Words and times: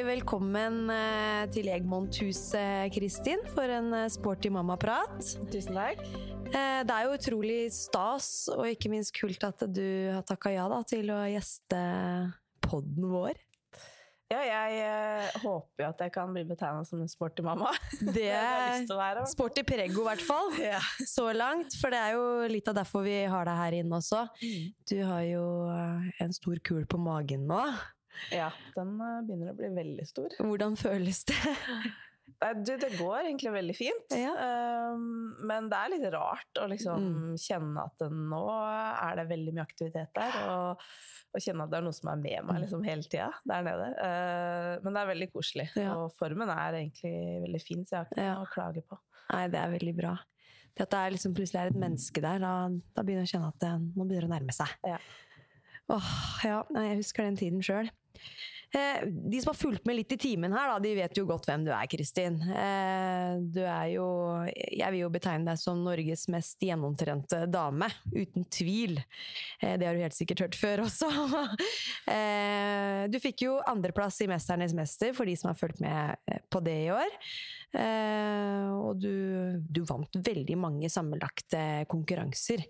Hjertelig 0.00 0.22
velkommen 0.22 0.76
eh, 0.88 1.42
til 1.52 1.66
Egmonthuset, 1.68 2.88
Kristin, 2.94 3.42
for 3.52 3.68
en 3.68 3.90
eh, 3.98 4.06
sporty 4.08 4.48
mamma-prat. 4.48 5.18
Tusen 5.52 5.76
takk. 5.76 6.00
Eh, 6.48 6.78
Det 6.88 6.94
er 6.94 7.04
jo 7.04 7.18
utrolig 7.18 7.58
stas, 7.76 8.48
og 8.48 8.64
ikke 8.70 8.88
minst 8.88 9.12
kult 9.12 9.44
at 9.44 9.60
du 9.68 10.08
har 10.08 10.24
takka 10.24 10.54
ja 10.54 10.64
da, 10.72 10.78
til 10.88 11.12
å 11.12 11.18
gjeste 11.28 11.82
podden 12.64 13.10
vår. 13.12 13.42
Ja, 14.32 14.40
jeg 14.40 15.36
håper 15.44 15.84
jo 15.84 15.90
at 15.90 16.02
jeg 16.06 16.16
kan 16.16 16.32
bli 16.32 16.46
betegna 16.48 16.80
som 16.88 17.04
en 17.04 17.12
sporty 17.12 17.44
mamma. 17.44 17.68
Det 18.16 18.30
er 18.32 18.80
sporty 19.28 19.68
prego, 19.68 20.06
i 20.06 20.10
hvert 20.14 20.24
fall. 20.32 20.48
Ja. 20.70 20.80
Så 21.04 21.28
langt. 21.36 21.76
For 21.76 21.92
det 21.92 22.00
er 22.00 22.16
jo 22.16 22.26
litt 22.48 22.72
av 22.72 22.80
derfor 22.80 23.04
vi 23.04 23.20
har 23.28 23.52
deg 23.52 23.64
her 23.66 23.80
inne 23.84 24.00
også. 24.00 24.24
Du 24.88 24.96
har 25.04 25.28
jo 25.28 25.44
en 25.68 26.38
stor 26.40 26.64
kul 26.64 26.88
på 26.88 27.04
magen 27.04 27.44
nå. 27.52 27.66
Ja, 28.34 28.50
den 28.76 28.94
eh, 29.00 29.18
begynner 29.26 29.52
å 29.52 29.58
bli 29.58 29.72
veldig 29.76 30.06
stor. 30.08 30.36
Hvordan 30.40 30.78
føles 30.80 31.24
det? 31.30 31.38
Du, 32.64 32.70
det 32.80 32.94
går 32.96 33.26
egentlig 33.26 33.50
veldig 33.52 33.74
fint. 33.76 34.14
Ja. 34.16 34.30
Um, 34.94 35.34
men 35.44 35.66
det 35.68 35.76
er 35.76 35.90
litt 35.92 36.06
rart 36.14 36.60
å 36.62 36.68
liksom 36.70 37.34
kjenne 37.40 37.82
at 37.84 38.04
nå 38.14 38.44
er 38.54 39.18
det 39.18 39.26
veldig 39.28 39.52
mye 39.56 39.64
aktivitet 39.66 40.14
der. 40.16 40.38
Og, 40.48 40.84
og 41.34 41.44
kjenne 41.44 41.66
at 41.66 41.72
det 41.74 41.80
er 41.80 41.84
noe 41.84 41.96
som 41.98 42.08
er 42.14 42.22
med 42.22 42.46
meg 42.48 42.62
liksom 42.62 42.86
hele 42.86 43.04
tida 43.04 43.28
der 43.50 43.66
nede. 43.66 43.90
Uh, 43.98 44.72
men 44.86 44.96
det 44.96 45.02
er 45.02 45.10
veldig 45.12 45.30
koselig. 45.34 45.68
Ja. 45.76 45.98
Og 46.00 46.14
formen 46.16 46.52
er 46.54 46.78
egentlig 46.80 47.14
veldig 47.44 47.62
fin, 47.66 47.84
så 47.84 47.98
jeg 47.98 48.00
har 48.00 48.08
ikke 48.14 48.24
Ja. 48.24 48.34
noe 48.38 48.48
å 48.48 48.52
klage 48.54 48.86
på. 48.88 49.00
Nei, 49.34 49.44
det 49.52 49.60
er 49.60 49.74
veldig 49.76 49.96
bra. 50.00 50.14
Det 50.70 50.86
at 50.86 50.94
det 50.94 51.00
er 51.02 51.12
liksom 51.18 51.34
plutselig 51.36 51.60
er 51.60 51.74
et 51.74 51.82
menneske 51.82 52.22
der, 52.24 52.40
da, 52.40 52.54
da 52.94 53.02
begynner 53.04 53.26
jeg 53.26 53.34
å 53.34 53.34
kjenne 53.34 53.52
at 53.52 53.60
det 53.66 53.74
nå 53.98 54.06
begynner 54.06 54.30
å 54.30 54.32
nærme 54.32 54.54
seg. 54.54 54.72
Ja. 54.86 54.96
Åh, 55.90 56.12
ja, 56.46 56.62
jeg 56.86 57.00
husker 57.00 57.26
den 57.26 57.40
tiden 57.40 57.64
sjøl. 57.64 57.90
Eh, 58.70 59.06
de 59.06 59.40
som 59.42 59.50
har 59.50 59.58
fulgt 59.58 59.86
med 59.88 59.96
litt 59.98 60.12
i 60.14 60.18
timen 60.20 60.52
her, 60.54 60.68
da, 60.70 60.76
de 60.82 60.92
vet 60.94 61.18
jo 61.18 61.24
godt 61.26 61.48
hvem 61.48 61.64
du 61.66 61.72
er, 61.74 61.88
Kristin. 61.90 62.36
Eh, 62.38 63.40
du 63.42 63.64
er 63.64 63.86
jo 63.96 64.06
Jeg 64.54 64.92
vil 64.94 65.02
jo 65.02 65.10
betegne 65.10 65.48
deg 65.48 65.58
som 65.58 65.80
Norges 65.82 66.28
mest 66.30 66.62
gjennomtrente 66.62 67.42
dame. 67.50 67.88
Uten 68.14 68.46
tvil. 68.46 69.00
Eh, 69.58 69.74
det 69.74 69.88
har 69.88 69.98
du 69.98 70.04
helt 70.04 70.14
sikkert 70.14 70.44
hørt 70.46 70.58
før 70.60 70.84
også. 70.86 71.10
du 73.10 73.18
fikk 73.22 73.46
jo 73.48 73.58
andreplass 73.66 74.20
i 74.22 74.30
Mesternes 74.30 74.76
mester, 74.76 75.16
for 75.18 75.26
de 75.26 75.34
som 75.38 75.50
har 75.50 75.58
fulgt 75.58 75.82
med 75.82 76.38
på 76.50 76.62
det 76.62 76.78
i 76.86 76.92
år. 76.94 77.18
Og 78.80 78.98
du, 78.98 79.12
du 79.62 79.84
vant 79.86 80.16
veldig 80.26 80.56
mange 80.58 80.90
sammenlagte 80.90 81.84
konkurranser. 81.90 82.64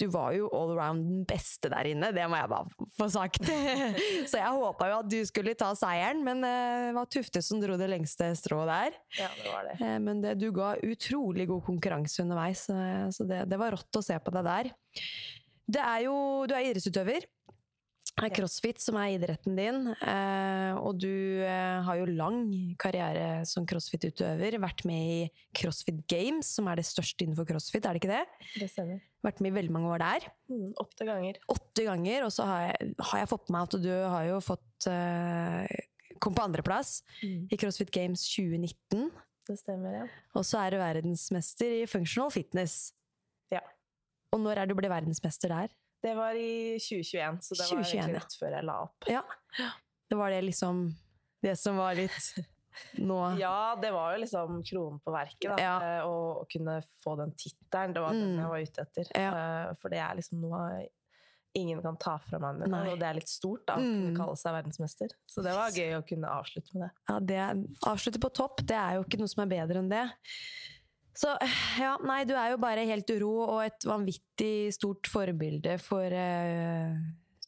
Du 0.00 0.08
var 0.10 0.32
jo 0.34 0.48
all 0.50 0.72
around 0.74 1.04
den 1.06 1.20
beste 1.28 1.70
der 1.70 1.86
inne, 1.86 2.08
det 2.16 2.24
må 2.30 2.34
jeg 2.40 2.50
bare 2.50 2.88
få 2.98 3.06
sagt. 3.14 3.46
Så 4.30 4.40
jeg 4.40 4.50
håpa 4.56 4.88
jo 4.90 4.96
at 5.04 5.10
du 5.12 5.20
skulle 5.28 5.54
ta 5.58 5.68
seieren, 5.78 6.24
men 6.26 6.42
eh, 6.42 6.88
det 6.88 6.96
var 6.96 7.06
Tufte 7.14 7.42
som 7.46 7.60
dro 7.62 7.76
det 7.78 7.86
lengste 7.92 8.32
strået 8.38 8.66
der. 8.72 8.98
Ja, 9.20 9.28
det 9.38 9.52
var 9.52 9.68
det. 9.68 9.76
Eh, 9.78 9.98
Men 10.02 10.24
det, 10.24 10.34
du 10.42 10.48
ga 10.56 10.72
utrolig 10.82 11.46
god 11.52 11.62
konkurranse 11.68 12.24
underveis, 12.26 12.66
eh, 12.74 13.06
så 13.14 13.26
det, 13.30 13.44
det 13.52 13.60
var 13.60 13.76
rått 13.76 14.00
å 14.00 14.02
se 14.02 14.18
på 14.18 14.34
deg 14.34 14.48
der. 14.50 14.72
Det 15.64 15.80
er 15.80 16.02
jo, 16.08 16.16
du 16.50 16.56
er 16.58 16.66
idrettsutøver. 16.72 17.30
Er 18.22 18.30
crossfit 18.30 18.78
som 18.78 18.94
er 19.00 19.16
idretten 19.16 19.56
din, 19.58 19.88
eh, 20.06 20.76
og 20.78 21.00
du 21.02 21.42
eh, 21.42 21.80
har 21.82 21.96
jo 21.98 22.04
lang 22.14 22.44
karriere 22.78 23.40
som 23.48 23.66
crossfit-utøver. 23.66 24.54
Vært 24.62 24.84
med 24.86 25.08
i 25.10 25.24
CrossFit 25.58 25.98
Games, 26.06 26.46
som 26.54 26.68
er 26.70 26.78
det 26.78 26.86
største 26.86 27.26
innenfor 27.26 27.48
crossfit, 27.48 27.82
er 27.84 27.96
det 27.98 28.04
ikke 28.04 28.12
det? 28.12 28.46
Det 28.60 28.68
stemmer. 28.70 29.02
Vært 29.26 29.42
med 29.42 29.50
i 29.50 29.56
veldig 29.58 29.74
mange 29.74 29.90
år 29.96 30.04
der. 30.04 30.28
Mm, 30.52 30.70
åtte 30.78 31.08
ganger. 31.10 31.40
Åtte 31.50 31.88
ganger, 31.88 32.24
og 32.28 32.32
så 32.36 32.46
har 32.46 32.62
jeg, 32.68 32.94
har 33.10 33.22
jeg 33.24 33.32
fått 33.34 33.50
med 33.50 33.56
meg 33.58 33.66
at 33.66 33.76
du 33.82 33.90
har 34.14 34.30
jo 34.30 34.40
fått 34.46 34.88
eh, 34.94 35.84
Kom 36.22 36.32
på 36.38 36.44
andreplass 36.46 37.00
Mm. 37.20 37.48
i 37.52 37.56
CrossFit 37.58 37.90
Games 37.92 38.22
2019. 38.30 39.08
Det 39.50 39.58
stemmer, 39.58 39.96
ja. 39.98 40.04
Og 40.38 40.44
så 40.46 40.62
er 40.62 40.70
du 40.72 40.78
verdensmester 40.80 41.80
i 41.82 41.86
functional 41.90 42.30
fitness. 42.32 42.92
Ja. 43.52 43.60
Og 44.32 44.40
når 44.40 44.62
er 44.62 44.70
du 44.70 44.76
ble 44.78 44.88
verdensmester 44.88 45.50
der? 45.52 45.74
Det 46.04 46.12
var 46.18 46.36
i 46.36 46.76
2021, 46.78 47.38
så 47.46 47.54
det 47.56 47.64
var 47.64 47.70
2021, 47.70 47.92
egentlig 47.94 48.14
ja. 48.14 48.18
rett 48.20 48.34
før 48.40 48.56
jeg 48.58 48.66
la 48.68 48.74
opp. 48.84 49.06
Ja. 49.08 49.22
Det 50.10 50.18
var 50.20 50.30
det 50.34 50.42
liksom 50.44 50.82
Det 51.44 51.54
som 51.58 51.76
var 51.80 51.94
litt 51.96 52.26
nå 53.00 53.16
Ja, 53.44 53.76
det 53.80 53.92
var 53.94 54.12
jo 54.14 54.20
liksom 54.24 54.58
kronen 54.68 55.00
på 55.04 55.14
verket, 55.14 55.46
da. 55.54 55.56
Ja. 55.62 55.74
eh, 55.80 56.02
Å, 56.08 56.42
å 56.42 56.44
kunne 56.50 56.80
få 57.04 57.16
den 57.22 57.32
tittelen. 57.40 57.94
Det 57.96 58.02
var 58.04 58.12
den 58.12 58.34
Mm. 58.34 58.42
jeg 58.42 58.50
var 58.52 58.66
ute 58.68 58.84
etter. 58.84 59.10
Ja. 59.14 59.30
Eh, 59.70 59.72
For 59.80 59.88
det 59.94 60.02
er 60.04 60.20
liksom 60.20 60.40
noe 60.44 60.84
ingen 61.54 61.80
kan 61.84 61.96
ta 62.02 62.16
fra 62.18 62.38
meg. 62.42 62.56
med, 62.66 62.88
Og 62.90 62.98
det 62.98 63.06
er 63.06 63.14
litt 63.14 63.30
stort, 63.30 63.62
da, 63.68 63.76
å 63.76 63.78
Mm. 63.78 64.00
kunne 64.02 64.16
kalle 64.18 64.36
seg 64.36 64.52
verdensmester. 64.56 65.08
Så 65.30 65.40
det 65.46 65.52
var 65.54 65.70
gøy 65.70 65.92
å 66.00 66.06
kunne 66.08 66.26
avslutte 66.26 66.74
med 66.74 66.82
det. 66.88 66.90
ja, 67.08 67.18
det, 67.20 67.76
Avslutte 67.86 68.18
på 68.20 68.32
topp, 68.34 68.64
det 68.66 68.74
er 68.76 68.96
jo 68.98 69.04
ikke 69.04 69.20
noe 69.20 69.30
som 69.30 69.44
er 69.44 69.52
bedre 69.54 69.78
enn 69.78 69.88
det. 69.92 70.04
Så 71.14 71.34
ja, 71.84 71.96
nei, 72.04 72.22
du 72.28 72.34
er 72.36 72.54
jo 72.54 72.62
bare 72.62 72.86
helt 72.88 73.10
rå 73.22 73.34
og 73.44 73.60
et 73.64 73.86
vanvittig 73.88 74.72
stort 74.74 75.10
forbilde 75.10 75.78
for 75.82 76.10
uh, 76.10 76.96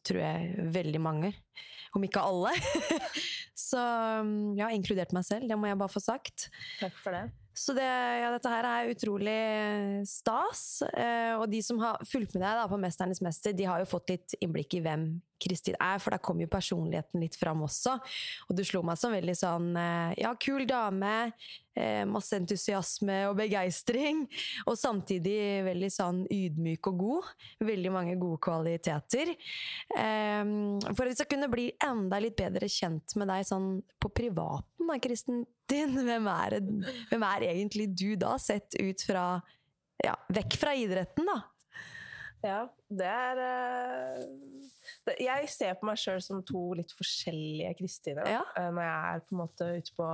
tror 0.06 0.22
jeg 0.22 0.69
veldig 0.75 1.03
mange. 1.03 1.32
Om 1.97 2.04
ikke 2.06 2.22
alle. 2.22 2.53
Så 3.66 3.81
ja, 4.59 4.69
inkludert 4.75 5.15
meg 5.16 5.25
selv, 5.27 5.49
det 5.49 5.56
må 5.59 5.71
jeg 5.71 5.81
bare 5.81 5.93
få 5.93 6.03
sagt. 6.03 6.49
Takk 6.78 6.97
for 7.03 7.16
det. 7.16 7.25
Så 7.56 7.72
det, 7.72 7.87
ja, 7.88 8.28
dette 8.34 8.50
her 8.53 8.66
er 8.69 8.91
utrolig 8.93 9.37
stas. 10.06 10.83
Eh, 10.91 11.33
og 11.38 11.47
de 11.48 11.62
som 11.65 11.81
har 11.81 12.03
fulgt 12.04 12.37
med 12.37 12.44
deg 12.44 12.59
da, 12.60 12.66
på 12.69 12.78
Mesternes 12.83 13.22
mester, 13.25 13.56
de 13.56 13.65
har 13.65 13.81
jo 13.81 13.88
fått 13.88 14.12
litt 14.12 14.37
innblikk 14.44 14.77
i 14.77 14.83
hvem 14.84 15.06
Kristin 15.42 15.76
er, 15.80 16.00
for 16.02 16.14
da 16.14 16.20
kom 16.22 16.41
jo 16.41 16.48
personligheten 16.50 17.22
litt 17.22 17.36
fram 17.38 17.64
også. 17.66 17.97
Og 18.48 18.56
du 18.56 18.64
slo 18.66 18.82
meg 18.86 18.98
som 19.00 19.14
veldig 19.14 19.36
sånn 19.36 19.70
eh, 19.80 20.16
ja, 20.22 20.32
kul 20.41 20.66
dame, 20.69 21.32
eh, 21.76 22.02
masse 22.08 22.38
entusiasme 22.38 23.22
og 23.30 23.36
begeistring. 23.41 24.24
Og 24.66 24.78
samtidig 24.80 25.64
veldig 25.66 25.91
sånn 25.92 26.22
ydmyk 26.32 26.91
og 26.92 27.02
god. 27.02 27.32
Veldig 27.69 27.92
mange 27.94 28.16
gode 28.20 28.41
kvaliteter. 28.47 29.34
Eh, 29.34 30.44
for 30.92 31.04
at 31.04 31.12
vi 31.12 31.19
skal 31.19 31.30
kunne 31.34 31.50
bli 31.53 31.68
enda 31.84 32.20
litt 32.22 32.38
bedre 32.38 32.70
kjent 32.70 33.16
med 33.20 33.30
deg 33.32 33.47
sånn 33.48 33.76
på 34.03 34.12
privaten, 34.14 34.86
da, 34.86 34.97
Kristin, 35.03 35.44
din, 35.66 35.97
hvem 36.06 36.28
er, 36.30 36.60
hvem 37.10 37.24
er 37.26 37.48
egentlig 37.48 37.88
du 37.98 38.12
da, 38.20 38.36
sett 38.38 38.76
ut 38.78 39.03
fra 39.03 39.26
ja, 40.04 40.12
Vekk 40.32 40.58
fra 40.60 40.74
idretten, 40.76 41.27
da. 41.28 41.41
Ja, 42.44 42.66
det 42.88 43.06
er 43.09 43.41
eh, 43.42 44.24
det, 45.06 45.16
Jeg 45.24 45.48
ser 45.53 45.78
på 45.78 45.88
meg 45.88 46.00
sjøl 46.00 46.21
som 46.24 46.42
to 46.47 46.68
litt 46.78 46.92
forskjellige 46.97 47.72
Kristine. 47.80 48.27
Ja. 48.28 48.42
Eh, 48.59 48.71
Når 48.74 48.86
jeg 48.86 49.15
er 49.15 49.24
på 49.24 49.36
en 49.36 49.42
måte 49.42 49.71
ute 49.78 49.97
på 49.97 50.10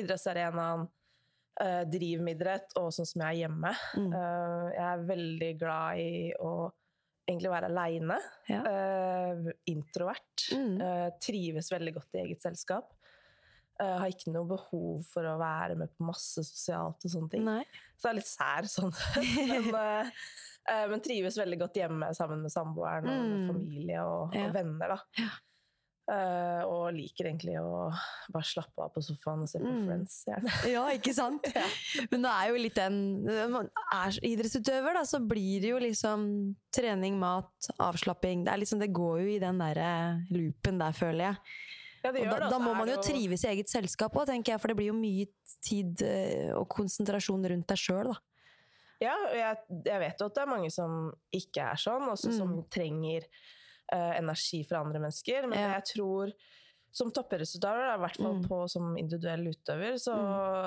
idrettsarenaen, 0.00 0.86
eh, 1.62 1.82
driver 1.92 2.26
med 2.26 2.38
idrett, 2.38 2.76
og 2.80 2.92
sånn 2.96 3.08
som 3.08 3.24
jeg 3.24 3.28
er 3.34 3.40
hjemme. 3.44 3.74
Mm. 3.98 4.14
Jeg 4.72 4.86
er 4.88 5.08
veldig 5.12 5.52
glad 5.60 6.02
i 6.02 6.14
å 6.40 6.54
egentlig 7.28 7.52
være 7.52 7.68
aleine. 7.70 8.18
Ja. 8.50 8.62
introvert. 9.70 10.48
Mm. 10.52 10.80
Uh, 10.80 11.08
trives 11.22 11.70
veldig 11.70 11.92
godt 11.94 12.16
i 12.16 12.24
eget 12.24 12.42
selskap. 12.42 12.90
Eh, 13.82 13.94
har 13.98 14.12
ikke 14.12 14.30
noe 14.30 14.46
behov 14.46 15.00
for 15.10 15.26
å 15.26 15.36
være 15.40 15.74
med 15.80 15.90
på 15.96 16.06
masse 16.06 16.44
sosialt 16.46 17.02
og 17.02 17.10
sånne 17.16 17.30
ting. 17.32 17.44
Nei. 17.48 17.62
Så 17.98 18.06
det 18.06 18.10
er 18.12 18.18
litt 18.20 18.30
sær 18.30 18.68
sånn. 18.70 18.92
men, 19.50 19.70
uh, 19.74 20.84
men 20.92 21.00
trives 21.02 21.38
veldig 21.40 21.58
godt 21.64 21.80
hjemme 21.82 22.12
sammen 22.14 22.44
med 22.44 22.52
samboeren 22.54 23.08
og 23.10 23.24
med 23.24 23.40
Mm. 23.40 23.48
familie 23.50 24.04
og, 24.06 24.36
Ja. 24.38 24.46
og 24.46 24.54
venner, 24.54 24.94
da. 24.94 25.24
Eh, 26.12 26.62
og 26.66 26.88
liker 26.96 27.28
egentlig 27.28 27.54
å 27.62 27.86
bare 28.34 28.44
slappe 28.44 28.82
av 28.82 28.90
på 28.92 29.00
sofaen 29.06 29.44
og 29.44 29.48
se 29.48 29.60
på 29.62 29.70
Mm. 29.70 29.84
Friends. 29.86 30.16
gjerne. 30.26 30.50
Ja, 30.74 30.82
ikke 30.90 31.14
sant? 31.14 31.46
Men 32.10 32.22
det 32.26 32.32
er 32.32 32.48
jo 32.50 32.56
litt 32.58 32.74
den 32.74 32.96
man 33.54 33.68
er 33.94 34.18
idrettsutøver, 34.26 34.94
da, 34.98 35.04
så 35.08 35.20
blir 35.24 35.62
det 35.62 35.70
jo 35.70 35.78
liksom 35.78 36.24
trening, 36.74 37.18
mat, 37.22 37.70
avslapping. 37.78 38.42
Det, 38.44 38.52
er 38.52 38.58
liksom, 38.64 38.82
det 38.82 38.90
går 38.92 39.22
jo 39.22 39.28
i 39.36 39.38
den 39.42 39.62
derre 39.62 39.92
loopen 40.34 40.82
der, 40.82 40.92
føler 40.92 41.30
jeg. 41.32 41.36
Ja, 42.02 42.10
det 42.12 42.24
gjør 42.24 42.30
da, 42.34 42.38
det, 42.42 42.50
da 42.50 42.58
må 42.58 42.72
er 42.72 42.78
man 42.80 42.88
jo 42.90 42.96
trives 43.04 43.44
i 43.44 43.48
eget 43.52 43.68
selskap 43.70 44.16
òg, 44.18 44.26
tenker 44.26 44.52
jeg, 44.56 44.60
for 44.60 44.72
det 44.72 44.76
blir 44.80 44.90
jo 44.90 44.98
mye 44.98 45.26
tid 45.62 46.02
eh, 46.02 46.50
og 46.58 46.66
konsentrasjon 46.72 47.46
rundt 47.52 47.68
deg 47.70 47.78
sjøl, 47.78 48.10
da. 48.12 48.18
Ja, 49.02 49.14
og 49.28 49.34
jeg, 49.34 49.56
jeg 49.86 49.98
vet 49.98 50.20
jo 50.22 50.26
at 50.30 50.34
det 50.36 50.42
er 50.44 50.50
mange 50.50 50.70
som 50.70 50.92
ikke 51.34 51.64
er 51.72 51.78
sånn, 51.82 52.04
og 52.10 52.18
som 52.18 52.52
Mm. 52.56 52.64
trenger 52.70 53.24
uh, 53.92 54.12
energi 54.18 54.62
fra 54.64 54.78
andre 54.84 55.00
mennesker. 55.02 55.46
Men 55.50 55.58
Ja. 55.58 55.72
jeg 55.80 55.84
tror 55.96 56.30
som 56.92 57.10
toppresultater, 57.10 57.94
i 57.96 57.98
hvert 57.98 58.16
fall 58.20 58.34
Mm. 58.38 58.44
på, 58.46 58.60
som 58.70 58.96
individuell 59.00 59.46
utøver, 59.48 59.98
så, 59.98 60.14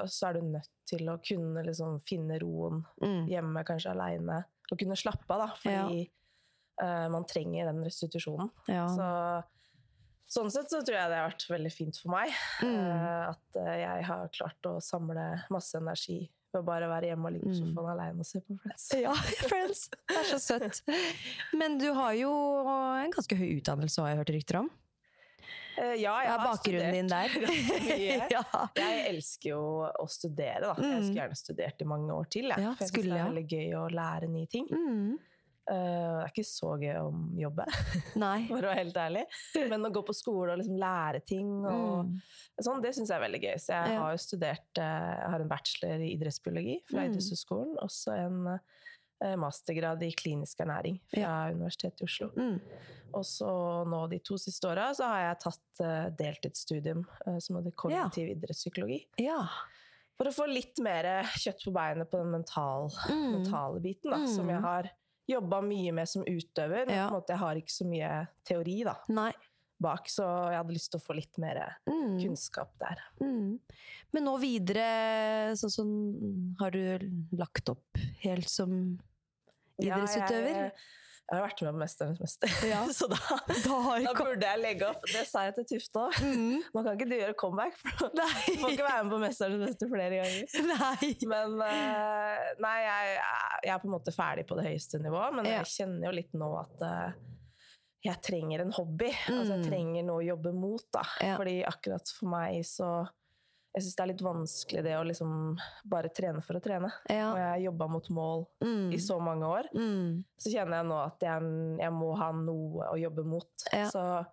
så 0.10 0.28
er 0.30 0.34
du 0.34 0.42
nødt 0.52 0.70
til 0.90 1.06
å 1.10 1.16
kunne 1.24 1.64
liksom, 1.64 2.00
finne 2.04 2.40
roen 2.42 2.84
Mm. 3.02 3.28
hjemme, 3.30 3.64
kanskje 3.64 3.92
aleine, 3.96 4.44
og 4.72 4.78
kunne 4.80 4.98
slappe 5.00 5.30
av, 5.32 5.48
da, 5.48 5.56
fordi 5.56 6.10
eh, 6.82 7.08
man 7.10 7.24
trenger 7.26 7.66
den 7.72 7.84
restitusjonen. 7.86 8.50
Ja. 8.68 8.88
Så, 8.88 9.10
sånn 10.27 10.50
sett 10.51 10.69
så 10.72 10.80
tror 10.83 10.98
jeg 10.98 11.10
det 11.12 11.18
har 11.19 11.30
vært 11.30 11.45
veldig 11.50 11.72
fint 11.74 11.98
for 12.01 12.12
meg. 12.16 12.31
Mm. 12.62 12.80
eh, 12.80 13.30
at 13.30 13.60
eh, 13.62 13.75
jeg 13.83 14.06
har 14.10 14.30
klart 14.33 14.69
å 14.72 14.77
samle 14.81 15.25
masse 15.54 15.77
energi 15.77 16.30
ved 16.54 16.62
å 16.62 16.66
bare 16.66 16.88
være 16.88 17.10
hjemme 17.12 17.27
og 17.27 17.33
ligge 17.36 17.51
på 17.51 17.83
Mm. 17.83 17.89
aleine 17.92 17.92
alene 17.92 18.19
og 18.24 18.25
se 18.30 18.39
på 18.42 18.56
Friends. 18.63 18.88
Ja, 18.95 19.13
Friends. 19.50 19.89
Det 20.07 20.16
er 20.22 20.30
så 20.31 20.39
søtt. 20.39 20.81
Men 21.54 21.77
du 21.77 21.92
har 21.94 22.13
jo 22.16 22.31
en 23.04 23.12
ganske 23.12 23.36
høy 23.36 23.57
utdannelse, 23.60 24.01
har 24.01 24.10
jeg 24.13 24.22
hørt 24.24 24.33
rykter 24.38 24.60
om. 24.63 24.69
Eh, 25.77 25.98
ja, 26.00 26.13
jeg 26.24 26.31
har 26.31 26.39
bakgrunnen 26.48 26.94
din 26.95 27.10
der? 27.12 27.33
ja. 28.31 28.44
Jeg 28.80 29.01
elsker 29.12 29.50
jo 29.51 29.62
å 30.00 30.06
studere, 30.07 30.62
da. 30.63 30.74
Jeg 30.80 30.86
Mm. 30.95 31.04
skulle 31.04 31.19
gjerne 31.22 31.36
studert 31.42 31.81
i 31.83 31.88
mange 31.92 32.13
år 32.16 32.30
til. 32.31 32.48
Jeg. 32.48 32.57
Ja, 32.63 32.69
jeg 32.72 32.77
synes 32.80 32.94
skulle, 32.94 33.12
det 33.12 33.19
er 33.19 33.30
veldig 33.33 33.48
gøy 33.51 33.75
å 33.75 33.86
lære 33.92 34.30
nye 34.31 34.48
ting. 34.48 34.68
Mm. 34.72 35.19
Eh, 35.67 35.73
det 35.75 36.23
er 36.25 36.29
ikke 36.29 36.45
så 36.45 36.71
gøy 36.77 36.94
å 37.01 37.07
jobbe, 37.41 37.65
for 38.13 38.57
å 38.59 38.69
være 38.69 38.75
helt 38.83 38.97
ærlig. 39.01 39.23
Men 39.69 39.88
å 39.88 39.91
gå 39.95 40.03
på 40.06 40.13
skole 40.13 40.53
og 40.53 40.59
liksom 40.62 40.77
lære 40.77 41.23
ting, 41.25 41.50
og 41.65 42.06
Mm. 42.06 42.21
sånn, 42.62 42.81
det 42.83 42.91
syns 42.95 43.09
jeg 43.09 43.17
er 43.17 43.23
veldig 43.25 43.41
gøy. 43.41 43.56
Så 43.59 43.73
jeg 43.73 43.94
Ja. 43.95 44.00
har 44.03 44.12
jo 44.13 44.17
studert 44.21 44.77
eh, 44.77 45.15
Jeg 45.21 45.29
har 45.31 45.39
en 45.41 45.47
bachelor 45.50 46.00
i 46.06 46.12
idrettsbiologi 46.15 46.75
fra 46.89 47.00
Mm. 47.01 47.09
Idrettshøgskolen. 47.12 47.77
Også 47.81 48.13
en 48.13 48.59
eh, 49.23 49.35
mastergrad 49.39 50.03
i 50.03 50.12
klinisk 50.12 50.59
ernæring 50.59 51.00
fra 51.09 51.50
Universitetet 51.51 52.01
i 52.01 52.06
Oslo. 52.06 52.29
Mm. 52.35 52.59
Og 53.15 53.23
så 53.23 53.47
nå 53.88 54.09
de 54.12 54.19
to 54.19 54.35
siste 54.38 54.67
åra 54.67 54.89
så 54.94 55.06
har 55.07 55.21
jeg 55.33 55.39
tatt 55.39 55.81
eh, 55.81 56.09
deltidsstudium 56.19 57.06
eh, 57.25 57.39
som 57.39 57.56
hadde 57.56 57.71
kognitiv 57.79 58.29
idrettspsykologi. 58.35 59.06
Ja. 59.23 59.47
For 60.17 60.25
å 60.29 60.35
få 60.35 60.45
litt 60.51 60.77
mer 60.83 61.23
kjøtt 61.39 61.63
på 61.65 61.73
beinet 61.73 62.12
på 62.12 62.19
den 62.21 62.29
mental, 62.31 62.89
Mm. 63.09 63.31
mentale 63.41 63.79
biten, 63.81 64.12
da, 64.12 64.25
som 64.27 64.45
Mm. 64.45 64.50
jeg 64.53 64.62
har 64.62 64.91
jobba 65.27 65.62
mye 65.62 65.92
med 65.94 66.07
som 66.10 66.24
utøver. 66.24 66.86
Men 66.86 66.95
Ja. 66.95 67.10
på 67.10 67.16
en 67.16 67.22
måte, 67.22 67.33
jeg 67.33 67.38
har 67.39 67.56
ikke 67.56 67.72
så 67.74 67.86
mye 67.89 68.27
teori 68.45 68.83
da, 68.83 68.95
Nei. 69.10 69.31
bak, 69.81 70.07
så 70.07 70.24
jeg 70.51 70.57
hadde 70.60 70.74
lyst 70.74 70.92
til 70.92 71.00
å 71.00 71.04
få 71.06 71.16
litt 71.16 71.38
mer 71.38 71.77
Mm. 71.88 72.19
kunnskap 72.22 72.69
der. 72.80 72.98
Mm. 73.22 73.60
Men 74.13 74.24
nå 74.24 74.38
videre, 74.39 75.51
sånn 75.56 75.72
som 75.72 76.56
Har 76.60 76.72
du 76.72 77.00
lagt 77.33 77.68
opp 77.69 77.83
helt 78.24 78.48
som 78.50 79.00
idrettsutøver? 79.81 80.54
Ja, 80.56 80.69
jeg, 80.69 80.72
jeg 81.25 81.39
har 81.39 81.48
vært 81.48 81.62
med 81.66 81.74
på 81.74 81.80
'Mesternes 81.81 82.19
mester', 82.22 82.68
Ja. 82.69 82.86
så 82.94 83.07
da, 83.10 83.18
Da 83.66 83.81
har 83.81 84.00
da 84.06 84.13
burde 84.13 84.42
jeg 84.45 84.60
legge 84.62 84.88
opp. 84.88 85.01
Det 85.12 85.25
sa 85.27 85.42
jeg 85.50 85.56
til 85.56 85.66
Tufte 85.80 85.98
òg. 86.06 86.13
Mm. 86.22 86.62
Nå 86.74 86.83
kan 86.86 86.98
ikke 86.98 87.10
du 87.10 87.16
gjøre 87.18 87.36
comeback, 87.36 87.75
for 87.77 87.89
du 88.16 88.22
får 88.62 88.69
ikke 88.72 88.86
være 88.88 89.04
med 89.04 89.12
på 89.12 89.19
'Mesternes 89.25 89.63
mester' 89.66 89.89
flere 89.89 90.22
ganger. 90.22 90.45
Nei. 90.69 91.16
Men 91.25 91.60
eh, 91.66 92.54
nei, 92.62 92.77
jeg, 92.86 93.18
jeg 93.65 93.73
er 93.73 93.79
på 93.81 93.89
en 93.89 93.95
måte 93.97 94.13
ferdig 94.15 94.45
på 94.47 94.56
det 94.59 94.65
høyeste 94.69 95.00
nivået, 95.01 95.33
men 95.35 95.45
Ja. 95.50 95.57
jeg 95.63 95.65
kjenner 95.73 96.06
jo 96.09 96.12
litt 96.15 96.33
nå 96.38 96.50
at 96.62 96.81
eh, 96.85 97.13
jeg 98.06 98.21
trenger 98.21 98.62
en 98.62 98.71
hobby. 98.77 99.09
Altså 99.27 99.56
jeg 99.57 99.63
Mm. 99.65 99.69
trenger 99.69 100.03
noe 100.06 100.21
å 100.23 100.27
jobbe 100.27 100.53
mot, 100.53 100.83
da. 100.94 101.01
Ja. 101.21 101.38
Fordi 101.38 101.63
akkurat 101.65 102.07
for 102.19 102.27
meg 102.29 102.63
så 102.63 103.07
Jeg 103.75 103.83
syns 103.83 103.95
det 103.97 104.03
er 104.03 104.07
litt 104.07 104.21
vanskelig 104.23 104.83
det 104.85 104.94
å 104.95 105.03
liksom 105.03 105.57
bare 105.85 106.07
trene 106.07 106.41
for 106.41 106.53
å 106.56 106.62
trene. 106.63 106.88
Og 107.09 107.35
jeg 107.35 107.50
har 107.50 107.57
jobba 107.59 107.89
mot 107.91 108.07
mål 108.07 108.45
Mm. 108.63 108.94
i 108.94 108.95
så 109.03 109.19
mange 109.19 109.44
år. 109.44 109.63
Mm. 109.75 110.23
Så 110.39 110.47
kjenner 110.53 110.77
jeg 110.79 110.85
nå 110.88 111.06
at 111.06 111.19
jeg, 111.19 111.41
jeg 111.81 111.91
må 111.91 112.15
ha 112.17 112.31
noe 112.31 112.88
å 112.94 112.95
jobbe 112.97 113.25
mot. 113.25 113.51
Ja. 113.73 113.89
Så 113.89 114.25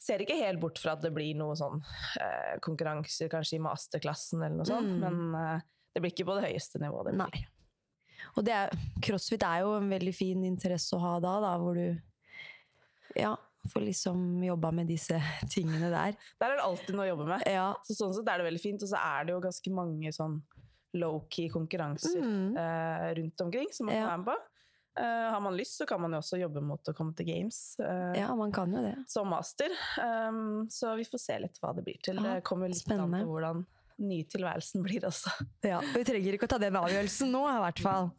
ser 0.00 0.16
ikke 0.24 0.38
helt 0.40 0.60
bort 0.60 0.78
fra 0.78 0.92
at 0.92 1.02
det 1.02 1.12
blir 1.12 1.36
noe 1.36 1.52
sånn 1.54 1.82
eh, 2.18 2.56
konkurranser 2.60 3.28
kanskje 3.28 3.58
i 3.58 3.62
masterklassen 3.62 4.40
eller 4.42 4.56
noe 4.56 4.64
sånt, 4.64 4.98
Mm. 4.98 5.00
men 5.00 5.34
eh, 5.56 5.60
det 5.94 6.00
blir 6.02 6.12
ikke 6.12 6.24
på 6.24 6.40
det 6.40 6.48
høyeste 6.50 6.80
nivået. 6.80 7.04
Det 7.04 7.14
blir. 7.14 7.18
Nei. 7.18 7.46
Og 8.36 8.44
det 8.46 8.54
er, 8.56 8.72
crossfit 9.04 9.42
er 9.46 9.62
jo 9.62 9.74
en 9.78 9.90
veldig 9.92 10.14
fin 10.16 10.44
interesse 10.46 10.96
å 10.96 11.02
ha 11.02 11.16
da, 11.22 11.36
da 11.44 11.52
hvor 11.62 11.78
du 11.78 12.00
ja, 13.20 13.34
får 13.72 13.84
liksom 13.86 14.42
jobba 14.44 14.72
med 14.74 14.90
disse 14.90 15.20
tingene 15.54 15.90
der. 15.92 16.16
Der 16.42 16.50
er 16.54 16.58
det 16.58 16.64
alltid 16.66 16.96
noe 16.96 17.06
å 17.06 17.12
jobbe 17.12 17.28
med. 17.30 17.44
Ja. 17.46 17.68
Så 17.86 17.96
sånn 17.98 18.14
sett 18.16 18.28
er 18.28 18.42
det 18.42 18.48
veldig 18.48 18.62
fint, 18.64 18.82
og 18.82 18.90
så 18.90 18.98
er 19.00 19.28
det 19.28 19.36
jo 19.36 19.44
ganske 19.44 19.74
mange 19.74 20.12
sånn 20.16 20.40
low-key 20.94 21.48
konkurranser 21.50 22.20
Mm. 22.22 22.52
uh, 22.54 23.08
rundt 23.18 23.40
omkring 23.42 23.70
som 23.74 23.86
man 23.90 23.96
kan 23.98 24.10
være 24.10 24.18
med 24.22 24.28
på. 24.28 24.36
Uh, 24.94 25.30
har 25.34 25.40
man 25.42 25.56
lyst, 25.58 25.80
så 25.80 25.86
kan 25.90 25.98
man 26.00 26.12
jo 26.14 26.20
også 26.22 26.38
jobbe 26.38 26.60
mot 26.62 26.86
å 26.86 26.92
komme 26.94 27.14
til 27.18 27.26
games 27.26 27.56
Uh, 27.82 28.12
ja, 28.14 28.28
man 28.38 28.52
kan 28.54 28.70
jo 28.70 28.82
det. 28.84 28.92
som 29.10 29.26
master. 29.26 29.74
Um, 29.98 30.68
så 30.70 30.92
vi 30.94 31.06
får 31.08 31.18
se 31.18 31.38
litt 31.42 31.58
hva 31.62 31.72
det 31.74 31.82
blir 31.82 31.98
til. 31.98 32.20
Ja, 32.22 32.36
det 32.36 32.44
kommer 32.46 32.70
litt 32.70 32.78
an 32.78 32.84
spennende. 32.86 33.24
på 33.26 33.32
hvordan 33.34 33.64
nytilværelsen 34.02 34.82
blir 34.84 35.06
også. 35.08 35.32
Ja, 35.66 35.78
og 35.78 35.96
vi 35.98 36.04
trenger 36.08 36.36
ikke 36.36 36.48
å 36.48 36.52
ta 36.54 36.60
den 36.62 36.78
avgjørelsen 36.80 37.30
nå, 37.34 37.44
i 37.50 37.60
hvert 37.64 37.82
fall. 37.84 38.10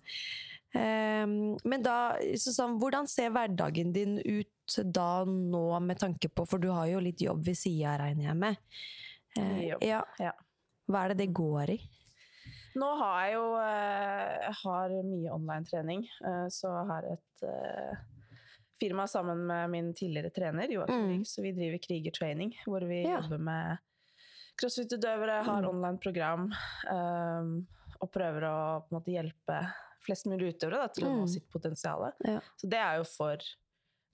Um, 0.76 1.56
men 1.64 1.84
da, 1.86 2.18
Susanne, 2.36 2.80
hvordan 2.82 3.08
ser 3.08 3.32
hverdagen 3.32 3.94
din 3.96 4.18
ut 4.20 4.80
da 4.92 5.24
nå, 5.30 5.68
med 5.80 6.02
tanke 6.02 6.28
på 6.28 6.44
For 6.50 6.60
du 6.60 6.68
har 6.74 6.90
jo 6.90 7.00
litt 7.04 7.22
jobb 7.24 7.46
ved 7.48 7.56
sida, 7.56 7.94
regner 8.02 8.32
jeg 8.32 8.40
med. 8.42 8.58
Uh, 9.38 9.62
jobb, 9.70 9.86
ja. 9.86 10.02
ja. 10.20 10.34
Hva 10.92 11.06
er 11.06 11.14
det 11.14 11.24
det 11.24 11.34
går 11.38 11.76
i? 11.78 11.80
Nå 12.76 12.90
har 13.00 13.20
jeg 13.24 13.36
jo 13.38 13.44
eh, 13.62 14.34
jeg 14.44 14.56
har 14.62 14.94
mye 15.08 15.32
online-trening, 15.32 16.02
eh, 16.28 16.46
så 16.52 16.74
jeg 16.74 16.88
har 16.90 17.06
et 17.14 17.46
eh, 17.48 18.02
firma 18.82 19.06
sammen 19.08 19.46
med 19.48 19.72
min 19.72 19.94
tidligere 19.96 20.34
trener, 20.36 20.68
Joakim 20.76 21.06
Mm. 21.06 21.24
Så 21.26 21.42
vi 21.46 21.54
driver 21.56 21.80
Kriger 21.80 22.12
Training, 22.12 22.52
hvor 22.68 22.84
vi 22.84 23.04
Ja. 23.06 23.22
jobber 23.22 23.38
med 23.38 23.78
crossfit-utøvere, 24.62 25.44
har 25.46 25.62
Mm. 25.64 25.70
online-program, 25.70 26.54
um, 26.92 27.68
og 28.02 28.12
prøver 28.12 28.42
å 28.44 28.84
måte 28.92 29.12
hjelpe 29.14 29.60
flest 30.06 30.26
mulig 30.28 30.54
utøvere 30.54 30.84
da, 30.84 30.88
til 30.88 31.06
å 31.08 31.12
nå 31.12 31.22
Mm. 31.26 31.30
sitt 31.30 31.50
potensial. 31.50 32.12
Ja. 32.24 32.40
Så 32.58 32.70
det 32.70 32.78
er 32.80 32.98
jo 32.98 33.04
for 33.04 33.38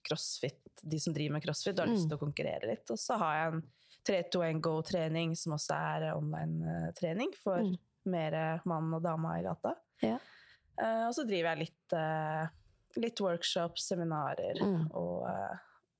crossfit, 0.08 0.58
de 0.82 0.98
som 0.98 1.12
driver 1.14 1.32
med 1.34 1.42
crossfit 1.44 1.78
og 1.78 1.86
har 1.86 1.86
Mm. 1.86 1.94
lyst 1.94 2.08
til 2.08 2.18
å 2.18 2.20
konkurrere 2.20 2.66
litt. 2.66 2.90
Og 2.90 2.96
så 2.98 3.18
har 3.18 3.34
jeg 3.34 3.52
en 3.54 3.62
3-2-1 4.04 4.60
go-trening, 4.60 5.36
som 5.36 5.52
også 5.52 5.74
er 5.76 6.14
online-trening 6.16 7.34
for 7.36 7.58
Mm. 7.58 7.76
mer 8.06 8.60
mann 8.64 8.92
og 8.94 9.02
dame 9.02 9.38
i 9.38 9.42
gata. 9.42 9.76
Ja. 10.02 10.18
Uh, 10.80 11.06
og 11.08 11.14
så 11.14 11.26
driver 11.26 11.54
jeg 11.54 11.58
litt, 11.58 11.92
uh, 11.92 12.46
litt 12.96 13.20
workshops, 13.20 13.88
seminarer 13.92 14.58
Mm. 14.60 14.90
og, 14.94 15.28
eh, 15.28 15.56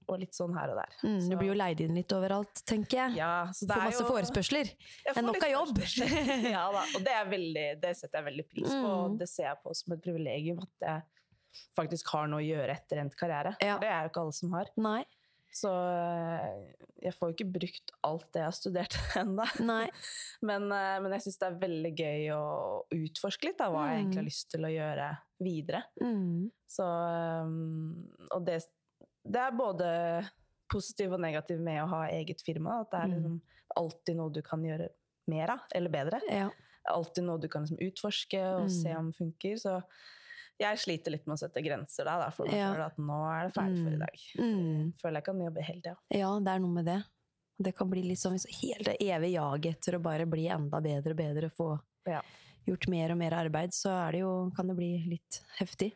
og 0.08 0.18
litt 0.20 0.34
sånn 0.36 0.54
her 0.58 0.72
og 0.74 0.80
der. 0.80 0.96
Mm, 1.04 1.20
Så- 1.20 1.30
du 1.30 1.36
blir 1.36 1.48
jo 1.52 1.54
leid 1.58 1.80
inn 1.84 1.94
litt 1.94 2.12
overalt, 2.16 2.62
tenker 2.66 2.98
jeg. 3.04 3.16
ja, 3.20 3.46
så 3.52 3.66
det 3.68 3.76
Får 3.76 3.84
masse 3.84 4.02
jo- 4.02 4.10
forespørsler. 4.10 4.64
Det 5.04 5.16
er 5.16 5.22
nok 5.22 5.42
av 5.42 5.50
jobb. 5.54 5.78
ja 6.56 6.64
da, 6.72 6.84
og 6.96 7.04
det, 7.06 7.16
veldig, 7.30 7.66
det 7.80 7.96
setter 7.96 8.18
jeg 8.22 8.28
veldig 8.32 8.46
pris 8.50 8.68
på. 8.70 8.92
Mm. 9.12 9.18
Det 9.18 9.28
ser 9.28 9.48
jeg 9.50 9.58
på 9.64 9.74
som 9.74 9.92
et 9.96 10.02
privilegium 10.02 10.62
at 10.62 10.86
jeg 10.88 11.02
faktisk 11.76 12.06
har 12.14 12.26
noe 12.32 12.40
å 12.40 12.46
gjøre 12.46 12.76
etter 12.78 13.02
endt 13.02 13.16
karriere. 13.20 13.56
Ja. 13.60 13.78
Det 13.78 13.88
er 13.88 14.06
jo 14.06 14.12
ikke 14.14 14.22
alle 14.26 14.32
som 14.32 14.52
har. 14.56 14.70
Nei. 14.76 15.02
Så 15.52 15.68
eh, 15.68 16.72
jeg 17.04 17.12
får 17.12 17.28
jo 17.28 17.34
ikke 17.36 17.52
brukt 17.52 17.90
alt 18.08 18.24
det 18.32 18.40
jeg 18.40 18.46
har 18.48 18.54
studert 18.56 18.94
ennå. 19.20 19.44
Men, 20.48 20.62
eh, 20.72 20.94
men 21.04 21.12
jeg 21.12 21.26
syns 21.26 21.36
det 21.42 21.48
er 21.50 21.58
veldig 21.60 21.90
gøy 21.98 22.22
å 22.32 22.44
utforske 22.96 23.50
litt 23.50 23.60
av 23.60 23.74
hva 23.74 23.82
jeg 23.90 23.98
egentlig 24.00 24.22
har 24.22 24.28
lyst 24.30 24.48
til 24.54 24.64
å 24.64 24.70
gjøre 24.72 25.10
videre. 25.44 25.82
Mm. 26.00 26.46
Så, 26.72 26.86
um, 27.44 28.08
og 28.32 28.46
det, 28.48 28.62
det 29.24 29.40
er 29.40 29.50
både 29.56 30.28
positiv 30.72 31.12
og 31.12 31.20
negativ 31.20 31.60
med 31.60 31.82
å 31.82 31.88
ha 31.88 32.02
eget 32.08 32.40
firma. 32.44 32.80
At 32.82 32.90
det 32.90 33.00
er 33.00 33.06
Mm. 33.08 33.14
liksom 33.14 33.40
alltid 33.76 34.16
noe 34.16 34.30
du 34.32 34.42
kan 34.42 34.62
gjøre 34.62 34.88
mer 35.28 35.50
av, 35.50 35.60
eller 35.74 35.90
bedre. 35.90 36.20
Ja. 36.28 36.50
Alltid 36.88 37.24
noe 37.24 37.38
du 37.38 37.48
kan 37.48 37.64
liksom 37.64 37.78
utforske 37.78 38.40
og 38.56 38.62
Mm. 38.68 38.70
se 38.70 38.94
om 38.96 39.12
funker. 39.12 39.54
Så 39.58 39.82
jeg 40.58 40.76
sliter 40.78 41.10
litt 41.12 41.26
med 41.26 41.34
å 41.36 41.38
sette 41.38 41.62
grenser 41.62 42.04
da, 42.04 42.30
for 42.30 42.44
meg 42.46 42.54
Ja. 42.54 42.72
selv, 42.74 42.86
at 42.86 42.96
nå 42.96 43.40
er 43.40 43.48
det 43.48 43.54
ferdig 43.54 43.84
for 43.84 43.90
i 43.90 43.96
Mm. 43.96 43.98
dag. 43.98 44.18
Mm. 44.38 44.92
Føler 45.00 45.14
jeg 45.14 45.24
kan 45.24 45.38
jobbe 45.38 45.62
hele 45.62 45.80
tida. 45.82 45.96
Ja, 46.10 46.38
det 46.38 46.48
er 46.48 46.58
noe 46.58 46.72
med 46.74 46.84
det. 46.86 47.04
Det 47.60 47.76
kan 47.76 47.88
bli 47.90 48.02
litt 48.02 48.18
sånn 48.18 48.32
helt 48.32 48.84
det 48.84 48.96
evige 49.00 49.34
jaget 49.34 49.76
etter 49.76 49.98
å 49.98 50.02
bare 50.02 50.26
bli 50.26 50.48
enda 50.48 50.80
bedre 50.80 51.10
og 51.12 51.16
bedre, 51.16 51.50
få 51.50 51.80
Ja. 52.06 52.20
gjort 52.66 52.88
mer 52.88 53.10
og 53.12 53.18
mer 53.18 53.30
arbeid, 53.32 53.70
så 53.70 54.08
er 54.08 54.12
det 54.12 54.20
jo, 54.20 54.50
kan 54.56 54.66
det 54.66 54.76
bli 54.76 55.04
litt 55.08 55.40
heftig. 55.58 55.92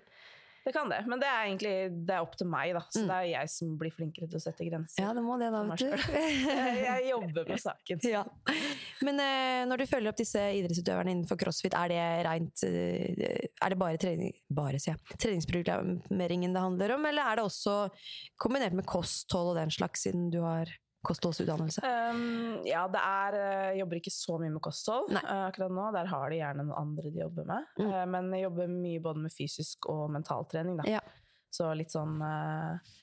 Det 0.67 0.73
kan 0.75 0.89
det, 0.91 0.97
men 1.07 1.21
det 1.23 1.29
er 1.31 1.45
egentlig 1.47 1.73
det 2.09 2.15
er 2.17 2.25
opp 2.25 2.33
til 2.37 2.49
meg, 2.51 2.73
da. 2.75 2.81
Så 2.91 3.05
Mm. 3.05 3.07
det 3.07 3.17
er 3.17 3.27
jeg 3.31 3.51
som 3.53 3.75
blir 3.79 3.93
flinkere 3.95 4.27
til 4.27 4.39
å 4.41 4.43
sette 4.43 4.67
grenser. 4.67 4.99
Ja, 5.05 5.13
det 5.15 5.23
må 5.23 5.37
det 5.39 5.53
da, 5.55 5.61
vet 5.69 5.79
du. 5.79 5.93
jeg, 6.17 6.81
jeg 6.83 7.05
jobber 7.13 7.47
med 7.53 7.63
saken. 7.63 8.01
Ja. 8.03 8.25
Men 9.07 9.21
eh, 9.23 9.63
når 9.71 9.79
du 9.79 9.87
følger 9.87 10.11
opp 10.11 10.19
disse 10.19 10.43
idrettsutøverne 10.59 11.13
innenfor 11.15 11.39
crossfit, 11.39 11.77
er 11.79 11.93
det 11.95 12.01
rent 12.27 12.65
eh, 12.67 13.47
Er 13.63 13.75
det 13.75 13.79
bare, 13.79 14.01
trening, 14.03 14.35
bare 14.51 14.81
ja, 14.83 14.97
treningsprogrammeringen 15.15 16.53
det 16.57 16.63
handler 16.67 16.97
om, 16.97 17.07
eller 17.07 17.31
er 17.31 17.39
det 17.41 17.47
også 17.47 17.77
kombinert 18.43 18.75
med 18.75 18.87
kosthold 18.91 19.53
og 19.55 19.61
den 19.61 19.71
slags, 19.71 20.03
siden 20.07 20.31
du 20.35 20.41
har 20.43 20.67
kostholdsutdannelse? 21.07 21.83
Um, 21.87 22.65
ja, 22.67 22.83
det 22.91 23.03
er 23.03 23.37
Jeg 23.39 23.81
jobber 23.83 24.01
ikke 24.01 24.13
så 24.15 24.39
mye 24.43 24.53
med 24.55 24.63
kosthold 24.65 25.13
Nei. 25.15 25.23
eh, 25.23 25.45
akkurat 25.51 25.75
nå. 25.77 25.87
Der 25.97 26.11
har 26.11 26.33
de 26.33 26.41
gjerne 26.41 26.67
noen 26.67 26.81
andre 26.81 27.13
de 27.15 27.23
jobber 27.23 27.47
med. 27.49 27.71
Mm. 27.79 27.87
Eh, 27.87 28.05
men 28.17 28.35
jeg 28.37 28.47
jobber 28.47 28.75
mye 28.75 29.05
både 29.07 29.25
med 29.27 29.35
fysisk 29.35 29.89
og 29.93 30.11
mentaltrening, 30.17 30.81
da. 30.83 30.89
Ja. 30.99 31.03
Så 31.55 31.71
litt 31.79 31.95
sånn 31.95 32.19
eh, 32.27 32.95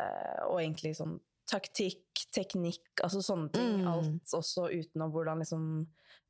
eh, 0.00 0.38
Og 0.48 0.60
egentlig 0.62 0.94
sånn 0.96 1.18
taktikk, 1.50 2.04
teknikk, 2.32 2.84
altså 3.02 3.20
sånne 3.22 3.50
ting. 3.52 3.82
Mm. 3.82 3.88
Alt 3.88 4.34
også 4.38 4.68
utenom 4.72 5.10
hvordan 5.12 5.38
liksom 5.42 5.66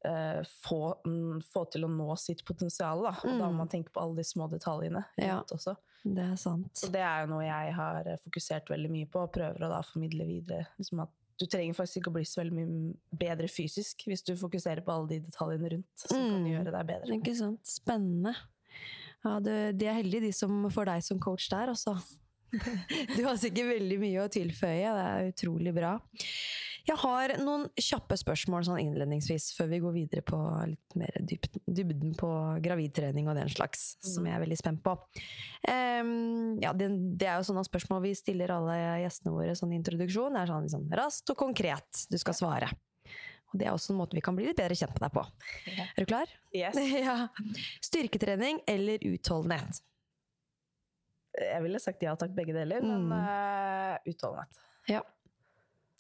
uh, 0.07 0.43
få, 0.65 0.79
um, 1.07 1.41
få 1.53 1.65
til 1.71 1.85
å 1.87 1.91
nå 1.91 2.17
sitt 2.19 2.45
potensial, 2.45 3.03
da. 3.05 3.13
Og 3.23 3.39
da 3.39 3.47
må 3.47 3.53
Mm. 3.53 3.57
man 3.63 3.69
tenke 3.69 3.93
på 3.95 4.01
alle 4.03 4.17
de 4.17 4.25
små 4.25 4.49
detaljene 4.51 5.05
Ja. 5.19 5.41
også. 5.43 5.77
Det 6.05 6.19
er 6.33 6.37
sant. 6.37 6.73
Så 6.75 6.91
det 6.91 7.01
er 7.01 7.21
jo 7.27 7.31
noe 7.35 7.45
jeg 7.45 7.75
har 7.75 8.03
eh, 8.09 8.17
fokusert 8.19 8.67
veldig 8.69 8.91
mye 8.91 9.07
på, 9.07 9.21
og 9.23 9.33
prøver 9.33 9.63
å 9.63 9.69
da 9.71 9.83
formidle 9.83 10.27
videre. 10.27 10.67
Liksom 10.81 11.01
at 11.05 11.09
du 11.39 11.47
trenger 11.47 11.75
faktisk 11.75 12.01
ikke 12.03 12.11
å 12.11 12.17
bli 12.17 12.25
så 12.25 12.43
veldig 12.43 12.53
mye 12.53 12.95
bedre 13.17 13.47
fysisk 13.49 14.03
hvis 14.07 14.23
du 14.27 14.35
fokuserer 14.37 14.83
på 14.83 14.91
alle 14.93 15.09
de 15.09 15.21
detaljene 15.21 15.71
rundt 15.71 15.87
som 15.95 16.19
kan 16.19 16.43
Mm. 16.45 16.51
gjøre 16.51 16.73
deg 16.73 16.87
bedre. 16.87 17.21
Ikke 17.21 17.37
sant? 17.37 17.63
Spennende. 17.65 18.35
Ja, 19.25 19.39
det, 19.39 19.79
de 19.79 19.87
er 19.87 20.03
heldige, 20.03 20.21
de 20.23 20.33
som 20.33 20.65
får 20.69 20.85
deg 20.87 21.03
som 21.05 21.21
coach 21.21 21.49
der, 21.49 21.69
også. 21.69 21.95
Du 23.17 23.25
har 23.25 23.39
sikkert 23.41 23.73
veldig 23.75 23.99
mye 24.03 24.25
å 24.25 24.33
tilføye. 24.33 24.93
Det 24.97 25.07
er 25.07 25.33
utrolig 25.33 25.73
bra. 25.77 25.97
Jeg 26.83 26.99
har 26.99 27.37
noen 27.39 27.69
kjappe 27.79 28.17
spørsmål 28.19 28.65
sånn 28.67 28.81
innledningsvis, 28.83 29.53
før 29.55 29.69
vi 29.71 29.79
går 29.85 29.93
videre 29.95 30.25
på 30.27 30.39
litt 30.67 30.97
mer 30.99 31.19
dybden 31.23 32.17
på 32.19 32.31
gravidtrening 32.65 33.29
og 33.31 33.39
den 33.39 33.53
slags, 33.53 33.93
som 34.03 34.27
jeg 34.27 34.35
er 34.35 34.43
veldig 34.43 34.59
spent 34.59 34.83
på. 34.83 34.97
Um, 35.63 36.59
ja, 36.63 36.73
det, 36.75 36.91
det 37.21 37.29
er 37.29 37.39
jo 37.39 37.47
sånne 37.53 37.63
spørsmål 37.69 38.03
vi 38.09 38.17
stiller 38.19 38.51
alle 38.57 38.81
gjestene 39.05 39.35
våre 39.37 39.55
sånn 39.59 39.77
introduksjon. 39.79 40.35
Det 40.35 40.43
er 40.43 40.51
sånn 40.51 40.67
liksom, 40.67 40.89
raskt 40.99 41.35
og 41.35 41.39
konkret 41.45 42.03
du 42.11 42.19
skal 42.19 42.39
svare. 42.41 42.73
Og 43.53 43.61
det 43.61 43.69
er 43.69 43.77
også 43.77 43.93
en 43.93 44.01
måte 44.01 44.17
vi 44.17 44.25
kan 44.25 44.35
bli 44.35 44.49
litt 44.49 44.59
bedre 44.59 44.75
kjent 44.75 44.97
med 44.97 45.07
deg 45.07 45.15
på. 45.15 45.23
Ja. 45.71 45.87
Er 45.87 46.03
du 46.03 46.11
klar? 46.11 46.35
Yes. 46.57 46.83
ja. 47.07 47.17
Styrketrening 47.85 48.63
eller 48.67 49.07
utholdenhet? 49.13 49.85
Jeg 51.39 51.63
ville 51.65 51.81
sagt 51.81 52.03
ja 52.05 52.13
takk, 52.19 52.35
begge 52.37 52.53
deler, 52.57 52.83
men 52.85 53.09
eh, 53.17 53.99
utholdenhet. 54.13 54.59
Ja. 54.91 55.01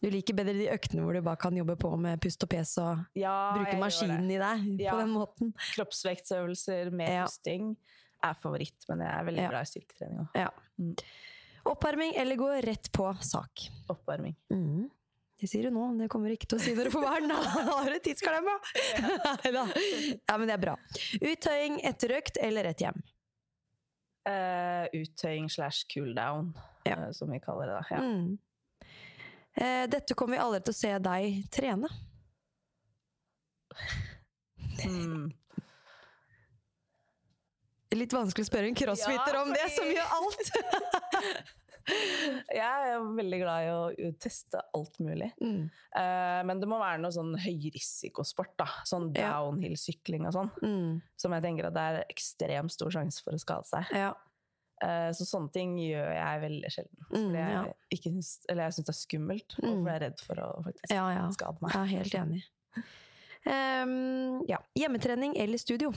Du 0.03 0.09
liker 0.11 0.35
bedre 0.35 0.53
de 0.59 0.67
øktene 0.75 1.05
hvor 1.07 1.15
du 1.15 1.23
bare 1.23 1.39
kan 1.39 1.55
jobbe 1.57 1.77
på 1.79 1.93
med 1.97 2.19
pust 2.21 2.43
og 2.43 2.51
pes 2.51 2.73
og 2.83 3.05
Ja, 3.17 3.53
bruke 3.55 3.77
maskinen 3.79 4.27
i 4.35 4.39
deg 4.41 4.65
Ja. 4.83 4.93
på 4.97 4.99
den 5.05 5.13
måten? 5.15 5.53
Kroppsvektsøvelser 5.77 6.91
med 6.93 7.09
Ja. 7.09 7.25
pusting 7.29 7.77
er 8.23 8.35
favoritt, 8.43 8.85
men 8.89 8.99
jeg 9.07 9.13
er 9.15 9.25
veldig 9.31 9.49
glad 9.51 9.63
i 9.63 9.71
styrketrening 9.71 10.19
òg. 10.25 10.29
Ja. 10.43 10.49
Mm. 10.79 10.97
Oppvarming 11.71 12.17
eller 12.19 12.37
gå 12.37 12.51
rett 12.67 12.91
på 12.93 13.07
sak? 13.23 13.69
oppvarming. 13.89 14.35
Mm. 14.51 14.91
Det 15.41 15.49
sier 15.51 15.63
du 15.67 15.71
nå, 15.75 15.89
men 15.91 15.99
det 16.05 16.09
kommer 16.11 16.29
du 16.31 16.35
ikke 16.37 16.47
til 16.51 16.59
å 16.59 16.63
si 16.63 16.75
når 16.75 16.85
du 16.87 16.91
får 16.95 17.03
barn. 17.03 17.29
Da 17.67 17.79
har 17.83 17.91
du 17.91 17.99
tidsklemma! 18.03 18.59
Ja. 19.47 19.65
Ja, 20.29 20.37
men 20.39 20.47
det 20.49 20.55
er 20.55 20.63
bra. 20.63 20.77
Uttøying 21.23 21.81
etter 21.87 22.15
økt 22.19 22.39
eller 22.43 22.65
rett 22.71 22.83
hjem? 22.83 23.01
Eh, 24.23 24.85
uttøying 24.95 25.49
slash 25.51 25.87
cooldown, 25.91 26.53
Ja. 26.87 26.97
uh, 26.97 27.13
som 27.13 27.31
vi 27.31 27.41
kaller 27.41 27.67
det. 27.67 27.75
da. 27.75 27.85
Ja. 27.91 28.01
Mm. 28.01 28.39
Uh, 29.61 29.87
dette 29.91 30.15
kommer 30.15 30.37
vi 30.37 30.43
aldri 30.43 30.61
til 30.63 30.73
å 30.73 30.79
se 30.79 30.99
deg 30.99 31.49
trene. 31.51 31.89
Mm. 34.87 35.33
Litt 37.93 38.15
vanskelig 38.15 38.47
å 38.47 38.49
spørre 38.49 38.71
en 38.71 38.79
crossfitter 38.79 39.35
Ja, 39.37 39.43
om 39.43 39.51
det, 39.53 39.67
som 39.75 39.91
gjør 39.91 40.15
alt! 40.17 41.53
Jeg 42.63 42.89
er 42.93 43.05
veldig 43.17 43.39
glad 43.43 43.67
i 43.67 43.71
å 44.09 44.11
teste 44.21 44.61
alt 44.77 44.99
mulig. 45.03 45.31
Mm. 45.43 45.69
Uh, 45.97 46.41
men 46.49 46.61
det 46.63 46.69
må 46.71 46.79
være 46.81 47.01
noe 47.03 47.13
sånn 47.15 47.33
høyrisikosport, 47.43 48.53
da. 48.61 48.67
Sånn 48.89 49.11
downhill-sykling 49.17 50.27
og 50.29 50.35
sånn. 50.37 50.51
Mm. 50.63 51.01
Som 51.21 51.35
jeg 51.37 51.45
tenker 51.47 51.69
at 51.71 51.77
det 51.77 51.87
er 51.93 52.05
ekstremt 52.13 52.75
stor 52.75 52.93
sjanse 52.95 53.25
for 53.25 53.35
å 53.37 53.41
skade 53.43 53.69
seg. 53.71 53.91
Ja. 53.97 54.13
Uh, 54.83 55.11
så 55.15 55.23
sånne 55.29 55.53
ting 55.55 55.77
gjør 55.79 56.09
jeg 56.17 56.41
veldig 56.43 56.71
sjelden. 56.75 57.03
Mm, 57.13 57.17
Fordi 57.21 57.43
jeg, 57.43 57.53
ja. 57.55 58.01
syns, 58.03 58.31
eller 58.51 58.65
jeg 58.67 58.75
syns 58.79 58.89
det 58.89 58.95
er 58.95 59.01
skummelt, 59.03 59.59
og 59.61 59.69
Mm. 59.69 59.77
fordi 59.77 59.93
jeg 59.93 59.95
er 60.01 60.05
redd 60.09 60.25
for 60.27 60.43
å 60.43 60.49
faktisk 60.67 60.95
Ja, 60.97 61.05
ja. 61.15 61.27
skade 61.37 61.63
meg. 61.63 61.71
Jeg 61.77 61.83
er 61.83 61.93
helt 61.97 62.19
enig. 62.23 62.43
Um, 63.47 64.43
ja. 64.53 64.59
Hjemmetrening 64.79 65.37
eller 65.39 65.59
studio? 65.63 65.93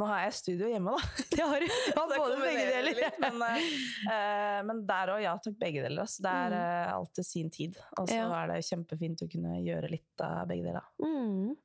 Nå 0.00 0.06
har 0.08 0.22
jeg 0.24 0.32
studio 0.38 0.68
hjemme, 0.70 0.94
da. 0.96 1.08
Jeg 1.40 1.46
har 1.50 1.60
jeg 1.66 1.94
har 1.98 2.12
både 2.16 2.36
begge 2.40 2.66
deler. 2.70 2.96
litt, 2.96 3.18
men, 3.20 3.42
eh, 3.44 3.66
eh, 4.14 4.60
men 4.64 4.80
der 4.88 5.12
òg, 5.12 5.20
ja 5.26 5.34
takk, 5.44 5.58
begge 5.60 5.82
deler. 5.84 6.06
Altså. 6.06 6.22
Det 6.24 6.32
er 6.40 6.56
uh, 6.56 6.92
alt 6.96 7.12
til 7.18 7.26
sin 7.28 7.50
tid. 7.52 7.76
Og 7.98 8.08
så 8.08 8.16
Mm. 8.16 8.20
Ja. 8.22 8.28
er 8.42 8.52
det 8.54 8.60
kjempefint 8.70 9.24
å 9.26 9.28
kunne 9.34 9.58
gjøre 9.60 9.90
litt 9.92 10.24
av 10.24 10.46
begge 10.48 10.64
deler. 10.70 10.86
Mm. 11.04 11.56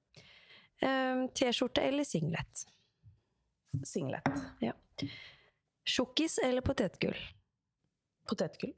Ehm, 0.84 1.22
T-skjorte 1.32 1.82
eller 1.88 2.04
singlet? 2.04 2.66
Singlet. 3.88 4.28
Sjokkis 5.86 6.40
eller 6.44 6.62
potetgull? 6.66 7.18
Potetgull. 8.28 8.74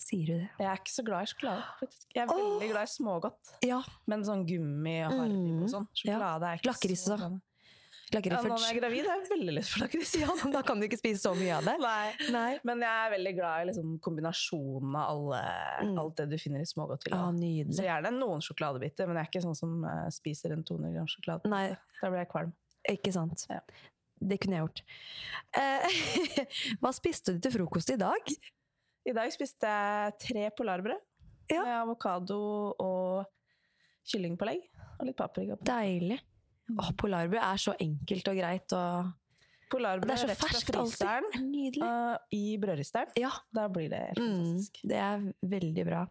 Sier 0.00 0.26
du 0.26 0.32
det? 0.40 0.48
Jeg 0.58 0.66
er 0.66 0.78
ikke 0.80 0.92
så 0.94 1.04
glad 1.06 1.22
i 1.22 1.30
sjokolade, 1.30 1.64
faktisk. 1.78 2.06
Jeg 2.16 2.22
er 2.24 2.30
Åh! 2.32 2.38
veldig 2.40 2.68
glad 2.72 2.88
i 2.88 2.92
smågodt. 2.94 3.50
Ja. 3.68 3.80
Men 4.10 4.24
sånn 4.26 4.46
gummi 4.48 4.96
og 5.06 5.12
Mm. 5.20 5.62
og 5.62 5.68
sånn. 5.70 5.86
Sjokolade 5.94 6.48
er 6.48 6.58
ikke 6.60 6.70
Lakris, 6.72 7.04
så 7.04 7.16
glad 7.20 7.40
i. 8.10 8.14
Lager 8.16 8.32
Ja, 8.34 8.40
nå 8.42 8.48
når 8.50 8.64
jeg 8.66 8.76
er 8.76 8.80
gravid, 8.80 9.06
har 9.06 9.20
jeg 9.20 9.28
veldig 9.30 9.54
lyst 9.54 9.74
på 9.74 9.80
lakris. 9.84 10.12
Ja, 10.20 10.34
da 10.52 10.62
kan 10.66 10.80
du 10.80 10.86
ikke 10.88 10.98
spise 10.98 11.20
så 11.22 11.32
mye 11.38 11.52
av 11.56 11.64
det. 11.68 11.74
Nei. 11.80 12.30
Nei. 12.34 12.58
Men 12.66 12.80
jeg 12.82 13.06
er 13.06 13.12
veldig 13.14 13.32
glad 13.36 13.62
i 13.62 13.68
liksom 13.70 13.92
kombinasjonen 14.02 14.96
av 14.98 15.12
alle, 15.14 15.42
Mm. 15.86 15.98
alt 16.02 16.16
det 16.16 16.26
du 16.30 16.36
finner 16.38 16.60
i 16.60 16.66
smågodt. 16.68 17.06
Ja, 17.08 17.22
Så 17.30 17.84
gjerne 17.86 18.10
noen 18.18 18.40
sjokoladebiter, 18.44 19.06
men 19.06 19.16
jeg 19.16 19.26
er 19.26 19.30
ikke 19.30 19.44
sånn 19.46 19.56
som 19.56 19.84
uh, 19.84 20.08
spiser 20.10 20.52
en 20.52 20.64
200 20.64 20.92
gram 20.92 21.06
sjokolade. 21.06 21.48
Nei, 21.48 21.68
Da 22.00 22.10
blir 22.10 22.18
jeg 22.24 22.28
kvalm. 22.28 22.52
ikke 22.90 23.12
sant. 23.12 23.46
Ja. 23.48 23.60
Det 24.20 24.38
kunne 24.40 24.58
jeg 24.58 24.66
gjort. 24.66 24.82
Uh, 25.56 25.86
hva 26.82 26.92
spiste 26.92 27.32
du 27.32 27.38
til 27.40 27.52
frokost 27.52 27.90
i 27.94 27.96
dag? 27.96 28.20
I 29.08 29.12
dag 29.16 29.30
spiste 29.32 29.64
jeg 29.64 30.18
tre 30.20 30.50
polarbrød 30.58 30.98
Ja. 31.50 31.62
med 31.64 31.72
avokado 31.88 32.74
og 32.78 33.24
kyllingpålegg. 34.10 34.60
Og 35.00 35.06
litt 35.08 35.16
paprika. 35.16 35.56
Deilig. 35.64 36.20
Åh, 36.78 36.90
polarbrød 36.98 37.40
er 37.42 37.62
så 37.62 37.74
enkelt 37.80 38.30
og 38.30 38.38
greit. 38.38 38.76
Og 38.76 39.16
Polarbrød 39.70 40.10
det 40.10 40.18
så 40.18 40.26
rett 40.26 40.40
fra 40.40 40.82
fryseren 40.82 41.28
uh, 41.84 42.16
i 42.42 42.56
brødristeren. 42.58 43.12
Ja, 43.18 43.30
Da 43.54 43.68
blir 43.70 43.90
det 43.92 44.02
helt 44.08 44.18
mm, 44.18 44.34
fantastisk. 44.34 44.82
det 44.82 44.98
er 44.98 45.30
veldig 45.54 45.86
bra. 45.86 46.02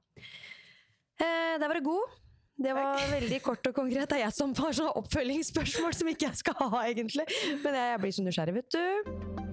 Eh, 1.19 1.55
der 1.59 1.67
var 1.67 1.75
du 1.75 1.83
god. 1.83 2.17
Det 2.59 2.73
var 2.75 3.11
veldig 3.11 3.41
kort 3.43 3.67
og 3.67 3.75
konkret. 3.75 4.09
Det 4.09 4.17
er 4.19 4.25
jeg 4.25 4.35
som 4.35 4.55
har 4.59 4.75
sånne 4.75 4.95
oppfølgingsspørsmål 4.99 5.95
som 5.95 6.11
ikke 6.11 6.27
jeg 6.27 6.41
skal 6.43 6.59
ha, 6.59 6.87
egentlig. 6.87 7.27
Men 7.63 7.79
jeg, 7.79 7.93
jeg 7.93 8.03
blir 8.03 8.17
så 8.17 8.27
nysgjerrig, 8.27 8.59
vet 8.59 8.75
du. 8.75 9.48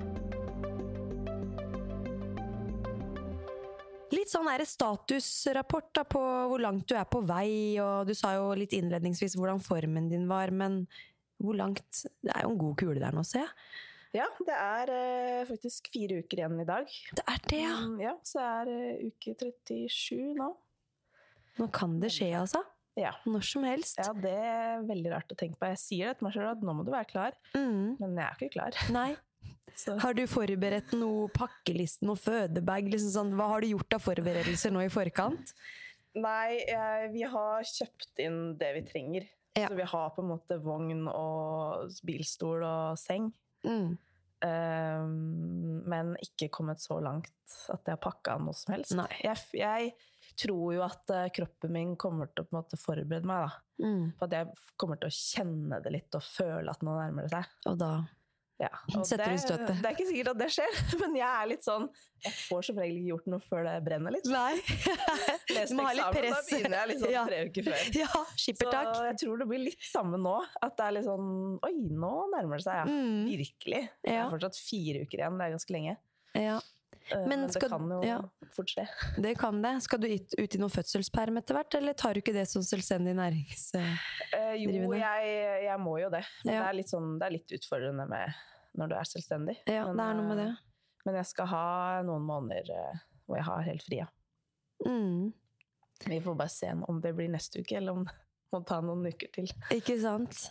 Litt 4.15 4.31
sånn 4.31 4.47
er 4.53 4.63
statusrapport 4.69 6.03
på 6.13 6.21
hvor 6.51 6.63
langt 6.63 6.87
du 6.91 6.95
er 6.99 7.07
på 7.11 7.21
vei, 7.27 7.79
og 7.83 8.07
du 8.07 8.15
sa 8.15 8.35
jo 8.37 8.53
litt 8.59 8.75
innledningsvis 8.77 9.35
hvordan 9.39 9.59
formen 9.65 10.07
din 10.13 10.29
var, 10.31 10.53
men 10.55 10.85
hvor 11.43 11.57
langt 11.59 12.05
Det 12.25 12.31
er 12.33 12.47
jo 12.47 12.53
en 12.55 12.61
god 12.61 12.77
kule 12.81 13.01
der 13.03 13.13
nå, 13.13 13.25
ser 13.27 13.43
jeg. 13.45 13.51
Ja, 14.17 14.29
det 14.47 14.55
er 14.57 14.91
eh, 14.95 15.43
faktisk 15.49 15.91
fire 15.93 16.23
uker 16.23 16.39
igjen 16.41 16.61
i 16.63 16.65
dag. 16.69 16.87
Det 17.19 17.25
er 17.29 17.43
det, 17.51 17.59
ja! 17.67 17.75
Mm, 17.83 17.99
ja 18.01 18.15
så 18.25 18.41
er 18.41 18.71
det 18.71 19.11
uke 19.11 19.35
37 19.43 20.39
nå. 20.39 20.47
Nå 21.59 21.67
kan 21.75 21.99
det 22.01 22.13
skje, 22.15 22.31
altså. 22.39 22.63
Ja. 22.97 23.11
Når 23.29 23.45
som 23.45 23.65
helst. 23.69 23.99
ja, 24.01 24.13
det 24.17 24.33
er 24.33 24.87
veldig 24.89 25.11
rart 25.13 25.33
å 25.35 25.37
tenke 25.37 25.59
på. 25.61 25.69
Jeg 25.75 25.83
sier 25.83 26.09
det 26.09 26.19
til 26.23 26.29
meg 26.31 26.37
selv 26.39 26.55
at 26.55 26.63
nå 26.65 26.73
må 26.79 26.87
du 26.87 26.95
være 26.95 27.11
klar, 27.11 27.37
Mm, 27.53 27.99
men 28.01 28.17
jeg 28.17 28.25
er 28.25 28.39
ikke 28.39 28.55
klar. 28.57 28.79
nei. 28.95 29.11
Så. 29.77 29.99
Har 30.01 30.17
du 30.17 30.23
forberedt 30.31 30.95
noe 30.97 31.29
pakkeliste, 31.37 32.07
noe 32.09 32.17
fødebag? 32.17 32.89
Liksom 32.89 33.13
sånn, 33.13 33.35
hva 33.37 33.51
har 33.53 33.61
du 33.61 33.75
gjort 33.75 33.99
av 33.99 34.05
forberedelser 34.07 34.73
nå 34.73 34.87
i 34.87 34.93
forkant? 34.93 35.53
Nei, 36.17 36.63
jeg, 36.65 37.11
vi 37.13 37.27
har 37.29 37.69
kjøpt 37.69 38.23
inn 38.25 38.41
det 38.57 38.73
vi 38.79 38.83
trenger. 38.89 39.29
Ja. 39.57 39.69
Så 39.69 39.77
vi 39.77 39.85
har 39.89 40.11
på 40.17 40.25
en 40.25 40.33
måte 40.33 40.59
vogn 40.65 41.05
og 41.13 41.93
bilstol 42.09 42.65
og 42.65 42.99
seng. 43.01 43.29
Mm. 43.69 43.97
Um, 44.45 45.85
men 45.89 46.13
ikke 46.25 46.51
kommet 46.53 46.83
så 46.85 46.99
langt 47.01 47.33
at 47.73 47.89
jeg 47.89 47.95
har 47.95 48.03
pakka 48.03 48.37
noe 48.41 48.57
som 48.57 48.75
helst. 48.77 48.97
Jeg, 49.25 49.45
jeg 49.57 49.95
tror 50.41 50.75
jo 50.77 50.83
at 50.85 51.13
eh, 51.15 51.31
kroppen 51.37 51.73
min 51.73 51.95
kommer 52.01 52.29
til 52.33 52.45
å 52.45 52.57
måte 52.57 52.77
forberede 52.81 53.29
meg. 53.29 53.47
da. 53.47 53.87
Mm. 53.87 54.05
For 54.19 54.29
at 54.29 54.37
jeg 54.37 54.77
kommer 54.81 55.01
til 55.01 55.09
å 55.09 55.17
kjenne 55.17 55.81
det 55.85 55.93
litt 55.95 56.17
og 56.17 56.25
føle 56.25 56.73
at 56.73 56.85
nå 56.85 56.97
nærmer 56.97 57.29
det 57.29 57.33
seg. 57.33 57.57
Og 57.73 57.81
da 57.81 57.93
Ja, 58.57 58.71
Setter 59.05 59.21
det, 59.27 59.33
du 59.37 59.41
støtet? 59.43 59.81
Det 59.83 59.89
er 59.91 59.93
ikke 59.93 60.07
sikkert 60.09 60.29
at 60.31 60.39
det 60.41 60.47
skjer, 60.55 60.77
men 61.03 61.17
jeg 61.19 61.29
er 61.29 61.49
litt 61.51 61.67
sånn 61.67 61.83
Jeg 62.25 62.33
får 62.39 62.63
som 62.71 62.79
regel 62.81 62.95
ikke 63.03 63.11
gjort 63.11 63.27
noe 63.35 63.43
før 63.45 63.67
det 63.69 63.75
brenner 63.85 64.15
litt. 64.15 64.29
Nei. 64.33 64.55
Leste 65.57 65.75
Du 65.75 65.77
må 65.77 65.85
ha 65.85 65.93
litt 65.99 66.17
press. 66.17 66.39
Da 66.39 66.41
begynner 66.49 66.77
jeg 66.79 66.91
litt 66.93 67.03
sånn 67.05 67.13
Ja. 67.13 67.25
tre 67.29 67.41
uker 67.51 67.67
før. 67.69 67.83
Ja, 68.01 68.23
Så 68.41 68.55
jeg 69.11 69.19
tror 69.21 69.43
det 69.43 69.49
blir 69.51 69.63
litt 69.67 69.85
samme 69.85 70.21
nå. 70.23 70.37
At 70.65 70.79
det 70.81 70.87
er 70.89 70.97
litt 70.97 71.09
sånn 71.09 71.29
Oi, 71.69 71.75
nå 72.01 72.15
nærmer 72.33 72.57
det 72.63 72.65
seg, 72.65 72.81
ja. 72.81 72.87
Mm. 72.89 73.29
Virkelig. 73.45 73.83
Det 74.07 74.17
er 74.17 74.33
fortsatt 74.33 74.57
fire 74.63 75.05
uker 75.05 75.21
igjen, 75.21 75.37
det 75.37 75.51
er 75.51 75.57
ganske 75.59 75.77
lenge. 75.77 75.97
Ja, 76.37 76.57
Men 77.13 77.29
Men, 77.29 77.49
skal- 77.53 77.71
det 77.71 77.77
kan 77.79 77.91
jo 77.95 78.01
ja. 78.03 78.17
fort 78.57 78.71
skje. 78.73 78.85
det 79.23 79.35
kan 79.39 79.61
det. 79.63 79.75
Skal 79.85 80.01
du 80.03 80.07
ut, 80.11 80.35
i 80.55 80.59
noen 80.59 80.73
fødselsperm 80.75 81.37
etter 81.39 81.55
hvert, 81.59 81.75
eller 81.79 81.95
tar 81.95 82.15
du 82.15 82.21
ikke 82.23 82.35
det 82.35 82.47
som 82.51 82.63
selvstendig 82.67 83.15
næringsdrivende? 83.15 83.99
Eh, 84.35 84.55
jo, 84.65 84.93
jeg, 84.99 85.37
jeg 85.69 85.81
må 85.85 85.97
jo 86.03 86.11
det. 86.11 86.25
Men 86.45 86.55
Ja. 86.55 86.65
det, 86.73 86.85
er 86.87 86.91
sånn, 86.91 87.13
det 87.21 87.27
er 87.29 87.37
litt 87.37 87.57
utfordrende 87.61 88.09
med 88.11 88.35
når 88.77 88.91
du 88.93 88.95
er 88.99 89.09
selvstendig. 89.09 89.57
Ja, 89.71 89.87
men, 89.87 89.97
det 89.97 90.07
er 90.11 90.19
noe 90.19 90.29
med 90.33 90.41
det. 90.43 90.49
eh, 90.51 91.01
Men 91.07 91.15
jeg 91.21 91.27
skal 91.31 91.47
ha 91.55 91.65
noen 92.03 92.27
måneder 92.27 92.71
eh, 92.75 92.99
hvor 93.27 93.39
jeg 93.39 93.47
har 93.53 93.63
helt 93.71 93.87
fri. 93.87 94.01
Ja. 94.03 94.09
Mm. 94.87 95.33
Vi 96.11 96.21
får 96.21 96.35
bare 96.37 96.53
se 96.53 96.73
om 96.91 96.99
det 97.01 97.15
blir 97.17 97.31
neste 97.33 97.63
uke, 97.63 97.79
eller 97.79 97.93
om 97.97 98.05
det 98.05 98.15
må 98.53 98.61
ta 98.67 98.81
noen 98.85 99.07
uker 99.07 99.31
til. 99.35 99.49
Ikke 99.75 99.97
sant? 100.03 100.49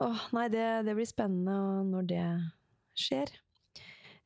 Åh, 0.00 0.24
nei, 0.32 0.48
det, 0.48 0.64
det 0.88 0.96
blir 0.96 1.06
spennende 1.08 1.84
når 1.92 2.08
det 2.08 2.24
skjer. 2.98 3.30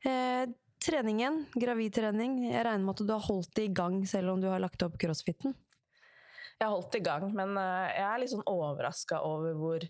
Eh, 0.07 0.45
treningen, 0.85 1.45
gravidtrening. 1.57 2.37
Jeg 2.51 2.65
regner 2.67 2.85
med 2.85 2.95
at 2.95 3.05
du 3.07 3.13
har 3.13 3.23
holdt 3.25 3.53
det 3.57 3.67
i 3.69 3.73
gang 3.75 4.01
selv 4.09 4.35
om 4.35 4.41
du 4.43 4.47
har 4.51 4.61
lagt 4.63 4.83
opp 4.85 4.97
crossfiten? 5.01 5.55
Jeg 6.59 6.67
har 6.69 6.73
holdt 6.75 6.91
det 6.95 7.01
i 7.01 7.05
gang, 7.09 7.29
men 7.35 7.57
eh, 7.59 7.89
jeg 7.97 8.05
er 8.07 8.19
litt 8.21 8.31
sånn 8.31 8.45
overraska 8.47 9.19
over 9.27 9.57
hvor, 9.59 9.83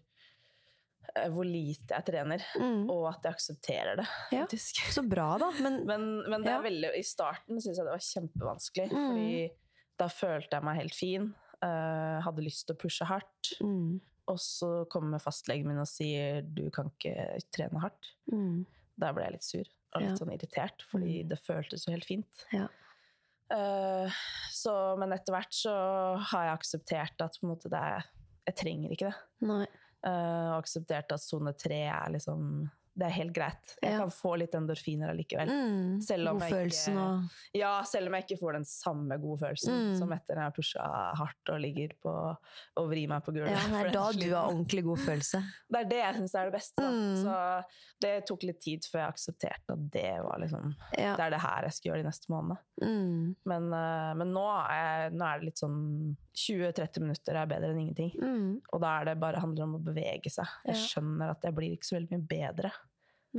eh, 1.13 1.27
hvor 1.35 1.45
lite 1.45 1.93
jeg 1.93 2.07
trener, 2.09 2.41
Mm. 2.57 2.89
og 2.89 3.05
at 3.11 3.21
jeg 3.27 3.35
aksepterer 3.37 3.95
det, 4.01 4.07
Ja. 4.31 4.45
Så 4.49 5.03
bra, 5.07 5.37
da. 5.37 5.51
Men, 5.61 5.85
Men, 5.91 6.07
men 6.29 6.41
det 6.41 6.51
Ja. 6.51 6.59
er 6.59 6.63
veldig, 6.69 6.91
i 6.97 7.03
starten 7.05 7.61
syns 7.61 7.77
jeg 7.77 7.85
det 7.85 7.93
var 7.93 8.09
kjempevanskelig, 8.09 8.89
Mm. 8.91 9.07
fordi 9.09 9.51
da 9.99 10.07
følte 10.07 10.51
jeg 10.57 10.63
meg 10.63 10.77
helt 10.81 10.95
fin. 10.95 11.33
Uh, 11.63 12.19
hadde 12.21 12.43
lyst 12.43 12.65
til 12.67 12.75
å 12.75 12.79
pushe 12.79 13.05
hardt. 13.07 13.53
mm, 13.61 13.99
Og 14.27 14.37
så 14.41 14.85
kommer 14.89 15.19
fastlegen 15.21 15.67
min 15.67 15.77
og 15.79 15.87
sier 15.87 16.41
du 16.41 16.69
kan 16.71 16.89
ikke 16.91 17.39
trene 17.53 17.79
hardt. 17.79 18.09
mm, 18.31 18.65
Da 18.97 19.11
ble 19.13 19.23
jeg 19.23 19.31
litt 19.33 19.43
sur 19.43 19.63
og 19.95 20.01
litt 20.03 20.19
sånn 20.21 20.33
irritert, 20.35 20.83
fordi 20.91 21.23
Mm. 21.23 21.29
det 21.29 21.39
føltes 21.45 21.85
jo 21.87 21.91
helt 21.95 22.05
fint. 22.05 22.45
Ja. 22.53 22.67
Uh, 23.53 24.09
så, 24.51 24.71
men 24.97 25.13
etter 25.13 25.35
hvert 25.35 25.53
så 25.53 25.73
har 26.31 26.47
jeg 26.47 26.55
akseptert 26.57 27.21
at 27.21 27.37
på 27.39 27.45
en 27.45 27.51
måte, 27.53 27.69
det 27.69 27.77
er, 27.79 28.07
jeg 28.49 28.55
trenger 28.63 28.95
ikke 28.95 29.11
det. 29.11 29.17
nei. 29.47 29.65
Uh, 30.05 30.53
og 30.53 30.59
akseptert 30.63 31.11
at 31.15 31.21
sone 31.21 31.53
tre 31.57 31.79
er 31.89 32.11
liksom 32.13 32.69
Det 32.97 33.03
er 33.09 33.11
helt 33.11 33.33
greit. 33.35 33.73
Jeg 33.83 33.91
Ja. 33.91 33.97
kan 33.99 34.09
få 34.09 34.37
litt 34.39 34.53
endorfiner 34.55 35.09
allikevel. 35.11 35.49
Mm, 35.49 36.01
Selv 36.01 36.29
om 36.29 36.39
jeg 36.39 36.71
og 36.95 37.29
Ja, 37.53 37.81
selv 37.83 38.07
om 38.07 38.13
jeg 38.13 38.23
ikke 38.25 38.39
får 38.39 38.53
den 38.53 38.63
samme 38.63 39.17
gode 39.19 39.39
følelsen 39.41 39.73
Mm. 39.75 39.97
som 39.99 40.11
etter 40.13 40.35
når 40.35 40.41
jeg 40.41 40.45
har 40.45 40.51
pusha 40.51 41.15
hardt 41.17 41.49
og 41.49 41.59
ligger 41.59 41.89
på 42.01 42.37
og 42.77 42.89
vrir 42.89 43.07
meg 43.09 43.21
på 43.25 43.33
gulvet. 43.33 43.51
Ja, 43.51 43.67
det 43.67 43.87
er 43.87 43.91
da 43.99 44.11
du 44.13 44.29
har 44.33 44.47
ordentlig 44.47 44.83
god 44.85 44.97
følelse. 44.99 45.43
Det 45.75 45.79
er 45.81 45.89
det 45.89 45.99
jeg 45.99 46.15
syns 46.15 46.35
er 46.35 46.45
det 46.49 46.53
beste. 46.53 46.81
Mm. 46.81 47.23
Så 47.23 47.63
det 47.99 48.25
tok 48.27 48.43
litt 48.43 48.61
tid 48.61 48.81
før 48.87 48.99
jeg 49.03 49.13
aksepterte 49.13 49.73
at 49.75 49.91
det 49.91 50.23
var 50.23 50.39
liksom 50.39 50.75
Ja. 50.97 51.15
Det 51.17 51.25
er 51.25 51.29
det 51.31 51.41
her 51.41 51.61
jeg 51.63 51.73
skal 51.73 51.91
gjøre 51.91 52.03
de 52.03 52.09
neste 52.09 52.29
månedene. 52.31 52.57
Mm, 52.81 53.35
Men, 53.45 53.73
eh, 53.73 54.13
men 54.15 54.31
nå, 54.33 54.45
er, 54.69 55.09
nå 55.11 55.25
er 55.25 55.39
det 55.39 55.45
litt 55.45 55.59
sånn 55.59 56.15
20-30 56.35 56.99
minutter 57.01 57.35
er 57.35 57.45
bedre 57.47 57.71
enn 57.71 57.79
ingenting. 57.89 58.11
mm, 58.21 58.61
Og 58.73 58.81
da 58.81 59.01
er 59.01 59.05
det 59.05 59.19
bare 59.19 59.39
handler 59.39 59.63
om 59.63 59.75
å 59.75 59.83
bevege 59.83 60.31
seg. 60.31 60.47
Jeg 60.65 60.75
skjønner 60.75 61.31
at 61.31 61.41
jeg 61.41 61.53
blir 61.55 61.71
ikke 61.77 61.83
så 61.89 61.95
veldig 61.99 62.11
mye 62.11 62.27
bedre. 62.27 62.71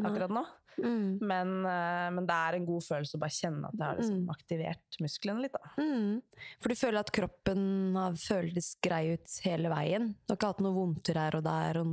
Akkurat 0.05 0.31
nå. 0.31 0.45
Mm, 0.77 1.19
Men, 1.25 1.65
eh, 1.65 2.11
men 2.13 2.27
det 2.29 2.35
er 2.37 2.55
en 2.59 2.67
god 2.67 2.83
følelse 2.85 3.17
å 3.17 3.21
bare 3.23 3.33
kjenne 3.33 3.65
at 3.65 3.79
jeg 3.79 3.87
har 3.87 3.97
liksom 3.97 4.19
Mm. 4.27 4.29
aktivert 4.35 4.99
musklene 5.01 5.41
litt. 5.41 5.55
Mm. 5.79 6.21
For 6.61 6.69
du 6.69 6.75
føler 6.75 6.99
at 7.01 7.13
kroppen 7.17 7.95
har 7.97 8.13
føltes 8.13 8.77
grei 8.85 9.15
ut 9.15 9.39
hele 9.43 9.71
veien? 9.73 10.11
Du 10.27 10.35
har 10.35 10.37
ikke 10.37 10.51
hatt 10.53 10.61
noe 10.61 10.75
vondter 10.77 11.15
her 11.17 11.37
og 11.37 11.45
der? 11.45 11.79
Og, 11.81 11.87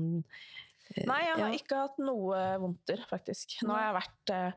uh, 0.98 1.06
Nei, 1.08 1.22
jeg 1.24 1.38
har 1.40 1.48
ja. 1.48 1.58
ikke 1.58 1.80
hatt 1.80 1.98
noe 2.04 2.60
vondter, 2.60 3.06
faktisk. 3.08 3.56
Nå 3.64 3.72
har 3.74 3.86
jeg 3.94 4.02
vært 4.02 4.30
eh, 4.36 4.52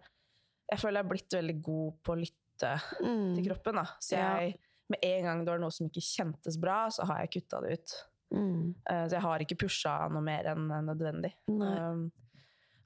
Jeg 0.73 0.79
føler 0.83 0.99
jeg 0.99 1.05
har 1.05 1.13
blitt 1.15 1.31
veldig 1.39 1.63
god 1.63 2.03
på 2.03 2.13
å 2.13 2.19
lytte 2.19 2.73
mm, 3.07 3.35
til 3.37 3.45
kroppen. 3.47 3.75
Da. 3.77 3.85
Så 4.03 4.17
jeg, 4.19 4.59
med 4.91 4.99
en 5.05 5.23
gang 5.29 5.45
det 5.45 5.53
var 5.55 5.61
noe 5.63 5.71
som 5.71 5.87
ikke 5.87 6.03
kjentes 6.03 6.59
bra, 6.59 6.89
så 6.91 7.07
har 7.07 7.21
jeg 7.23 7.37
kutta 7.43 7.61
det 7.63 7.79
ut. 7.79 7.95
mm, 8.35 8.75
Eh, 8.91 9.05
Så 9.07 9.13
jeg 9.15 9.23
har 9.23 9.39
ikke 9.39 9.57
pusha 9.63 10.11
noe 10.11 10.21
mer 10.21 10.43
enn 10.51 10.67
nødvendig. 10.91 11.33
Nei. 11.47 11.79
Um, 11.79 12.11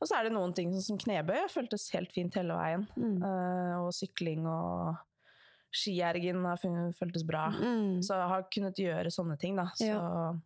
og 0.01 0.09
så 0.09 0.17
er 0.17 0.25
det 0.29 0.33
noen 0.33 0.55
ting 0.57 0.73
som 0.81 0.99
knebøy. 0.99 1.45
Føltes 1.53 1.91
helt 1.95 2.13
fint 2.17 2.35
hele 2.41 2.57
veien. 2.57 2.87
mm, 2.97 3.19
Uh, 3.21 3.87
og 3.87 3.91
sykling 3.93 4.47
og 4.49 4.97
skiergen 5.71 6.45
har 6.49 6.59
føltes 6.97 7.23
bra. 7.27 7.51
mm. 7.55 8.01
Så 8.03 8.17
jeg 8.17 8.29
har 8.33 8.47
kunnet 8.51 8.81
gjøre 8.81 9.13
sånne 9.15 9.39
ting, 9.39 9.57
da. 9.61 9.69
Så 9.79 10.41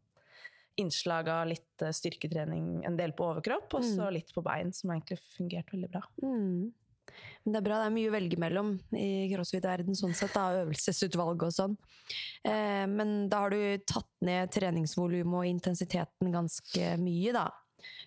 innslag 0.76 1.28
av 1.30 1.46
litt 1.46 1.82
eh, 1.86 1.92
styrketrening, 1.94 2.84
en 2.84 2.96
del 2.98 3.12
på 3.14 3.28
overkropp, 3.30 3.76
og 3.78 3.84
så 3.86 4.08
Mm. 4.08 4.12
litt 4.16 4.32
på 4.34 4.42
bein, 4.42 4.72
som 4.72 4.90
egentlig 4.90 5.20
fungert 5.36 5.70
veldig 5.70 5.90
bra. 5.92 6.02
Mm. 6.20 6.72
Men 7.44 7.52
det 7.52 7.58
er 7.60 7.66
bra, 7.68 7.78
det 7.78 7.86
er 7.86 7.94
mye 7.94 8.10
å 8.10 8.14
velge 8.16 8.38
mellom 8.40 8.80
i 8.92 9.28
crossfit-verden, 9.30 9.94
sånn 9.94 10.16
sett, 10.16 10.32
da, 10.34 10.64
øvelsesutvalg 10.64 11.44
og 11.46 11.52
sånn. 11.54 11.76
Eh, 12.44 12.86
men 12.90 13.28
da 13.28 13.44
har 13.44 13.50
du 13.50 13.78
tatt 13.86 14.10
ned 14.20 14.50
treningsvolumet 14.50 15.38
og 15.44 15.46
intensiteten 15.46 16.32
ganske 16.34 16.98
mye, 16.98 17.32
da. 17.32 17.50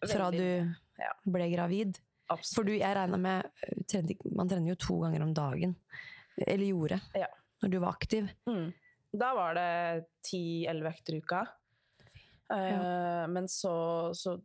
Fra 0.03 0.29
Veldig 0.29 0.37
du 0.37 0.75
ja. 0.99 1.13
ble 1.23 1.49
gravid. 1.53 1.99
Absolutt. 2.27 2.55
For 2.55 2.67
du, 2.67 2.73
jeg 2.75 2.95
regna 2.97 3.19
med 3.21 3.45
eh, 3.63 4.25
Man 4.35 4.49
trener 4.51 4.73
jo 4.73 4.79
to 4.83 4.97
ganger 5.05 5.23
om 5.23 5.33
dagen. 5.35 5.77
Eller 6.37 6.67
gjorde. 6.67 6.99
Ja. 7.17 7.29
Når 7.63 7.71
du 7.73 7.79
var 7.81 7.95
aktiv. 7.95 8.27
Mm. 8.49 8.67
Da 9.17 9.31
var 9.37 9.55
det 9.57 9.69
10-11 10.27 10.91
økter 10.91 11.15
i 11.15 11.21
uka. 11.23 11.41
Eh, 12.53 13.23
Men 13.31 13.47
så, 13.51 13.73
så 14.13 14.35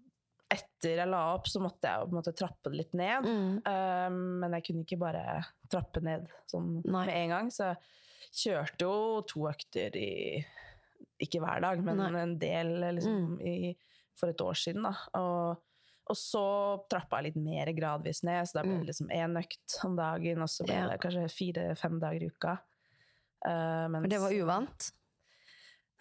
etter 0.53 1.01
jeg 1.01 1.09
la 1.09 1.23
opp, 1.35 1.49
så 1.49 1.63
måtte 1.63 1.89
jeg 1.89 2.07
på 2.07 2.13
en 2.13 2.19
måte 2.19 2.35
trappe 2.37 2.73
det 2.73 2.81
litt 2.81 2.97
ned. 2.99 3.27
Mm. 3.27 3.53
Uh, 3.65 4.09
men 4.43 4.57
jeg 4.59 4.67
kunne 4.69 4.87
ikke 4.87 5.01
bare 5.01 5.25
trappe 5.73 6.03
ned 6.05 6.29
sånn 6.51 6.75
Nei. 6.83 7.07
med 7.07 7.15
en 7.17 7.35
gang. 7.37 7.51
Så 7.55 7.71
jeg 7.71 8.43
kjørte 8.43 8.89
jo 8.89 9.23
to 9.29 9.47
økter 9.51 9.97
i 9.99 10.11
Ikke 11.23 11.41
hver 11.43 11.63
dag, 11.65 11.83
men 11.85 12.01
Nei. 12.01 12.11
Mm. 12.11 12.21
en 12.23 12.37
del 12.41 12.73
liksom, 12.99 13.27
i, 13.47 13.73
for 14.19 14.33
et 14.33 14.45
år 14.45 14.59
siden. 14.59 14.89
Da. 14.89 14.95
Og, 15.21 15.63
og 16.11 16.17
så 16.17 16.45
trappa 16.91 17.21
jeg 17.23 17.33
litt 17.33 17.37
mer 17.45 17.67
gradvis 17.73 18.23
ned, 18.25 18.47
så 18.49 18.59
da 18.59 18.63
ble 18.63 18.73
Mm. 18.75 18.81
det 18.81 18.89
liksom 18.91 19.09
én 19.11 19.39
økt 19.39 19.85
om 19.85 19.97
dagen, 19.97 20.43
og 20.43 20.49
så 20.49 20.65
ble 20.67 20.89
det 20.91 21.01
kanskje 21.01 21.29
fire-fem 21.31 22.01
dager 22.01 22.23
i 22.23 22.27
uka. 22.31 22.57
For 23.43 23.89
mens- 23.91 24.09
det 24.11 24.21
var 24.21 24.31
uvant. 24.33 24.91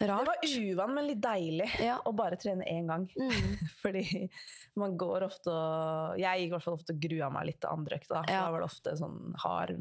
Rart. 0.02 0.26
Det 0.26 0.26
var 0.26 0.36
uvant, 0.72 0.94
men 0.94 1.06
litt 1.06 1.20
deilig 1.20 1.68
Ja. 1.80 2.00
å 2.04 2.12
bare 2.16 2.36
trene 2.36 2.64
én 2.66 2.86
gang. 2.88 3.06
Mm. 3.16 3.30
Fordi 3.82 4.28
man 4.76 4.96
går 4.98 5.22
ofte 5.28 5.46
og 5.52 6.18
Jeg 6.18 6.40
gikk 6.40 6.46
i 6.48 6.50
hvert 6.56 6.62
fall 6.64 6.74
ofte 6.74 6.90
og 6.96 7.00
grua 7.00 7.30
meg 7.30 7.46
litt 7.46 7.60
til 7.60 7.70
andre 7.70 7.98
økta. 8.00 8.08
Da. 8.16 8.22
For 8.24 8.32
Ja. 8.32 8.40
da 8.46 8.50
var 8.50 8.60
det 8.60 8.70
ofte 8.70 8.96
sånn 8.98 9.34
hard, 9.38 9.78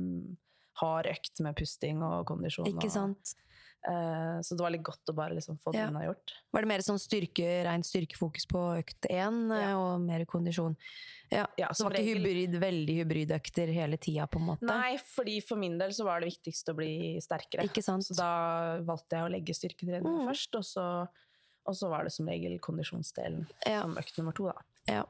hard 0.76 1.06
økt 1.08 1.40
med 1.42 1.56
pusting 1.56 2.04
og 2.04 2.28
kondisjon. 2.28 2.68
Ikke 2.70 2.92
sant? 2.92 3.34
eh, 3.34 3.51
så 3.84 4.56
det 4.56 4.62
var 4.62 4.70
litt 4.72 4.84
godt 4.86 5.10
å 5.10 5.16
bare 5.18 5.34
liksom 5.34 5.58
få 5.60 5.72
det 5.74 5.80
Ja. 5.82 5.88
unnagjort. 5.90 6.34
Var 6.54 6.62
det 6.62 6.68
mer 6.68 6.80
sånn 6.86 7.00
styrke, 7.02 7.64
rent 7.66 7.86
styrkefokus 7.86 8.46
på 8.48 8.60
økt 8.78 9.08
én, 9.10 9.50
Ja. 9.50 9.76
og 9.78 10.02
mer 10.02 10.24
kondisjon? 10.26 10.76
Ja, 11.32 11.48
Ja, 11.58 11.70
Så 11.72 11.88
det 11.90 11.98
var 11.98 12.00
ikke 12.00 12.20
hybrid, 12.20 12.60
veldig 12.60 12.96
hybridøkter 13.06 13.74
hele 13.74 13.98
tida, 13.98 14.28
på 14.28 14.38
en 14.40 14.46
måte? 14.48 14.62
Nei, 14.68 14.98
fordi 14.98 15.40
for 15.42 15.56
min 15.56 15.78
del 15.80 15.90
så 15.92 16.04
var 16.04 16.20
det 16.20 16.30
viktigst 16.30 16.68
å 16.70 16.76
bli 16.76 17.18
sterkere. 17.22 17.64
Ikke 17.64 17.82
sant? 17.82 18.04
Så 18.04 18.16
da 18.16 18.78
valgte 18.84 19.16
jeg 19.18 19.24
å 19.26 19.32
legge 19.32 19.56
styrketrening 19.56 20.04
Mm. 20.04 20.28
først, 20.28 20.56
og 20.56 20.64
så, 20.64 21.08
og 21.66 21.74
så 21.74 21.90
var 21.90 22.04
det 22.04 22.12
som 22.12 22.28
regel 22.28 22.60
kondisjonsdelen 22.60 23.48
Ja. 23.66 23.82
som 23.82 23.96
økt 23.96 24.18
nummer 24.18 24.34
to, 24.34 24.46
da. 24.52 24.62
Ja. 24.88 25.04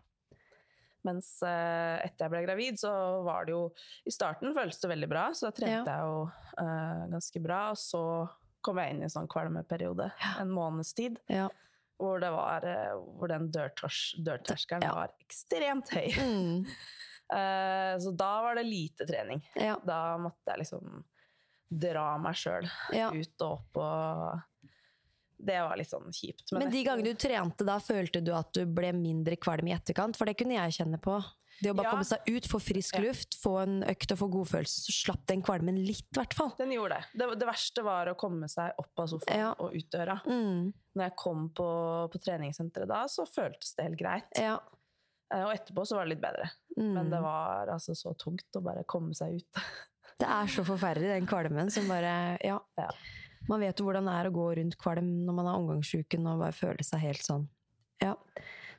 Mens 1.04 1.42
eh, 1.42 1.98
etter 2.06 2.28
jeg 2.28 2.30
ble 2.30 2.46
gravid, 2.46 2.78
så 2.78 3.24
var 3.26 3.46
det 3.46 3.54
jo 3.56 3.72
I 4.06 4.12
starten 4.12 4.54
føltes 4.54 4.80
det 4.80 4.92
veldig 4.92 5.10
bra, 5.10 5.30
så 5.34 5.50
da 5.50 5.52
trente 5.52 5.88
jeg 5.90 6.06
jo 6.06 6.32
uh, 6.62 7.08
ganske 7.10 7.42
bra. 7.42 7.72
Og 7.72 7.78
så 7.82 8.30
kom 8.62 8.78
jeg 8.82 8.93
inn 8.93 9.02
i 9.02 9.08
en 9.08 9.13
sånn 9.13 9.30
kvalmeperiode, 9.32 10.12
en 10.39 10.52
måneds 10.54 10.93
tid, 10.97 11.19
ja. 11.32 11.47
hvor, 12.02 12.19
det 12.24 12.32
var, 12.34 12.65
eh, 12.67 12.93
hvor 13.17 13.32
den 13.32 13.50
dørters, 13.54 14.13
dørterskelen 14.26 14.86
Ja. 14.88 14.93
var 14.95 15.13
ekstremt 15.26 15.89
høy. 15.93 16.08
Mm. 16.17 16.65
uh, 17.34 17.95
så 18.04 18.13
da 18.17 18.32
var 18.45 18.56
det 18.62 18.67
lite 18.69 19.08
trening. 19.10 19.41
ja. 19.56 19.78
Da 19.86 20.17
måtte 20.21 20.54
jeg 20.54 20.63
liksom 20.65 21.04
dra 21.71 22.17
meg 22.19 22.36
sjøl 22.36 22.65
ja. 22.91 23.12
ut 23.15 23.43
og 23.45 23.52
opp 23.62 23.78
og 23.80 24.41
Det 25.41 25.56
var 25.63 25.78
litt 25.80 25.89
sånn 25.89 26.12
kjipt. 26.13 26.52
Men 26.52 26.67
de 26.69 26.82
etter- 26.82 26.89
gangene 26.89 27.13
du 27.13 27.17
trente 27.17 27.65
da, 27.65 27.80
følte 27.82 28.19
du 28.21 28.34
at 28.36 28.52
du 28.54 28.65
ble 28.69 28.91
mindre 28.93 29.38
kvalm 29.41 29.69
i 29.71 29.74
etterkant? 29.74 30.19
For 30.19 30.30
det 30.30 30.36
kunne 30.38 30.54
jeg 30.60 30.76
kjenne 30.82 31.00
på. 31.02 31.15
Det 31.62 31.69
å 31.71 31.76
bare 31.78 31.88
Ja. 31.88 31.91
komme 31.91 32.06
seg 32.08 32.19
ut, 32.28 32.47
få 32.50 32.60
frisk 32.60 32.97
luft, 33.00 33.36
få 33.41 33.62
en 33.62 33.84
økt 33.84 34.12
og 34.12 34.17
få 34.17 34.28
godfølelse, 34.34 34.82
så 34.88 34.91
slapp 35.06 35.26
den 35.28 35.43
kvalmen 35.43 35.78
litt, 35.86 36.08
i 36.12 36.17
hvert 36.19 36.34
fall. 36.34 36.54
Den 36.58 36.71
gjorde 36.71 36.97
det. 36.97 37.06
det. 37.19 37.39
Det 37.39 37.47
verste 37.47 37.84
var 37.84 38.08
å 38.08 38.15
komme 38.17 38.50
seg 38.50 38.74
opp 38.82 39.00
av 39.00 39.08
sofaen 39.08 39.38
Ja. 39.38 39.52
og 39.60 39.76
ut 39.76 39.89
døra. 39.91 40.21
Mm. 40.26 40.74
Når 40.95 41.04
jeg 41.10 41.15
kom 41.15 41.50
på, 41.50 42.10
på 42.12 42.19
treningssenteret 42.24 42.88
da, 42.88 43.04
så 43.06 43.26
føltes 43.30 43.76
det 43.76 43.86
helt 43.86 44.00
greit. 44.00 44.24
Ja. 44.39 44.58
Eh, 45.34 45.43
Og 45.45 45.54
etterpå 45.54 45.86
så 45.88 45.95
var 45.95 46.06
det 46.06 46.17
litt 46.17 46.21
bedre. 46.26 46.50
Mm. 46.78 46.93
Men 46.93 47.10
det 47.10 47.21
var 47.21 47.67
altså 47.67 47.93
så 47.95 48.15
tungt 48.17 48.43
å 48.56 48.62
bare 48.63 48.84
komme 48.84 49.13
seg 49.15 49.36
ut. 49.39 49.45
Det 50.21 50.28
er 50.28 50.45
så 50.45 50.62
forferdelig, 50.63 51.08
den 51.17 51.26
kvalmen 51.26 51.71
som 51.71 51.88
bare 51.88 52.38
Ja. 52.43 52.60
Ja. 52.78 52.89
Man 53.50 53.60
vet 53.60 53.76
jo 53.80 53.86
hvordan 53.88 54.06
det 54.06 54.13
er 54.13 54.30
å 54.30 54.34
gå 54.36 54.56
rundt 54.56 54.78
kvalm 54.78 55.26
når 55.26 55.34
man 55.34 55.47
er 55.47 55.56
omgangssjuken 55.58 56.28
og 56.30 56.39
bare 56.43 56.52
føle 56.54 56.84
seg 56.86 57.00
helt 57.00 57.24
sånn 57.26 57.47
Ja. 58.00 58.13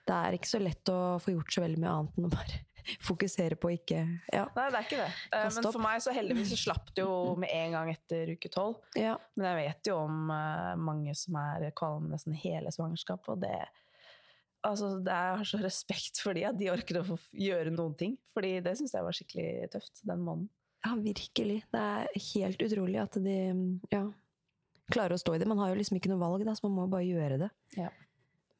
Det 0.07 0.15
er 0.15 0.33
ikke 0.39 0.47
så 0.47 0.61
lett 0.63 0.85
å 0.93 1.19
få 1.19 1.33
gjort 1.35 1.51
så 1.51 1.63
veldig 1.65 1.79
mye 1.83 1.91
annet 1.91 2.17
enn 2.19 2.27
å 2.27 2.31
bare 2.31 2.61
fokusere 3.05 3.57
på 3.61 3.71
ikke 3.77 4.01
Ja. 4.33 4.47
Nei, 4.57 4.67
det 4.71 4.79
er 4.81 4.87
ikke 4.87 5.01
det. 5.03 5.11
Eh, 5.33 5.45
Kast 5.45 5.57
Men 5.59 5.67
opp. 5.69 5.77
for 5.77 5.85
meg 5.85 6.03
så 6.05 6.15
heldigvis 6.17 6.51
så 6.55 6.59
slapp 6.65 6.91
det 6.97 7.05
jo 7.05 7.37
med 7.37 7.51
en 7.53 7.77
gang 7.77 7.93
etter 7.95 8.35
uke 8.35 8.51
tolv. 8.53 8.81
ja. 8.99 9.17
Men 9.37 9.49
jeg 9.51 9.61
vet 9.69 9.91
jo 9.93 9.97
om 10.05 10.31
eh, 10.31 10.75
mange 10.77 11.15
som 11.19 11.37
er 11.41 11.71
kvalme 11.79 12.11
nesten 12.15 12.35
hele 12.37 12.73
svangerskapet, 12.75 13.29
og 13.37 13.41
det 13.47 13.55
Altså, 14.63 14.93
det 15.03 15.11
er, 15.11 15.25
jeg 15.33 15.39
har 15.41 15.49
så 15.51 15.59
respekt 15.59 16.21
for 16.23 16.39
de, 16.39 16.45
at 16.47 16.55
de 16.55 16.69
orker 16.71 17.01
å 17.01 17.03
få 17.03 17.17
gjøre 17.35 17.73
noen 17.75 17.97
ting. 17.99 18.13
Fordi 18.31 18.61
det 18.63 18.77
syns 18.79 18.93
jeg 18.95 19.03
var 19.03 19.17
skikkelig 19.17 19.71
tøft 19.73 20.05
den 20.07 20.21
måneden. 20.23 20.49
Ja, 20.87 20.93
virkelig. 21.03 21.57
Det 21.75 21.81
er 21.83 22.07
helt 22.29 22.63
utrolig 22.63 23.01
at 23.03 23.19
de 23.25 23.35
ja, 23.91 24.05
klarer 24.95 25.17
å 25.17 25.19
stå 25.19 25.35
i 25.35 25.41
det. 25.43 25.49
Man 25.51 25.59
har 25.59 25.73
jo 25.73 25.81
liksom 25.81 25.99
ikke 25.99 26.13
noe 26.13 26.23
valg, 26.23 26.45
da, 26.47 26.55
så 26.55 26.69
man 26.69 26.77
må 26.79 26.87
bare 26.95 27.03
gjøre 27.09 27.41
det. 27.43 27.51
Ja. 27.75 27.91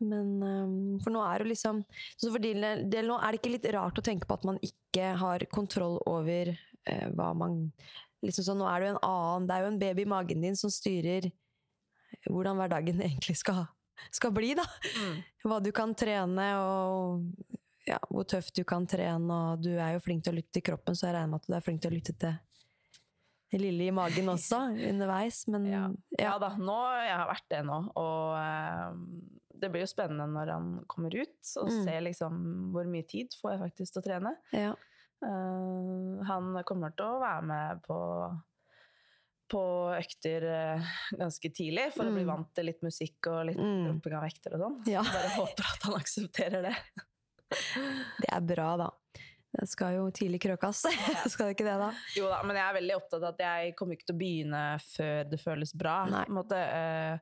Men 0.03 0.31
um, 0.43 0.77
For 1.03 1.15
nå 1.15 1.23
er 1.25 1.43
det 1.43 1.53
liksom 1.53 1.83
så 2.17 2.31
For 2.33 2.43
din 2.43 2.65
del 2.91 3.09
nå 3.09 3.19
er 3.19 3.33
det 3.33 3.43
ikke 3.43 3.55
litt 3.55 3.69
rart 3.75 4.01
å 4.01 4.05
tenke 4.05 4.29
på 4.29 4.39
at 4.39 4.47
man 4.49 4.59
ikke 4.65 5.13
har 5.21 5.45
kontroll 5.55 6.01
over 6.11 6.53
uh, 6.53 7.09
hva 7.17 7.33
man 7.39 7.61
liksom 8.25 8.49
sånn, 8.49 8.63
Nå 8.63 8.71
er 8.71 8.83
det 8.83 8.91
jo 8.91 8.97
en 8.97 9.05
annen 9.09 9.49
Det 9.49 9.57
er 9.57 9.65
jo 9.65 9.71
en 9.73 9.81
baby 9.83 10.07
i 10.07 10.13
magen 10.15 10.45
din 10.45 10.59
som 10.59 10.73
styrer 10.73 11.31
hvordan 12.29 12.59
hverdagen 12.61 13.01
egentlig 13.07 13.39
skal, 13.41 13.65
skal 14.13 14.35
bli, 14.37 14.53
da. 14.55 14.67
Hva 15.43 15.57
du 15.65 15.71
kan 15.75 15.95
trene, 15.97 16.45
og 16.61 17.25
ja, 17.89 17.97
hvor 18.13 18.27
tøft 18.29 18.55
du 18.55 18.63
kan 18.69 18.85
trene. 18.87 19.39
Og 19.55 19.65
du 19.65 19.73
er 19.73 19.97
jo 19.97 20.03
flink 20.05 20.23
til 20.23 20.35
å 20.35 20.37
lytte 20.37 20.55
til 20.59 20.67
kroppen, 20.69 20.95
så 20.95 21.09
jeg 21.09 21.17
regner 21.17 21.33
med 21.33 21.41
at 21.41 21.49
du 21.49 21.57
er 21.57 21.65
flink 21.65 21.83
til 21.83 21.91
å 21.91 21.97
lytte 21.97 22.15
til 22.15 22.37
det 23.53 23.61
lille 23.61 23.89
i 23.91 23.93
magen 23.95 24.31
også, 24.33 24.61
underveis. 24.91 25.45
Men 25.53 25.67
Ja. 25.67 25.85
ja. 26.17 26.25
Ja 26.25 26.39
da, 26.41 26.55
nå, 26.57 26.79
jeg 27.03 27.17
har 27.17 27.29
vært 27.29 27.49
det 27.53 27.63
nå. 27.69 27.79
Og 28.01 28.37
eh, 28.39 29.01
det 29.63 29.71
blir 29.73 29.85
jo 29.87 29.91
spennende 29.91 30.27
når 30.35 30.51
han 30.53 30.71
kommer 30.91 31.15
ut, 31.15 31.39
og 31.63 31.69
Mm. 31.71 31.85
ser 31.87 32.01
liksom 32.05 32.41
hvor 32.75 32.85
mye 32.91 33.07
tid 33.09 33.33
får 33.41 33.53
jeg 33.55 33.61
faktisk 33.67 33.93
til 33.97 34.03
å 34.03 34.07
trene. 34.11 34.37
ja. 34.53 34.73
Uh, 35.23 36.19
han 36.27 36.49
kommer 36.67 36.91
til 36.99 37.07
å 37.07 37.21
være 37.23 37.45
med 37.47 37.83
på, 37.87 37.97
på 39.53 39.61
økter 39.95 40.47
eh, 40.51 40.89
ganske 41.15 41.51
tidlig, 41.55 41.93
for 41.95 42.09
å 42.09 42.15
bli 42.15 42.25
Mm. 42.25 42.31
vant 42.33 42.49
til 42.57 42.67
litt 42.67 42.83
musikk 42.83 43.29
og 43.31 43.47
litt 43.47 43.59
Mm. 43.61 43.85
dropping 43.87 44.17
av 44.19 44.23
vekter 44.25 44.55
og 44.57 44.61
sånn. 44.65 44.79
Ja. 44.91 45.03
Bare 45.07 45.31
håper 45.37 45.63
at 45.75 45.83
han 45.87 45.95
aksepterer 46.01 46.63
det. 46.67 46.77
Det 48.23 48.31
er 48.33 48.41
bra, 48.41 48.77
da. 48.81 48.91
Det 49.53 49.69
skal 49.69 49.95
jo 49.99 50.11
tidlig 50.11 50.41
krøkas. 50.41 50.83
skal 51.31 51.47
det 51.51 51.57
ikke 51.59 51.69
det, 51.69 51.79
da? 51.79 51.91
Jo 52.17 52.29
da, 52.33 52.43
men 52.43 52.57
jeg 52.57 52.65
er 52.65 52.79
veldig 52.81 52.97
opptatt 52.97 53.23
av 53.23 53.35
at 53.35 53.39
jeg 53.45 53.75
kommer 53.77 53.95
ikke 53.99 54.07
til 54.09 54.17
å 54.17 54.23
begynne 54.23 54.63
før 54.81 55.31
det 55.31 55.41
føles 55.43 55.75
bra. 55.77 55.99
Nei. 56.09 56.25
på 56.25 56.33
en 56.33 56.39
måte. 56.41 56.57
eh, 56.57 57.19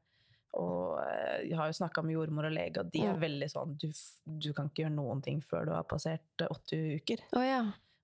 Og 0.58 0.98
eh, 1.04 1.44
jeg 1.48 1.56
har 1.60 1.68
jo 1.70 1.76
snakka 1.78 2.02
med 2.02 2.16
jordmor 2.16 2.48
og 2.48 2.52
lege, 2.56 2.80
og 2.82 2.90
de 2.90 3.04
er 3.06 3.20
veldig 3.22 3.48
sånn 3.52 3.76
du, 3.78 3.86
du 4.26 4.50
kan 4.56 4.66
ikke 4.70 4.82
gjøre 4.82 4.96
noen 4.96 5.20
ting 5.22 5.38
før 5.46 5.68
du 5.68 5.72
har 5.76 5.84
passert 5.86 6.42
eh, 6.42 6.50
åtte 6.50 6.78
uker. 6.98 7.22
Oh, 7.38 7.44
ja. 7.46 7.60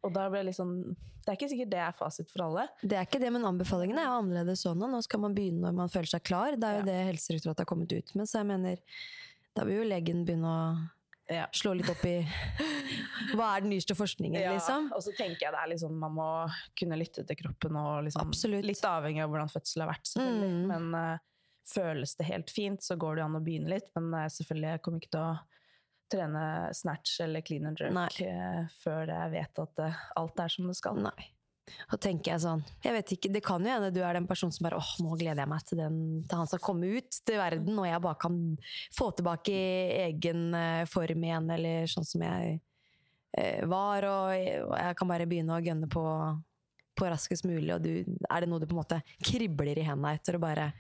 Og 0.07 0.13
da 0.15 0.29
ble 0.31 0.45
liksom, 0.47 0.73
sånn 0.85 0.97
Det 1.27 1.33
er 1.33 1.39
ikke 1.41 1.49
sikkert 1.51 1.71
det 1.73 1.81
er 1.83 1.95
fasit 1.99 2.31
for 2.31 2.45
alle. 2.45 2.69
Det 2.87 2.95
er 2.95 3.09
ikke 3.09 3.19
det, 3.19 3.33
men 3.35 3.43
anbefalingene 3.49 3.99
er 4.05 4.07
jo 4.13 4.19
annerledes 4.21 4.63
sånn. 4.63 4.79
og 4.87 4.93
Nå 4.93 5.01
skal 5.03 5.25
man 5.25 5.35
begynne 5.35 5.65
når 5.67 5.75
man 5.81 5.91
føler 5.91 6.07
seg 6.13 6.23
klar. 6.23 6.55
Det 6.55 6.69
er 6.69 6.77
jo 6.79 6.85
Ja. 6.85 6.91
det 6.93 6.99
Helsedirektoratet 7.09 7.65
har 7.65 7.71
kommet 7.73 7.91
ut 7.97 8.15
med. 8.15 8.29
Så 8.31 8.39
jeg 8.39 8.47
mener, 8.47 8.79
da 9.59 9.65
vil 9.67 9.81
jo 9.81 9.89
legen 9.91 10.23
begynne 10.29 10.47
å 10.47 10.61
Ja. 11.35 11.49
slå 11.51 11.73
litt 11.75 11.91
opp 11.91 12.05
i 12.07 12.21
Hva 13.35 13.57
er 13.57 13.65
den 13.65 13.73
nyeste 13.75 13.97
forskningen, 13.99 14.39
Ja, 14.39 14.53
liksom? 14.55 14.93
Og 14.95 15.03
så 15.03 15.11
tenker 15.19 15.49
jeg 15.49 15.53
det 15.57 15.59
er 15.65 15.73
liksom 15.75 15.97
Man 15.99 16.15
må 16.15 16.29
kunne 16.79 16.95
lytte 17.01 17.27
til 17.27 17.37
kroppen 17.43 17.75
og 17.81 18.05
liksom 18.07 18.31
Litt 18.63 18.85
avhengig 18.87 19.25
av 19.25 19.33
hvordan 19.33 19.51
fødselen 19.51 19.83
har 19.89 19.91
vært, 19.97 20.07
selvfølgelig. 20.13 20.53
Mm. 20.55 20.69
Men 20.71 20.95
eh, 20.95 21.19
føles 21.67 22.17
det 22.17 22.29
helt 22.31 22.51
fint, 22.51 22.83
så 22.83 22.97
går 22.97 23.19
det 23.19 23.27
an 23.27 23.39
å 23.39 23.45
begynne 23.45 23.73
litt. 23.75 23.89
Men 23.97 24.13
eh, 24.15 24.33
selvfølgelig, 24.33 24.73
jeg 24.75 24.83
kommer 24.85 25.03
ikke 25.03 25.15
til 25.17 25.23
å 25.25 25.37
trene 26.13 26.43
snatch 26.77 27.17
eller 27.25 27.43
clean 27.43 27.67
and 27.67 27.81
jerk 27.81 27.97
Nei. 27.97 28.11
eh, 28.23 28.61
før 28.85 29.11
jeg 29.11 29.33
vet 29.33 29.65
at 29.65 29.83
eh, 29.83 30.05
alt 30.21 30.45
er 30.45 30.55
som 30.55 30.71
det 30.71 30.77
skal. 30.79 31.01
Nei. 31.03 31.33
Og 31.91 31.99
tenker 31.99 32.31
jeg 32.31 32.43
sånn 32.45 32.61
Jeg 32.79 32.95
vet 32.95 33.09
ikke, 33.17 33.31
Det 33.35 33.41
kan 33.43 33.65
jo 33.67 33.73
hende 33.73 33.89
du 33.91 33.97
er 34.07 34.15
den 34.15 34.29
personen 34.31 34.55
som 34.55 34.69
bare 34.69 34.79
åh, 34.79 34.93
nå 35.03 35.17
gleder 35.19 35.43
jeg 35.43 35.51
meg 35.51 35.65
til, 35.67 35.81
den, 35.83 35.97
til 36.23 36.39
han 36.39 36.47
skal 36.47 36.63
komme 36.63 36.93
ut 36.95 37.19
til 37.27 37.41
verden, 37.41 37.81
og 37.83 37.89
jeg 37.89 38.03
bare 38.05 38.21
kan 38.23 38.37
få 38.95 39.09
tilbake 39.19 39.57
egen 40.05 40.55
form 40.87 41.27
igjen, 41.27 41.51
eller 41.57 41.91
sånn 41.91 42.07
som 42.07 42.23
jeg 42.23 42.61
var, 43.67 44.07
og 44.07 44.31
jeg 44.39 44.95
kan 44.97 45.11
bare 45.11 45.27
begynne 45.29 45.59
å 45.59 45.65
gønne 45.67 45.91
på, 45.91 46.05
på 46.97 47.11
raskest 47.11 47.45
mulig, 47.51 47.75
og 47.75 47.83
du, 47.83 47.91
er 48.31 48.47
det 48.47 48.49
noe 48.49 48.63
du 48.63 48.71
på 48.71 48.77
en 48.77 48.85
måte 48.85 49.03
kribler 49.19 49.83
i 49.83 49.89
hendene 49.91 50.15
etter 50.17 50.39
å 50.39 50.45
bare 50.47 50.71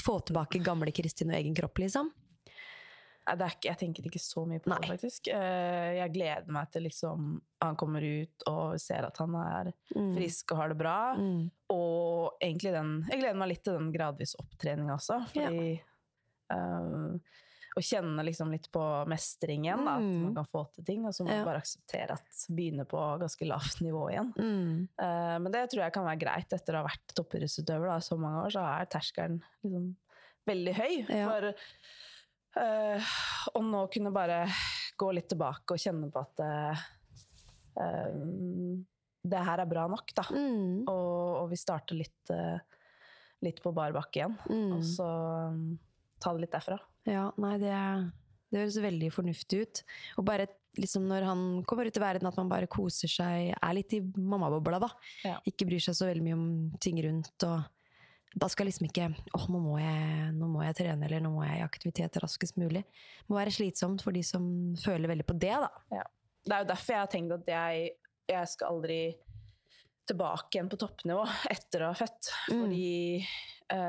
få 0.00 0.18
tilbake 0.26 0.62
gamle 0.64 0.92
Kristin 0.96 1.30
og 1.32 1.38
egen 1.40 1.54
kropp, 1.56 1.78
liksom? 1.82 2.10
Det 3.30 3.46
ikke, 3.52 3.68
jeg 3.68 3.78
tenker 3.78 4.06
ikke 4.08 4.18
så 4.22 4.42
mye 4.48 4.58
på 4.64 4.70
Nei. 4.72 4.78
det, 4.80 4.88
faktisk. 4.90 5.28
Eh, 5.30 5.90
jeg 6.00 6.12
gleder 6.16 6.48
meg 6.50 6.70
til 6.72 6.82
liksom 6.88 7.36
han 7.62 7.76
kommer 7.78 8.02
ut 8.02 8.46
og 8.50 8.80
ser 8.80 9.06
at 9.06 9.20
han 9.22 9.36
er 9.38 9.72
Mm. 9.94 10.14
frisk 10.16 10.52
og 10.52 10.58
har 10.58 10.68
det 10.72 10.78
bra. 10.80 10.96
Mm. 11.18 11.50
Og 11.70 12.32
egentlig 12.42 12.72
den 12.72 12.90
Jeg 13.10 13.20
gleder 13.20 13.38
meg 13.38 13.48
litt 13.52 13.62
til 13.64 13.74
den 13.76 13.92
gradvis 13.92 14.34
opptreninga 14.40 14.96
også, 14.96 15.20
fordi 15.30 15.80
eh, 16.50 17.18
Å 17.78 17.82
kjenne 17.86 18.24
liksom 18.26 18.50
litt 18.50 18.66
på 18.74 18.80
mestring 19.06 19.64
igjen, 19.68 19.84
da, 19.86 19.92
at 20.00 20.02
Mm. 20.02 20.22
man 20.24 20.34
kan 20.40 20.46
få 20.50 20.64
til 20.74 20.84
ting. 20.84 21.04
Og 21.06 21.12
så 21.14 21.22
må 21.24 21.30
Ja. 21.30 21.36
man 21.44 21.44
bare 21.52 21.60
akseptere 21.62 22.16
at 22.16 22.40
begynne 22.50 22.84
på 22.84 22.98
ganske 23.20 23.46
lavt 23.46 23.78
nivå 23.80 24.08
igjen. 24.10 24.32
Mm. 24.36 24.88
Uh, 24.98 25.38
men 25.38 25.52
det 25.52 25.70
tror 25.70 25.84
jeg 25.84 25.92
kan 25.94 26.04
være 26.04 26.18
greit 26.18 26.52
etter 26.52 26.74
å 26.74 26.82
ha 26.82 26.88
vært 26.88 27.14
toppidrettsutøver 27.14 27.92
i 27.96 28.00
så 28.02 28.18
mange 28.18 28.42
år. 28.44 28.50
Så 28.50 28.64
er 28.66 28.86
terskelen 28.90 29.38
liksom 29.62 29.96
veldig 30.50 30.74
høy. 30.74 30.94
Ja. 31.14 31.28
For 31.30 31.54
uh, 32.58 33.00
å 33.54 33.62
nå 33.62 33.84
kunne 33.94 34.10
bare 34.12 34.48
gå 34.98 35.12
litt 35.14 35.28
tilbake 35.30 35.70
og 35.70 35.78
kjenne 35.78 36.10
på 36.10 36.20
at 36.26 36.40
eh, 36.42 36.82
det 39.30 39.42
her 39.46 39.60
er 39.62 39.68
bra 39.70 39.86
nok, 39.88 40.10
da. 40.16 40.24
Mm. 40.34 40.88
Og, 40.88 41.36
og 41.44 41.50
vi 41.52 41.56
starter 41.56 41.94
litt, 41.96 42.32
litt 43.46 43.62
på 43.62 43.72
bar 43.72 43.92
bakke 43.96 44.20
igjen. 44.24 44.36
Mm. 44.50 44.72
Og 44.76 44.82
så 44.84 45.06
um, 45.06 45.78
ta 46.20 46.32
det 46.34 46.42
litt 46.44 46.52
derfra. 46.52 46.78
Ja, 47.08 47.30
nei, 47.40 47.56
det, 47.62 47.74
det 48.52 48.64
høres 48.64 48.80
veldig 48.82 49.10
fornuftig 49.14 49.62
ut. 49.64 49.82
Og 50.20 50.26
bare 50.28 50.48
liksom 50.78 51.08
når 51.10 51.26
han 51.26 51.44
kommer 51.68 51.88
ut 51.88 51.96
i 51.96 52.02
verden, 52.02 52.28
at 52.28 52.38
man 52.38 52.50
bare 52.50 52.70
koser 52.70 53.10
seg, 53.10 53.50
er 53.56 53.76
litt 53.76 53.94
i 53.96 54.02
mammabobla, 54.04 54.80
da. 54.82 54.90
Ja. 55.26 55.36
Ikke 55.48 55.66
bryr 55.68 55.82
seg 55.82 55.96
så 55.98 56.08
veldig 56.10 56.24
mye 56.26 56.38
om 56.38 56.48
ting 56.82 57.00
rundt. 57.06 57.34
og 57.48 57.62
da 58.30 58.46
skal 58.46 58.68
liksom 58.68 58.86
ikke 58.86 59.08
åh, 59.34 59.46
nå 59.50 59.58
må, 59.58 59.72
jeg, 59.80 60.28
nå 60.36 60.46
må 60.52 60.62
jeg 60.62 60.76
trene, 60.78 61.06
eller 61.06 61.22
nå 61.24 61.32
må 61.34 61.42
jeg 61.48 61.58
i 61.58 61.64
aktivitet 61.66 62.18
raskest 62.22 62.60
mulig. 62.62 62.84
Det 62.86 63.32
må 63.32 63.40
være 63.40 63.54
slitsomt 63.54 64.04
for 64.06 64.14
de 64.14 64.22
som 64.26 64.44
føler 64.78 65.10
veldig 65.10 65.26
på 65.26 65.38
det, 65.42 65.56
da. 65.64 66.04
Det 66.46 66.54
er 66.54 66.62
jo 66.62 66.70
derfor 66.70 66.94
jeg 66.94 67.02
har 67.02 67.10
tenkt 67.10 67.34
at 67.34 67.50
jeg, 67.50 67.90
jeg 68.30 68.52
skal 68.52 68.76
aldri 68.76 69.00
tilbake 70.10 70.56
igjen 70.56 70.70
på 70.70 70.78
toppnivå 70.80 71.24
etter 71.54 71.84
å 71.84 71.90
ha 71.90 71.98
født. 71.98 72.30
Mm. 72.50 72.60
Fordi 72.62 72.92
eh, 73.18 73.34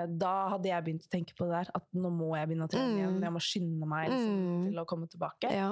da 0.07 0.49
hadde 0.55 0.69
jeg 0.69 0.83
begynt 0.85 1.05
å 1.07 1.09
tenke 1.11 1.33
på 1.37 1.45
det 1.49 1.55
der, 1.65 1.71
at 1.75 1.85
nå 1.97 2.09
må 2.13 2.35
jeg 2.37 2.47
begynne 2.51 2.67
å 2.67 2.71
trene 2.71 2.91
Mm. 2.91 2.97
igjen. 2.99 3.21
Jeg 3.25 3.33
må 3.33 3.41
skynde 3.41 3.87
meg 3.87 4.09
liksom, 4.09 4.35
Mm. 4.41 4.65
til 4.69 4.79
å 4.81 4.85
komme 4.85 5.07
tilbake. 5.09 5.51
Ja, 5.51 5.71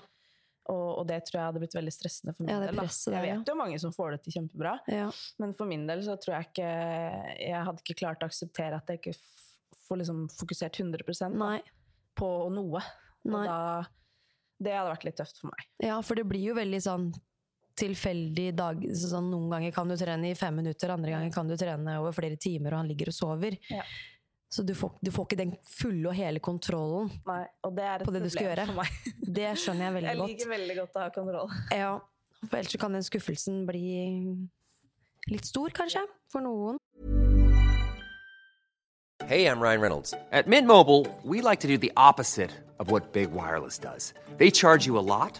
Og, 0.70 1.00
og 1.00 1.08
det 1.08 1.24
tror 1.26 1.34
jeg 1.40 1.46
hadde 1.48 1.60
blitt 1.64 1.74
veldig 1.74 1.94
stressende 1.94 2.36
for 2.36 2.44
min 2.44 2.50
Ja, 2.54 2.60
det 2.60 2.76
del. 2.76 2.86
Jeg 2.86 3.14
der, 3.14 3.38
vet 3.40 3.48
jo 3.48 3.56
mange 3.56 3.80
som 3.80 3.92
får 3.92 4.12
det 4.12 4.24
til 4.24 4.34
kjempebra, 4.38 4.80
ja. 4.88 5.12
men 5.40 5.54
for 5.54 5.66
min 5.66 5.88
del 5.88 6.02
så 6.06 6.14
tror 6.22 6.36
jeg 6.38 6.46
ikke 6.52 7.40
Jeg 7.50 7.64
hadde 7.66 7.82
ikke 7.82 7.98
klart 7.98 8.22
å 8.22 8.30
akseptere 8.30 8.76
at 8.78 8.86
jeg 8.88 9.00
ikke 9.02 9.16
får 9.88 9.98
liksom 9.98 10.28
fokusert 10.30 10.78
100 10.78 11.38
da, 11.40 11.60
på 12.16 12.30
noe. 12.54 12.82
Da 13.26 13.86
Det 14.62 14.74
hadde 14.76 14.92
vært 14.94 15.06
litt 15.06 15.16
tøft 15.18 15.38
for 15.40 15.48
meg. 15.48 15.66
Ja, 15.82 16.02
for 16.02 16.16
det 16.16 16.28
blir 16.28 16.44
jo 16.52 16.54
veldig 16.54 16.82
sånn 16.84 17.14
tilfeldig 17.80 18.48
dag. 18.60 18.84
Sånn, 19.00 19.30
noen 19.32 19.50
ganger 19.54 19.74
kan 19.76 19.90
du 19.90 19.96
trene 20.00 20.32
i 20.34 20.38
fem 20.38 20.56
minutter, 20.60 20.92
andre 20.94 21.16
ganger 21.16 21.34
kan 21.36 21.48
du 21.50 21.56
trene 21.60 21.98
over 22.02 22.16
flere 22.16 22.38
timer, 22.40 22.76
og 22.76 22.84
han 22.84 22.90
ligger 22.92 23.12
og 23.14 23.16
sover. 23.18 23.58
Ja. 23.72 23.84
Så 24.50 24.64
du 24.66 24.72
får, 24.74 24.96
du 25.06 25.12
får 25.14 25.28
ikke 25.28 25.38
den 25.44 25.52
fulle 25.70 26.10
og 26.10 26.16
hele 26.18 26.42
kontrollen. 26.42 27.12
Nei, 27.30 27.44
og 27.68 27.76
det 27.78 27.84
er 27.86 28.00
et 28.02 28.08
På 28.08 28.14
det 28.16 28.24
du 28.26 28.30
skal 28.34 28.48
gjøre. 28.50 28.66
for 28.72 28.80
meg. 28.82 28.96
Det 29.40 29.52
skjønner 29.62 29.86
jeg 29.86 29.94
veldig 30.00 30.08
godt. 30.10 30.16
Jeg 30.16 30.22
godt. 30.24 30.32
liker 30.34 30.50
veldig 30.56 30.78
godt 30.80 30.96
å 30.98 31.04
ha 31.04 31.10
kontroll. 31.14 31.52
Ja, 31.70 31.92
for 32.48 32.58
ellers 32.58 32.80
kan 32.82 32.96
den 32.98 33.06
skuffelsen 33.06 33.60
bli 33.70 33.84
litt 35.30 35.46
stor, 35.46 35.70
kanskje, 35.78 36.02
for 36.34 36.42
noen. 36.42 36.80
Hey, 39.28 39.46
I'm 39.46 39.60
Ryan 39.62 39.82
Reynolds. 39.82 40.14
At 40.32 40.48
Mint 40.48 40.66
Mobile, 40.66 41.06
we 41.24 41.42
like 41.42 41.60
to 41.60 41.68
do 41.68 41.78
the 41.78 41.92
opposite 41.96 42.50
of 42.80 42.90
what 42.90 43.12
Big 43.14 43.30
Wireless 43.32 43.78
does. 43.78 44.14
They 44.38 44.50
charge 44.50 44.88
you 44.88 44.98
a 44.98 45.06
lot, 45.06 45.40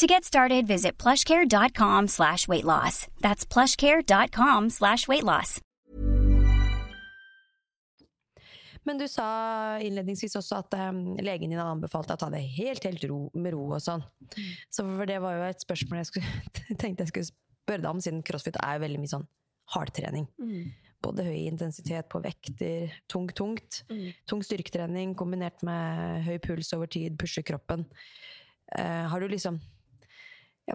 To 0.00 0.06
get 0.06 0.24
started, 0.24 0.66
visit 0.66 0.96
plushcare.com 0.96 2.08
slash 2.08 2.48
weight 2.48 2.64
loss. 2.64 3.06
That's 3.20 3.44
plushcare.com 3.44 4.70
slash 4.70 5.06
weight 5.08 5.24
loss. 5.24 5.60
Men 8.82 8.96
du 8.96 9.04
sa 9.08 9.76
innledningsvis 9.76 10.38
også 10.40 10.62
at 10.62 10.76
um, 10.88 11.02
legen 11.20 11.50
din 11.52 11.58
hadde 11.60 11.74
anbefalt 11.74 12.08
deg 12.08 12.16
å 12.16 12.20
ta 12.22 12.28
det 12.32 12.40
helt, 12.54 12.86
helt 12.88 13.04
ro, 13.10 13.18
med 13.34 13.52
ro 13.52 13.66
og 13.76 13.82
sånn. 13.84 14.00
Så 14.72 14.86
for 14.88 15.04
det 15.10 15.18
var 15.20 15.36
jo 15.36 15.42
et 15.50 15.64
spørsmål 15.66 16.00
jeg 16.00 16.08
skulle, 16.08 16.32
tenkte 16.80 17.04
jeg 17.04 17.10
skulle 17.10 17.28
spørre 17.28 17.82
deg 17.82 17.90
om, 17.90 18.00
siden 18.00 18.22
crossfit 18.24 18.56
er 18.62 18.78
jo 18.78 18.84
veldig 18.86 19.00
mye 19.02 19.12
sånn 19.12 19.26
hardtrening. 19.74 20.24
Både 21.04 21.26
høy 21.28 21.42
intensitet 21.42 22.08
på 22.08 22.22
vekter, 22.24 22.94
tungt, 23.04 23.34
tungt. 23.36 23.82
Tung 24.24 24.40
styrketrening 24.48 25.12
kombinert 25.12 25.60
med 25.60 26.24
høy 26.24 26.40
puls 26.48 26.72
over 26.78 26.88
tid, 26.88 27.20
pushe 27.20 27.44
kroppen. 27.44 27.84
Uh, 28.72 29.04
har 29.12 29.20
du 29.20 29.28
liksom 29.28 29.60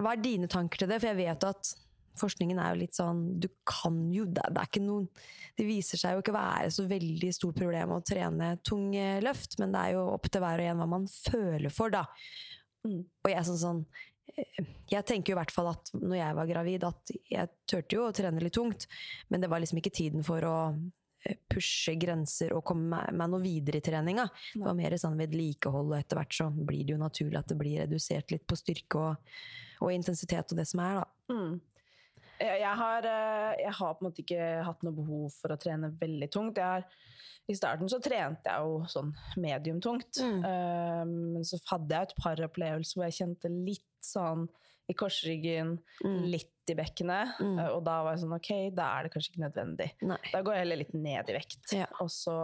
Hva 0.01 0.13
er 0.13 0.23
dine 0.23 0.49
tanker 0.51 0.81
til 0.81 0.91
det? 0.91 0.99
For 1.01 1.11
jeg 1.11 1.19
vet 1.19 1.45
at 1.47 1.71
forskningen 2.19 2.59
er 2.61 2.73
jo 2.73 2.81
litt 2.83 2.97
sånn 2.97 3.21
Du 3.43 3.49
kan 3.67 3.97
jo 4.13 4.25
Det, 4.27 4.43
det 4.53 4.61
er 4.61 4.69
ikke 4.69 4.83
noen 4.85 5.07
Det 5.57 5.67
viser 5.67 6.01
seg 6.01 6.15
jo 6.15 6.23
ikke 6.23 6.35
være 6.35 6.71
så 6.73 6.87
veldig 6.89 7.31
stort 7.35 7.59
problem 7.59 7.95
å 7.95 8.01
trene 8.05 8.55
tunge 8.65 9.05
løft, 9.23 9.57
men 9.61 9.75
det 9.75 9.83
er 9.83 9.95
jo 9.95 10.09
opp 10.15 10.27
til 10.31 10.43
hver 10.43 10.63
og 10.63 10.71
en 10.71 10.83
hva 10.83 10.89
man 10.95 11.07
føler 11.11 11.71
for, 11.73 11.93
da. 11.93 12.03
Og 12.85 13.29
jeg 13.31 13.39
er 13.39 13.47
sånn 13.47 13.61
sånn 13.61 13.79
eh, 14.35 14.67
jeg 14.91 15.07
tenker 15.07 15.31
jo 15.31 15.37
i 15.37 15.39
hvert 15.39 15.55
fall 15.55 15.71
at 15.71 15.93
når 15.95 16.17
jeg 16.19 16.37
var 16.41 16.49
gravid, 16.49 16.85
at 16.89 17.15
jeg 17.31 17.53
turte 17.71 17.97
jo 17.97 18.09
å 18.09 18.13
trene 18.15 18.43
litt 18.43 18.57
tungt, 18.57 18.87
men 19.31 19.43
det 19.43 19.49
var 19.51 19.63
liksom 19.63 19.79
ikke 19.79 19.95
tiden 19.95 20.27
for 20.27 20.43
å 20.43 20.57
eh, 20.73 20.83
pushe 21.49 21.95
grenser 21.99 22.53
og 22.55 22.63
komme 22.67 23.01
meg, 23.09 23.29
noe 23.31 23.41
videre 23.43 23.81
i 23.81 23.85
treninga. 23.85 24.27
Det 24.53 24.63
var 24.63 24.77
mer 24.77 24.97
sånn 25.01 25.17
vedlikehold, 25.19 25.93
og 25.93 25.99
etter 25.99 26.19
hvert 26.19 26.37
så 26.37 26.49
blir 26.53 26.83
det 26.85 26.95
jo 26.95 27.01
naturlig 27.01 27.39
at 27.39 27.51
det 27.51 27.59
blir 27.59 27.79
redusert 27.83 28.33
litt 28.33 28.45
på 28.47 28.57
styrke 28.59 29.01
og, 29.01 29.31
og 29.85 29.95
intensitet 29.95 30.53
og 30.53 30.61
det 30.61 30.67
som 30.69 30.83
er, 30.85 31.01
da. 31.01 31.07
Jeg, 32.35 32.59
jeg, 32.59 32.75
har, 32.81 33.07
eh, 33.07 33.51
jeg 33.63 33.73
har 33.77 33.95
på 33.95 34.03
en 34.03 34.09
måte 34.09 34.23
ikke 34.25 34.47
hatt 34.67 34.81
noe 34.83 34.95
behov 34.97 35.35
for 35.37 35.55
å 35.55 35.59
trene 35.61 35.93
veldig 36.01 36.29
tungt. 36.33 36.59
Jeg 36.59 36.67
har, 36.67 36.85
I 37.47 37.55
starten 37.55 37.91
så 37.91 38.01
trente 38.03 38.51
jeg 38.51 38.67
jo 38.67 38.81
sånn 38.91 39.13
medium 39.39 39.79
tungt. 39.83 40.19
Mm. 40.19 40.43
men 41.33 41.47
så 41.47 41.61
hadde 41.71 41.95
jeg 41.95 42.09
et 42.09 42.15
par 42.19 42.41
opplevelser 42.49 42.99
hvor 42.99 43.07
jeg 43.07 43.19
kjente 43.21 43.53
litt 43.53 43.87
sånn 44.03 44.49
i 44.87 44.93
korsryggen, 44.93 45.79
litt 46.29 46.51
i 46.69 46.75
bekkenet. 46.77 47.39
Mm. 47.41 47.59
Og 47.73 47.83
da 47.85 48.03
var 48.05 48.13
jeg 48.15 48.23
sånn 48.23 48.35
OK, 48.37 48.51
da 48.77 48.87
er 48.99 49.03
det 49.07 49.11
kanskje 49.15 49.33
ikke 49.33 49.43
nødvendig. 49.47 49.89
Nei. 50.05 50.19
Da 50.31 50.41
går 50.45 50.53
jeg 50.53 50.63
heller 50.65 50.81
litt 50.83 50.93
ned 50.93 51.29
i 51.29 51.35
vekt. 51.37 51.73
Ja. 51.73 51.87
Og 52.01 52.09
så 52.13 52.35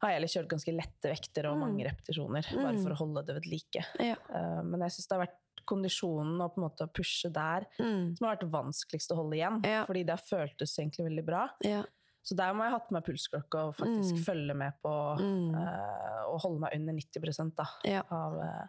har 0.00 0.10
jeg 0.12 0.16
heller 0.20 0.32
kjørt 0.32 0.48
ganske 0.54 0.72
lette 0.74 1.10
vekter 1.12 1.46
og 1.50 1.58
mange 1.60 1.84
repetisjoner, 1.84 2.46
bare 2.56 2.78
for 2.80 2.94
å 2.94 3.00
holde 3.02 3.26
det 3.26 3.34
ved 3.40 3.46
like. 3.52 3.82
Ja. 4.00 4.16
Uh, 4.32 4.62
Men 4.64 4.80
jeg 4.86 4.94
syns 4.96 5.08
det 5.10 5.16
har 5.18 5.26
vært 5.26 5.38
kondisjonen 5.68 6.40
og 6.40 6.54
på 6.54 6.60
en 6.62 6.64
måte 6.70 6.86
å 6.86 6.92
pushe 6.92 7.28
der 7.30 7.66
Mm. 7.78 8.16
som 8.16 8.26
har 8.26 8.36
vært 8.36 8.50
vanskeligst 8.50 9.12
å 9.12 9.16
holde 9.20 9.36
igjen. 9.36 9.60
Ja. 9.68 9.84
Fordi 9.86 10.04
det 10.06 10.16
har 10.16 10.24
føltes 10.24 10.78
egentlig 10.78 11.04
veldig 11.10 11.24
bra. 11.26 11.42
Ja. 11.62 11.82
Så 12.22 12.34
der 12.36 12.52
må 12.54 12.64
jeg 12.64 12.72
ha 12.72 12.78
hatt 12.78 12.90
med 12.92 13.04
pulsklokke 13.04 13.58
og 13.68 13.76
faktisk 13.76 14.16
Mm. 14.16 14.24
følge 14.24 14.54
med 14.56 14.72
på 14.84 14.90
eh, 15.20 16.24
å 16.28 16.38
holde 16.40 16.60
meg 16.60 16.74
under 16.76 16.92
90 16.94 17.54
da, 17.56 17.66
Ja. 17.84 18.02
av, 18.10 18.38
eh, 18.40 18.66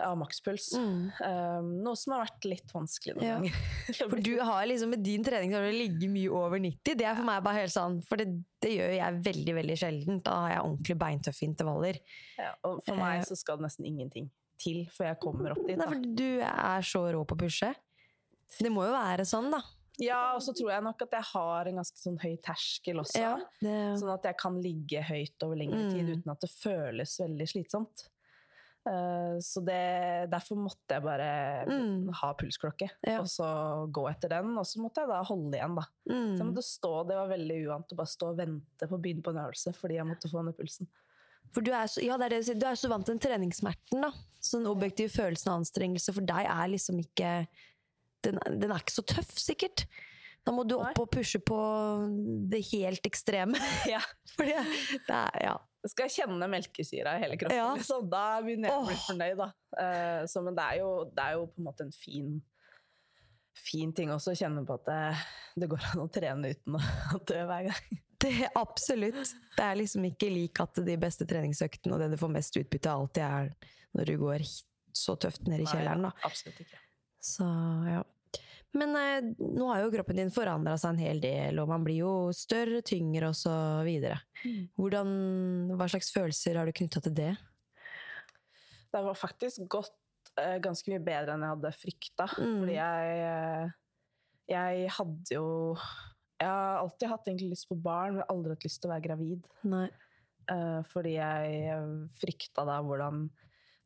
av 0.00 0.16
makspuls. 0.18 0.70
Mm. 0.78 1.12
Um, 1.20 1.68
noe 1.84 1.96
som 1.98 2.14
har 2.14 2.24
vært 2.26 2.44
litt 2.48 2.72
vanskelig 2.72 3.16
noen 3.16 3.26
Ja. 3.26 3.34
ganger. 3.38 3.58
For 4.12 4.16
du 4.20 4.32
har 4.40 4.66
liksom 4.66 4.90
med 4.94 5.02
din 5.04 5.24
trening 5.24 5.50
så 5.52 5.60
har 5.60 5.66
du 5.70 5.76
ligget 5.76 6.10
mye 6.10 6.30
over 6.30 6.58
90. 6.58 6.94
Det 6.96 7.04
er 7.06 7.14
for 7.18 7.24
meg 7.28 7.42
bare 7.44 7.60
helt 7.62 7.74
sånn, 7.74 7.98
for 8.06 8.16
det, 8.16 8.28
det 8.62 8.72
gjør 8.78 8.94
jeg 8.96 9.20
veldig 9.26 9.54
veldig 9.60 9.76
sjelden. 9.82 10.22
Da 10.22 10.38
har 10.46 10.50
jeg 10.54 10.62
ordentlig 10.64 10.98
beintøffe 11.04 11.46
intervaller. 11.48 11.98
ja, 12.38 12.54
og 12.64 12.80
for 12.86 12.94
Eh. 12.94 12.98
meg 13.02 13.26
så 13.28 13.36
skal 13.36 13.56
det 13.58 13.66
nesten 13.68 13.86
ingenting 13.86 14.30
til 14.62 14.84
før 14.94 15.08
jeg 15.12 15.20
kommer 15.20 15.50
opp 15.56 15.66
dit. 15.66 15.76
Nei, 15.76 15.86
for 15.86 16.00
du 16.22 16.40
er 16.40 16.80
så 16.86 17.04
rå 17.12 17.24
på 17.26 17.34
å 17.36 17.42
pushe. 17.44 17.74
Det 18.60 18.70
må 18.70 18.84
jo 18.86 18.92
være 18.92 19.24
sånn, 19.26 19.50
da. 19.50 19.60
Ja, 20.00 20.34
og 20.34 20.40
så 20.40 20.54
tror 20.56 20.70
jeg 20.72 20.82
nok 20.86 21.02
at 21.04 21.10
jeg 21.12 21.22
har 21.34 21.68
en 21.68 21.76
ganske 21.76 21.98
sånn 22.00 22.16
høy 22.22 22.36
terskel 22.40 22.96
også. 23.02 23.18
Ja, 23.20 23.34
det, 23.60 23.74
Sånn 24.00 24.12
at 24.14 24.22
jeg 24.24 24.36
kan 24.40 24.54
ligge 24.62 25.02
høyt 25.04 25.42
over 25.44 25.54
lengre 25.60 25.90
tid 25.92 26.06
Mm. 26.08 26.12
uten 26.22 26.30
at 26.32 26.40
det 26.40 26.48
føles 26.50 27.18
veldig 27.20 27.48
slitsomt. 27.50 28.06
Eh, 28.88 29.36
så 29.38 29.60
det, 29.62 30.28
derfor 30.32 30.58
måtte 30.58 30.96
jeg 30.96 31.04
bare 31.04 31.28
Mm. 31.70 32.08
ha 32.18 32.32
pulsklokke, 32.34 32.88
Ja. 33.06 33.20
og 33.20 33.26
så 33.30 33.46
gå 33.92 34.08
etter 34.10 34.28
den. 34.28 34.56
Og 34.58 34.64
så 34.66 34.80
måtte 34.82 35.00
jeg 35.04 35.08
da 35.08 35.22
holde 35.22 35.54
igjen, 35.54 35.76
da. 35.78 35.84
Så 36.06 36.10
jeg 36.10 36.40
mm. 36.42 36.50
måtte 36.50 36.66
stå, 36.66 36.92
det 37.06 37.16
var 37.16 37.28
veldig 37.30 37.58
uvant 37.66 37.92
å 37.92 37.96
bare 37.96 38.10
stå 38.10 38.30
og 38.32 38.36
vente 38.42 38.88
på 38.88 38.98
å 38.98 39.02
begynne 39.02 39.22
på 39.22 39.30
en 39.30 39.42
øvelse 39.46 39.74
fordi 39.78 40.00
jeg 40.00 40.06
måtte 40.10 40.30
få 40.32 40.42
ned 40.44 40.56
pulsen. 40.58 40.88
For 41.52 41.60
du 41.60 41.70
er, 41.70 41.86
så, 41.86 42.00
ja, 42.02 42.16
det 42.16 42.26
er 42.26 42.36
det, 42.40 42.58
du 42.58 42.66
er 42.66 42.78
så 42.78 42.88
vant 42.88 43.04
til 43.06 43.14
den 43.18 43.22
treningssmerten, 43.22 44.00
da. 44.02 44.10
Så 44.40 44.58
den 44.58 44.66
objektive 44.70 45.10
følelsen 45.12 45.52
av 45.52 45.60
anstrengelse 45.60 46.14
for 46.14 46.22
deg 46.26 46.46
er 46.48 46.68
liksom 46.72 46.98
ikke 46.98 47.46
Den, 48.22 48.38
den 48.46 48.70
er 48.70 48.78
ikke 48.78 48.94
så 48.94 49.02
tøff, 49.02 49.32
sikkert. 49.34 49.86
Da 50.46 50.52
må 50.54 50.62
du 50.66 50.76
opp 50.78 50.98
og 50.98 51.08
pushe 51.10 51.40
på 51.42 51.58
det 52.50 52.60
helt 52.72 53.02
ekstreme. 53.06 53.58
Ja. 53.90 53.98
For 54.36 54.46
det, 54.46 54.62
det 55.08 55.16
er 55.18 55.42
Ja. 55.42 55.56
Jeg 55.82 55.90
skal 55.90 56.12
kjenne 56.14 56.46
melkesyra 56.46 57.16
i 57.18 57.24
hele 57.24 57.36
kroppen. 57.40 57.58
Ja. 57.58 57.72
Liksom. 57.74 58.06
Da 58.12 58.24
begynner 58.44 58.70
jeg 58.70 58.78
å 58.78 58.86
bli 58.86 58.96
fornøyd, 59.02 59.36
da. 59.40 59.48
Uh, 59.74 60.22
så, 60.30 60.42
men 60.46 60.56
det 60.58 60.64
er, 60.68 60.80
jo, 60.82 60.90
det 61.10 61.24
er 61.24 61.38
jo 61.38 61.46
på 61.50 61.62
en 61.62 61.68
måte 61.70 61.86
en 61.88 61.94
fin 61.96 62.32
Fin 63.62 63.90
ting 63.92 64.08
også 64.08 64.32
å 64.32 64.36
kjenne 64.36 64.62
på 64.64 64.74
at 64.78 64.86
det, 64.86 65.00
det 65.60 65.66
går 65.68 65.82
an 65.90 66.00
å 66.00 66.06
trene 66.10 66.52
uten 66.54 66.78
å 66.78 66.78
å 66.80 67.18
dø 67.28 67.42
hver 67.50 67.66
gang. 67.66 67.98
Det, 68.24 68.30
absolutt. 68.56 69.34
Det 69.58 69.66
er 69.66 69.76
liksom 69.76 70.06
ikke 70.08 70.30
lik 70.32 70.60
at 70.64 70.80
de 70.86 70.94
beste 71.00 71.26
treningsøktene 71.28 71.94
og 71.94 72.00
det 72.00 72.08
du 72.14 72.16
får 72.20 72.32
mest 72.32 72.56
utbytte 72.56 72.88
av, 72.88 73.04
alltid 73.04 73.26
er 73.26 73.52
når 73.92 74.08
du 74.08 74.14
går 74.22 74.46
så 74.96 75.18
tøft 75.20 75.44
ned 75.50 75.64
i 75.64 75.68
kjelleren, 75.68 76.06
da. 76.06 76.14
Nei, 76.16 76.30
Absolutt 76.30 76.64
ikke. 76.64 76.80
Så 77.22 77.48
ja. 77.90 78.00
Men 78.78 78.94
eh, 78.96 79.24
nå 79.36 79.68
har 79.68 79.82
jo 79.82 79.90
kroppen 79.92 80.16
din 80.16 80.32
forandra 80.32 80.78
seg 80.80 80.94
en 80.94 81.02
hel 81.04 81.20
del, 81.20 81.58
og 81.60 81.68
man 81.68 81.84
blir 81.84 82.00
jo 82.00 82.12
større, 82.36 82.80
tyngre 82.86 83.32
så 83.36 83.54
videre. 83.86 84.22
Hvordan, 84.80 85.10
hva 85.76 85.88
slags 85.92 86.12
følelser 86.14 86.56
har 86.60 86.68
du 86.68 86.76
knytta 86.76 87.02
til 87.04 87.16
det? 87.18 87.32
Det 88.92 89.02
var 89.04 89.18
faktisk 89.18 89.66
gått 89.72 90.32
eh, 90.40 90.56
ganske 90.64 90.88
mye 90.92 91.02
bedre 91.04 91.36
enn 91.36 91.44
jeg 91.44 91.56
hadde 91.56 91.74
frykta. 91.76 92.28
Mm. 92.36 92.56
Fordi 92.62 92.78
jeg 92.78 93.20
eh, 93.28 93.78
Jeg 94.52 94.88
hadde 94.96 95.36
jo 95.36 95.46
Jeg 96.40 96.48
har 96.48 96.80
alltid 96.80 97.08
hatt 97.12 97.28
egentlig 97.28 97.52
lyst 97.52 97.68
på 97.70 97.78
barn, 97.78 98.18
men 98.18 98.28
aldri 98.32 98.56
hatt 98.56 98.66
lyst 98.66 98.82
til 98.82 98.90
å 98.90 98.94
være 98.94 99.06
gravid. 99.06 99.46
Nei. 99.68 99.86
Eh, 100.50 100.80
fordi 100.90 101.16
jeg 101.18 101.76
frykta 102.18 102.64
da 102.68 102.80
hvordan 102.82 103.28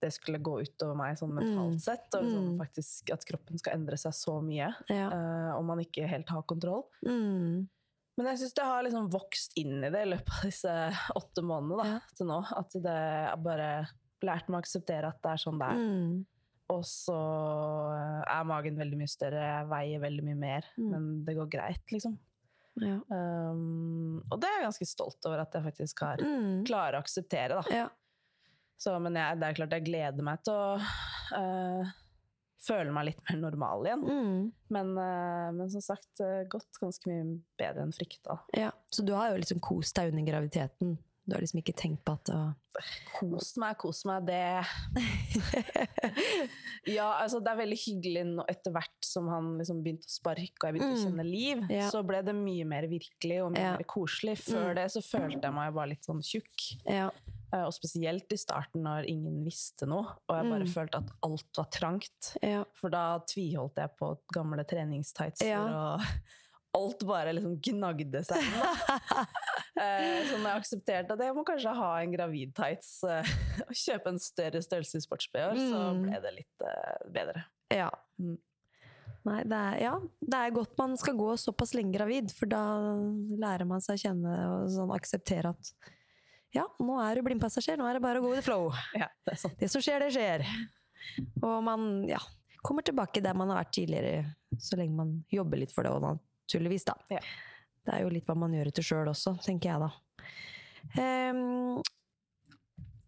det 0.06 0.12
skulle 0.14 0.38
gå 0.42 0.56
utover 0.62 0.96
meg 0.96 1.18
sånn 1.20 1.34
mentalt 1.36 1.74
Mm. 1.76 1.80
sett. 1.82 2.06
Og 2.14 2.24
liksom 2.24 2.44
Mm. 2.52 2.58
faktisk 2.62 3.12
at 3.12 3.24
kroppen 3.28 3.58
skal 3.58 3.74
endre 3.80 3.96
seg 4.00 4.12
så 4.14 4.38
mye. 4.42 4.72
Ja. 4.88 5.08
uh, 5.10 5.56
og 5.58 5.64
man 5.64 5.78
ikke 5.82 6.06
helt 6.08 6.28
har 6.30 6.42
kontroll. 6.46 6.86
Mm. 7.04 7.66
Men 8.18 8.26
jeg 8.30 8.38
syns 8.40 8.54
det 8.56 8.64
har 8.64 8.82
liksom 8.86 9.10
vokst 9.12 9.52
inn 9.60 9.84
i 9.84 9.90
det 9.92 10.06
i 10.06 10.10
løpet 10.14 10.30
av 10.38 10.44
disse 10.48 10.72
åtte 11.20 11.42
månedene 11.44 11.82
da, 11.82 11.88
Ja. 11.90 12.00
til 12.16 12.26
nå. 12.30 12.38
At 12.56 12.70
det 12.72 12.82
jeg 12.96 13.42
bare 13.44 13.88
lært 14.24 14.48
meg 14.48 14.56
å 14.56 14.64
akseptere 14.64 15.10
at 15.10 15.20
det 15.20 15.32
er 15.34 15.42
sånn 15.44 15.58
det 15.60 15.68
er. 15.68 15.76
Mm. 15.76 16.26
Og 16.70 16.82
så 16.82 17.14
er 18.26 18.44
magen 18.48 18.76
veldig 18.78 18.96
mye 18.98 19.10
større, 19.12 19.42
jeg 19.42 19.68
veier 19.68 20.00
veldig 20.00 20.24
mye 20.24 20.38
mer. 20.40 20.64
Mm. 20.78 20.90
Men 20.90 21.24
det 21.26 21.36
går 21.36 21.50
greit, 21.52 21.84
liksom. 21.92 22.16
Ja. 22.80 22.98
Um, 23.10 24.22
og 24.30 24.40
det 24.40 24.48
er 24.48 24.58
jeg 24.60 24.66
ganske 24.70 24.88
stolt 24.88 25.28
over 25.28 25.40
at 25.44 25.52
jeg 25.52 25.62
faktisk 25.64 26.00
har 26.04 26.16
Mm. 26.18 26.64
klarer 26.66 26.96
å 26.98 27.04
akseptere. 27.04 27.48
da. 27.62 27.62
ja. 27.70 27.88
Så, 28.78 28.98
men 29.00 29.14
jeg, 29.16 29.38
det 29.40 29.46
er 29.48 29.54
klart 29.56 29.72
jeg 29.72 29.84
gleder 29.86 30.22
meg 30.22 30.42
til 30.44 30.52
å 30.52 30.76
uh, 30.76 31.94
føle 32.66 32.92
meg 32.92 33.06
litt 33.08 33.22
mer 33.30 33.38
normal 33.40 33.86
igjen. 33.86 34.02
Mm. 34.04 34.52
Men, 34.76 34.92
uh, 34.98 35.48
men 35.56 35.70
som 35.72 35.80
sagt, 35.80 36.10
uh, 36.20 36.42
gått 36.52 36.76
ganske 36.82 37.08
mye 37.08 37.38
bedre 37.58 37.82
enn 37.86 37.92
frykta. 37.96 38.40
ja. 38.56 38.70
Så 38.92 39.02
du 39.06 39.14
har 39.16 39.30
jo 39.32 39.40
liksom 39.40 39.60
kost 39.64 39.96
deg 39.96 40.12
under 40.12 40.26
graviditeten? 40.28 40.98
Du 41.26 41.34
har 41.34 41.40
liksom 41.42 41.58
ikke 41.58 41.74
tenkt 41.74 42.04
på 42.06 42.12
at 42.14 42.28
å 42.30 42.54
Kos 43.16 43.56
meg, 43.58 43.74
kos 43.80 44.04
meg, 44.06 44.26
det 44.28 44.62
Ja, 46.96 47.08
altså 47.22 47.40
det 47.42 47.50
er 47.50 47.58
veldig 47.62 47.78
hyggelig 47.80 48.22
nå 48.28 48.44
etter 48.50 48.74
hvert 48.74 49.06
som 49.08 49.26
han 49.32 49.54
liksom 49.58 49.80
begynte 49.82 50.06
å 50.06 50.12
sparke 50.12 50.60
og 50.60 50.68
jeg 50.68 50.76
begynte 50.76 50.92
å 50.92 51.00
Mm. 51.00 51.06
kjenne 51.08 51.26
liv, 51.26 51.64
Ja. 51.72 51.88
så 51.90 52.02
ble 52.06 52.20
det 52.22 52.34
mye 52.36 52.64
mer 52.64 52.86
virkelig 52.86 53.40
og 53.44 53.52
mye 53.52 53.60
Ja. 53.64 53.72
mer 53.76 53.84
koselig. 53.84 54.36
Før 54.38 54.70
Mm. 54.70 54.74
det 54.76 54.86
så 54.92 55.00
følte 55.02 55.42
jeg 55.42 55.54
meg 55.54 55.74
bare 55.74 55.88
litt 55.88 56.04
sånn 56.06 56.22
tjukk. 56.22 56.78
Ja. 56.86 57.10
Eh, 57.56 57.64
Og 57.66 57.72
spesielt 57.72 58.32
i 58.32 58.36
starten 58.40 58.82
når 58.84 59.06
ingen 59.08 59.42
visste 59.46 59.86
noe, 59.88 60.04
og 60.28 60.34
jeg 60.36 60.50
bare 60.52 60.66
Mm. 60.66 60.72
følte 60.74 60.98
at 61.00 61.12
alt 61.24 61.56
var 61.56 61.68
trangt. 61.72 62.36
Ja. 62.42 62.64
For 62.74 62.90
da 62.92 63.18
tviholdt 63.26 63.76
jeg 63.80 63.90
på 63.98 64.10
gamle 64.34 64.64
treningstights 64.68 65.40
Ja. 65.46 65.62
og 65.64 66.00
alt 66.76 67.06
bare 67.08 67.32
liksom 67.32 67.56
gnagde 67.64 68.24
seg. 68.26 68.42
Eh, 69.76 70.24
Så 70.24 70.38
når 70.40 70.48
jeg 70.54 70.60
aksepterte 70.62 71.12
at 71.12 71.20
jeg 71.20 71.34
må 71.36 71.42
kanskje 71.44 71.72
ha 71.76 71.88
en 72.00 72.12
gravid-tights 72.14 72.92
eh, 73.04 73.28
og 73.68 73.74
kjøpe 73.76 74.08
en 74.08 74.18
større 74.18 74.62
størrelse 74.64 74.96
i 74.96 75.04
sports-BH, 75.04 75.50
så 75.68 75.80
Mm. 75.92 76.02
ble 76.06 76.20
det 76.24 76.32
litt 76.38 76.64
bedre. 77.12 77.42
Ja. 77.70 77.90
Mm. 78.18 78.38
Nei, 79.26 79.42
det 79.42 79.52
er, 79.58 79.76
ja, 79.82 79.98
det 80.22 80.34
er 80.38 80.50
godt 80.54 80.78
man 80.78 80.96
skal 80.96 81.16
gå 81.18 81.28
såpass 81.36 81.74
lenge 81.74 81.92
gravid, 81.98 82.30
for 82.32 82.46
da 82.46 82.62
lærer 83.36 83.66
man 83.66 83.80
seg 83.84 83.98
å 83.98 84.02
kjenne 84.06 84.34
og 84.62 84.68
sånn 84.70 84.94
akseptere 84.96 85.50
at 85.52 85.72
ja, 86.54 86.64
nå 86.78 86.96
er 87.02 87.18
du 87.18 87.26
blindpassasjer, 87.26 87.78
nå 87.80 87.86
er 87.88 87.98
det 87.98 88.04
bare 88.04 88.20
å 88.20 88.24
gå 88.24 88.30
with 88.32 88.40
the 88.40 88.46
flow. 88.46 88.70
Ja, 89.02 89.08
det 89.26 89.34
er 89.34 89.40
sant. 89.40 89.58
Det 89.60 89.68
som 89.72 89.82
skjer, 89.84 90.04
det 90.04 90.12
skjer. 90.14 90.44
Og 91.42 91.58
man 91.66 92.06
ja, 92.08 92.20
kommer 92.64 92.86
tilbake 92.86 93.22
der 93.24 93.36
man 93.38 93.50
har 93.52 93.60
vært 93.64 93.74
tidligere, 93.76 94.24
så 94.58 94.78
lenge 94.80 94.96
man 94.96 95.12
jobber 95.32 95.60
litt 95.60 95.74
for 95.74 95.86
det, 95.86 95.92
og 95.92 96.06
naturligvis, 96.06 96.86
da. 96.88 96.96
Ja. 97.12 97.20
Det 97.86 97.94
er 97.94 98.02
jo 98.02 98.12
litt 98.14 98.26
hva 98.26 98.34
man 98.38 98.54
gjør 98.56 98.70
etter 98.72 98.86
sjøl 98.86 99.10
også, 99.12 99.36
tenker 99.44 99.72
jeg 99.74 99.84
da. 99.84 99.90
Um, 100.96 101.82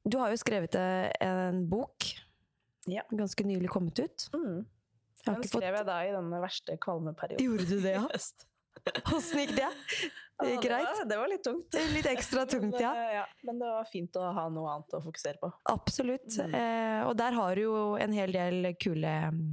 du 0.09 0.17
har 0.21 0.33
jo 0.33 0.41
skrevet 0.41 0.75
eh, 0.79 1.11
en 1.27 1.65
bok, 1.69 2.07
Ja. 2.89 3.03
ganske 3.11 3.45
nylig 3.45 3.69
kommet 3.69 3.99
ut. 4.01 4.29
Mm. 4.33 4.63
Den 5.27 5.43
skrev 5.45 5.75
jeg 5.77 5.87
da 5.89 5.97
i 6.07 6.13
denne 6.15 6.39
verste 6.41 6.79
kvalmeperioden. 6.81 7.45
Gjorde 7.45 7.67
du 7.69 7.81
det, 7.85 7.97
ja? 7.99 8.07
Åssen 9.15 9.45
gikk 9.45 9.55
det? 9.59 9.69
Det 10.39 10.51
gikk 10.53 10.67
greit? 10.69 10.87
var, 10.87 11.05
det 11.11 11.17
var 11.19 11.31
litt 11.33 11.45
tungt. 11.45 11.77
Litt 11.95 12.07
ekstra 12.07 12.45
tungt, 12.47 12.77
ja. 12.81 12.93
Men, 12.95 13.15
ja. 13.17 13.25
Men 13.49 13.63
det 13.63 13.71
var 13.75 13.89
fint 13.91 14.19
å 14.21 14.27
ha 14.37 14.45
noe 14.55 14.75
annet 14.75 14.95
å 14.95 15.01
fokusere 15.03 15.41
på. 15.43 15.51
Absolutt. 15.73 16.29
Mm. 16.39 16.55
Eh, 16.55 17.01
og 17.09 17.17
der 17.19 17.35
har 17.35 17.59
du 17.59 17.65
jo 17.65 17.79
en 17.99 18.15
hel 18.15 18.35
del 18.37 18.69
kule 18.79 19.15
mm, 19.35 19.49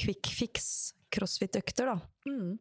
quick 0.00 0.32
fix 0.34 0.72
crossfit-økter, 1.14 1.92
da. 1.92 2.00
Mm. 2.26 2.56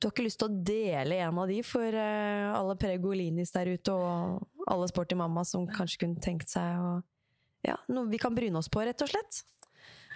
Du 0.00 0.06
har 0.08 0.14
ikke 0.14 0.24
lyst 0.24 0.40
til 0.40 0.48
å 0.48 0.60
dele 0.64 1.18
en 1.20 1.38
av 1.42 1.50
de 1.50 1.58
for 1.66 1.92
uh, 1.92 2.52
alle 2.56 2.76
pregolinis 2.80 3.52
der 3.52 3.68
ute, 3.74 3.92
og 3.92 4.68
alle 4.70 4.88
sporty 4.88 5.18
mamma 5.18 5.44
som 5.44 5.66
kanskje 5.68 6.06
kunne 6.06 6.22
tenkt 6.24 6.52
seg 6.52 6.80
å 6.80 6.92
Ja, 7.60 7.74
noe 7.92 8.08
vi 8.08 8.16
kan 8.16 8.32
bryne 8.32 8.56
oss 8.56 8.70
på, 8.72 8.80
rett 8.80 9.02
og 9.04 9.10
slett. 9.10 9.42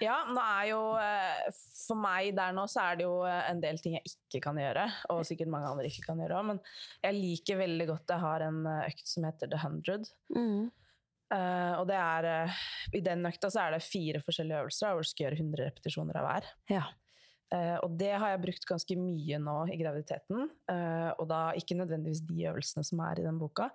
Ja, 0.03 0.17
nå 0.27 0.43
er 0.43 0.69
jo 0.73 0.81
eh, 0.99 1.51
For 1.55 1.99
meg 1.99 2.33
der 2.37 2.55
nå 2.57 2.65
så 2.71 2.83
er 2.89 2.99
det 2.99 3.07
jo 3.07 3.19
eh, 3.29 3.43
en 3.51 3.61
del 3.63 3.79
ting 3.83 3.97
jeg 3.99 4.15
ikke 4.15 4.41
kan 4.49 4.59
gjøre, 4.59 4.87
og 5.15 5.23
sikkert 5.29 5.53
mange 5.53 5.71
andre 5.71 5.91
ikke 5.91 6.07
kan 6.09 6.23
gjøre 6.23 6.39
òg, 6.41 6.49
men 6.53 6.63
jeg 7.05 7.19
liker 7.19 7.61
veldig 7.61 7.87
godt 7.93 8.15
Jeg 8.15 8.25
har 8.25 8.47
en 8.49 8.65
eh, 8.71 8.89
økt 8.89 9.07
som 9.11 9.29
heter 9.29 9.53
The 9.53 9.61
Hundred. 9.63 10.11
Uh, 11.35 11.81
og 11.81 11.87
det 11.89 11.97
er 11.99 12.53
I 12.95 13.01
den 13.03 13.25
økta 13.27 13.49
så 13.51 13.63
er 13.63 13.75
det 13.75 13.87
fire 13.87 14.21
forskjellige 14.23 14.61
øvelser 14.61 14.93
hvor 14.93 15.03
du 15.03 15.09
skal 15.09 15.25
gjøre 15.25 15.39
100 15.41 15.65
repetisjoner 15.71 16.19
av 16.21 16.27
hver. 16.29 16.51
Ja. 16.71 16.83
Uh, 17.49 17.79
og 17.87 17.97
det 17.99 18.13
har 18.13 18.35
jeg 18.35 18.43
brukt 18.45 18.69
ganske 18.69 18.97
mye 19.01 19.41
nå 19.43 19.57
i 19.73 19.79
graviditeten. 19.81 20.47
Uh, 20.71 21.11
og 21.17 21.27
da 21.33 21.41
ikke 21.59 21.79
nødvendigvis 21.81 22.23
de 22.29 22.45
øvelsene 22.53 22.87
som 22.87 23.03
er 23.09 23.23
i 23.23 23.27
den 23.27 23.41
boka, 23.41 23.71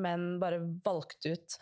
men 0.00 0.38
bare 0.42 0.62
valgt 0.86 1.28
ut 1.28 1.58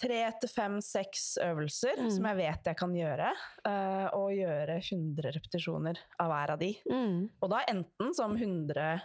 tre 0.00 0.20
til 0.40 0.48
fem, 0.50 0.80
seks 0.82 1.36
øvelser 1.44 2.00
Mm. 2.02 2.10
som 2.10 2.24
jeg 2.26 2.36
vet 2.36 2.64
jeg 2.64 2.76
kan 2.76 2.92
gjøre. 2.94 3.30
eh, 3.64 4.06
og 4.14 4.30
gjøre 4.34 4.76
100 4.82 5.30
repetisjoner 5.36 5.98
av 6.20 6.28
hver 6.30 6.50
av 6.50 6.58
de. 6.58 6.72
Mm. 6.90 7.30
Og 7.42 7.50
da 7.50 7.60
enten 7.68 8.14
som 8.14 8.34
100 8.36 9.00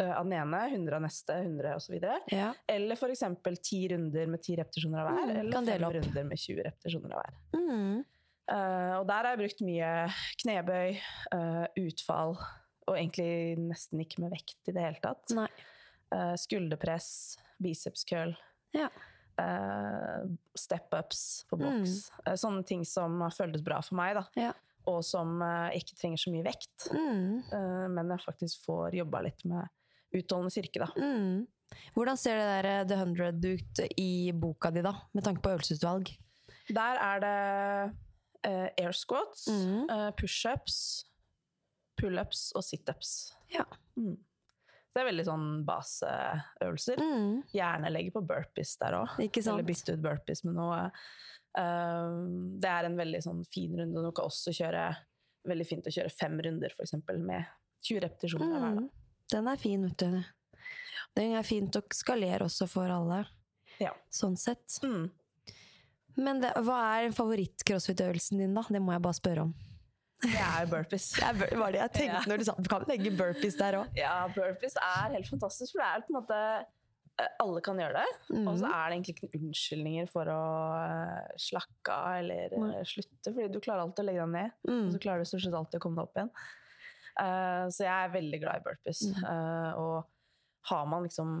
eh, 0.00 0.10
av 0.18 0.24
den 0.24 0.32
ene, 0.32 0.60
100 0.72 0.96
av 0.96 1.02
neste, 1.02 1.36
100 1.44 1.76
osv. 1.76 1.94
ja. 2.32 2.52
Eller 2.68 2.96
f.eks. 2.96 3.22
10 3.62 3.88
runder 3.94 4.26
med 4.26 4.42
10 4.42 4.56
repetisjoner 4.56 4.98
av 5.00 5.06
hver. 5.12 5.22
Mm, 5.28 5.36
eller 5.40 5.52
kan 5.52 5.64
dele 5.64 5.78
fem 5.78 5.84
opp. 5.88 5.94
runder 6.04 6.24
med 6.24 6.38
20 6.38 6.62
repetisjoner 6.66 7.12
av 7.14 7.22
hver. 7.22 8.04
Eh, 8.52 8.94
og 8.98 9.06
der 9.06 9.22
har 9.24 9.36
jeg 9.36 9.38
brukt 9.38 9.60
mye 9.62 9.90
knebøy, 10.42 10.96
uh, 11.32 11.66
utfall, 11.78 12.34
og 12.88 12.96
egentlig 12.98 13.56
nesten 13.62 14.00
ikke 14.02 14.18
med 14.24 14.32
vekt 14.34 14.68
i 14.68 14.72
det 14.74 14.82
hele 14.82 14.98
tatt. 15.00 15.30
Eh, 16.12 16.34
skulderpress, 16.36 17.38
biceps 17.62 18.02
curl, 18.04 18.34
Ja. 18.74 18.88
Eh, 19.40 20.26
step-ups 20.58 21.22
på 21.50 21.58
boks. 21.60 21.96
Eh, 22.26 22.36
sånne 22.40 22.64
ting 22.68 22.84
som 22.88 23.20
har 23.24 23.34
føltes 23.34 23.64
bra 23.64 23.80
for 23.84 23.98
meg, 24.00 24.16
da. 24.18 24.26
Ja. 24.48 24.52
Og 24.90 25.00
som 25.06 25.38
eh, 25.46 25.78
ikke 25.78 25.96
trenger 26.00 26.20
så 26.20 26.34
mye 26.34 26.46
vekt. 26.46 26.88
Mm. 26.90 27.42
men 27.94 28.14
jeg 28.14 28.24
faktisk 28.24 28.66
får 28.66 28.98
jobba 28.98 29.22
litt 29.28 29.44
med 29.48 29.70
utholdende 30.12 30.52
styrke, 30.52 30.82
da. 30.82 30.90
Mm. 30.98 31.44
Hvordan 31.94 32.18
ser 32.20 32.36
det 32.36 32.48
der 32.50 32.88
The 32.88 32.98
100 33.00 33.54
ut 33.54 33.82
i 33.96 34.32
boka 34.36 34.70
di, 34.74 34.82
da? 34.84 34.92
Med 35.16 35.24
tanke 35.24 35.40
på 35.44 35.54
øvelsesutvalg? 35.54 36.10
Der 36.72 37.00
er 37.00 37.22
det 37.22 37.38
uh, 38.46 38.68
air 38.78 38.92
squats, 38.92 39.46
mm. 39.48 39.88
uh, 39.90 40.10
pushups, 40.18 40.76
pullups 42.00 42.50
og 42.58 42.64
situps. 42.66 43.32
Ja. 43.52 43.64
Mm. 43.96 44.18
Det 44.92 45.00
er 45.00 45.08
veldig 45.08 45.24
sånn 45.24 45.46
baseøvelser. 45.64 46.98
Mm. 47.00 47.36
Gjerne 47.56 47.92
legge 47.92 48.12
på 48.12 48.22
burpees 48.28 48.74
der 48.80 48.98
òg. 48.98 49.14
Eller 49.24 49.64
bytte 49.64 49.94
ut 49.96 50.02
burpees 50.04 50.44
med 50.44 50.58
noe. 50.58 50.82
Eh, 51.58 52.18
det 52.60 52.68
er 52.68 52.88
en 52.88 52.98
veldig 53.00 53.22
sånn 53.24 53.40
fin 53.48 53.72
runde. 53.78 54.04
Du 54.04 54.12
kan 54.12 54.28
også 54.30 54.54
kjøre 54.56 54.90
Veldig 55.42 55.64
fint 55.66 55.86
å 55.90 55.90
kjøre 55.90 56.10
fem 56.14 56.36
runder, 56.38 56.70
eksempel, 56.84 57.16
med 57.18 57.48
20 57.82 57.98
repetisjoner 58.04 58.52
hver. 58.52 58.76
Mm. 58.76 58.76
da. 58.76 59.16
Den 59.32 59.48
er 59.50 59.56
fin, 59.58 59.86
vet 59.88 59.96
du. 59.98 60.20
Den 61.18 61.32
er 61.34 61.42
fint 61.42 61.74
å 61.74 61.82
skalere 61.90 62.46
også 62.46 62.68
for 62.70 62.92
alle, 62.94 63.24
Ja. 63.80 63.90
sånn 64.08 64.36
sett. 64.38 64.78
Mm. 64.84 65.10
Men 66.16 66.40
det, 66.44 66.52
hva 66.62 66.78
er 67.02 67.10
favoritt-crossfit-øvelsen 67.10 68.38
din, 68.38 68.54
da? 68.54 68.62
Det 68.70 68.80
må 68.80 68.92
jeg 68.94 69.02
bare 69.02 69.18
spørre 69.18 69.42
om. 69.48 69.54
Det 70.22 70.38
er 70.38 70.66
burpees. 70.70 71.08
Det 71.18 71.58
var 71.58 71.72
det 71.74 71.80
jeg 71.80 71.92
tenkte 71.96 72.20
Ja. 72.20 72.22
når 72.30 72.38
du 72.38 72.44
sa 72.46 72.54
du 72.58 72.68
kan 72.70 72.84
legge 72.88 73.10
burpees 73.18 73.56
der 73.58 73.80
òg. 73.80 73.96
Ja, 73.98 74.28
burpees 74.30 74.76
er 74.78 75.10
helt 75.16 75.26
fantastisk, 75.28 75.74
for 75.74 75.82
det 75.82 75.88
er 75.88 76.04
på 76.06 76.12
en 76.14 76.18
måte 76.20 76.38
eh, 77.18 77.28
Alle 77.42 77.60
kan 77.60 77.76
gjøre 77.82 78.00
det. 78.04 78.38
Og 78.46 78.54
så 78.60 78.70
er 78.70 78.84
det 78.88 78.96
egentlig 78.96 79.14
ikke 79.16 79.26
noen 79.28 79.48
unnskyldninger 79.50 80.06
for 80.12 80.30
å 80.32 80.40
eh, 80.78 81.34
slakke 81.42 81.92
av 81.96 82.20
eller 82.22 82.54
mm. 82.56 82.70
Slutte, 82.88 83.32
fordi 83.34 83.50
du 83.52 83.60
klarer 83.60 83.82
alltid 83.84 84.04
å 84.04 84.08
legge 84.08 84.22
deg 84.24 84.32
ned. 84.36 84.54
Mm. 84.70 84.84
Og 84.86 84.92
så 84.94 85.02
klarer 85.02 85.18
du 85.26 85.28
stort 85.32 85.44
sett 85.44 85.58
alltid 85.58 85.80
å 85.80 85.84
komme 85.84 85.98
deg 86.00 86.08
opp 86.08 86.16
igjen. 86.22 86.32
Uh, 87.12 87.66
så 87.68 87.84
jeg 87.84 87.92
er 87.92 88.14
veldig 88.14 88.38
glad 88.40 88.62
i 88.62 88.64
burpees. 88.70 89.02
Eh, 89.20 89.72
og 89.76 90.06
har 90.70 90.86
man 90.88 91.04
liksom 91.04 91.34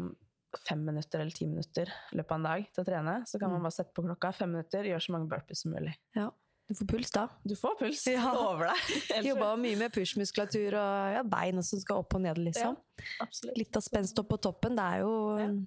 fem 0.68 0.82
minutter 0.84 1.22
eller 1.22 1.32
ti 1.32 1.46
minutter 1.48 1.88
i 2.12 2.18
løpet 2.18 2.34
av 2.34 2.40
en 2.42 2.44
dag 2.50 2.66
til 2.74 2.82
å 2.82 2.84
trene, 2.90 3.14
så 3.24 3.38
kan 3.40 3.48
man 3.48 3.62
Mm. 3.62 3.64
bare 3.64 3.72
sette 3.78 3.94
på 3.96 4.02
klokka 4.04 4.34
fem 4.36 4.50
minutter, 4.52 4.84
gjøre 4.84 5.00
så 5.00 5.12
mange 5.14 5.30
burpees 5.30 5.62
som 5.62 5.72
mulig. 5.72 5.94
Ja. 6.14 6.26
Du 6.72 6.78
får 6.78 6.88
puls 6.88 7.10
da. 7.12 7.26
Du 7.44 7.52
får 7.58 7.74
puls 7.80 8.02
Ja. 8.08 8.30
over 8.38 8.70
deg. 8.72 8.92
Jobba 9.28 9.50
mye 9.60 9.76
med 9.80 9.92
push-muskulatur 9.94 10.76
og 10.80 11.16
ja, 11.18 11.22
bein 11.28 11.60
som 11.66 11.80
skal 11.82 12.00
opp 12.00 12.16
og 12.16 12.22
ned, 12.24 12.40
liksom. 12.40 12.78
Ja, 13.20 13.26
Litt 13.58 13.76
av 13.76 13.84
spenst 13.84 14.18
opp 14.22 14.30
på 14.32 14.38
toppen. 14.48 14.78
Det 14.78 14.86
er 14.94 15.02
jo 15.04 15.12
en 15.42 15.58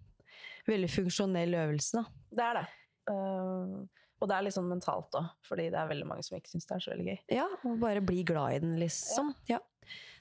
veldig 0.66 0.90
funksjonell 0.90 1.54
øvelse, 1.62 2.02
da. 2.02 2.26
Det 2.36 2.48
er 2.50 2.58
det. 2.60 2.66
Uh, 3.12 3.86
og 4.24 4.30
det 4.32 4.36
er 4.40 4.46
litt 4.48 4.56
sånn 4.56 4.70
mentalt 4.72 5.14
òg, 5.20 5.28
fordi 5.46 5.68
det 5.70 5.78
er 5.78 5.90
veldig 5.92 6.08
mange 6.10 6.26
som 6.26 6.38
ikke 6.40 6.50
syns 6.56 6.66
det 6.66 6.76
er 6.80 6.84
så 6.88 6.94
veldig 6.96 7.06
gøy. 7.12 7.20
Ja, 7.38 7.46
og 7.70 7.78
bare 7.84 8.02
bli 8.02 8.24
glad 8.26 8.56
i 8.58 8.60
den, 8.64 8.76
liksom. 8.82 9.34
Ja. 9.52 9.60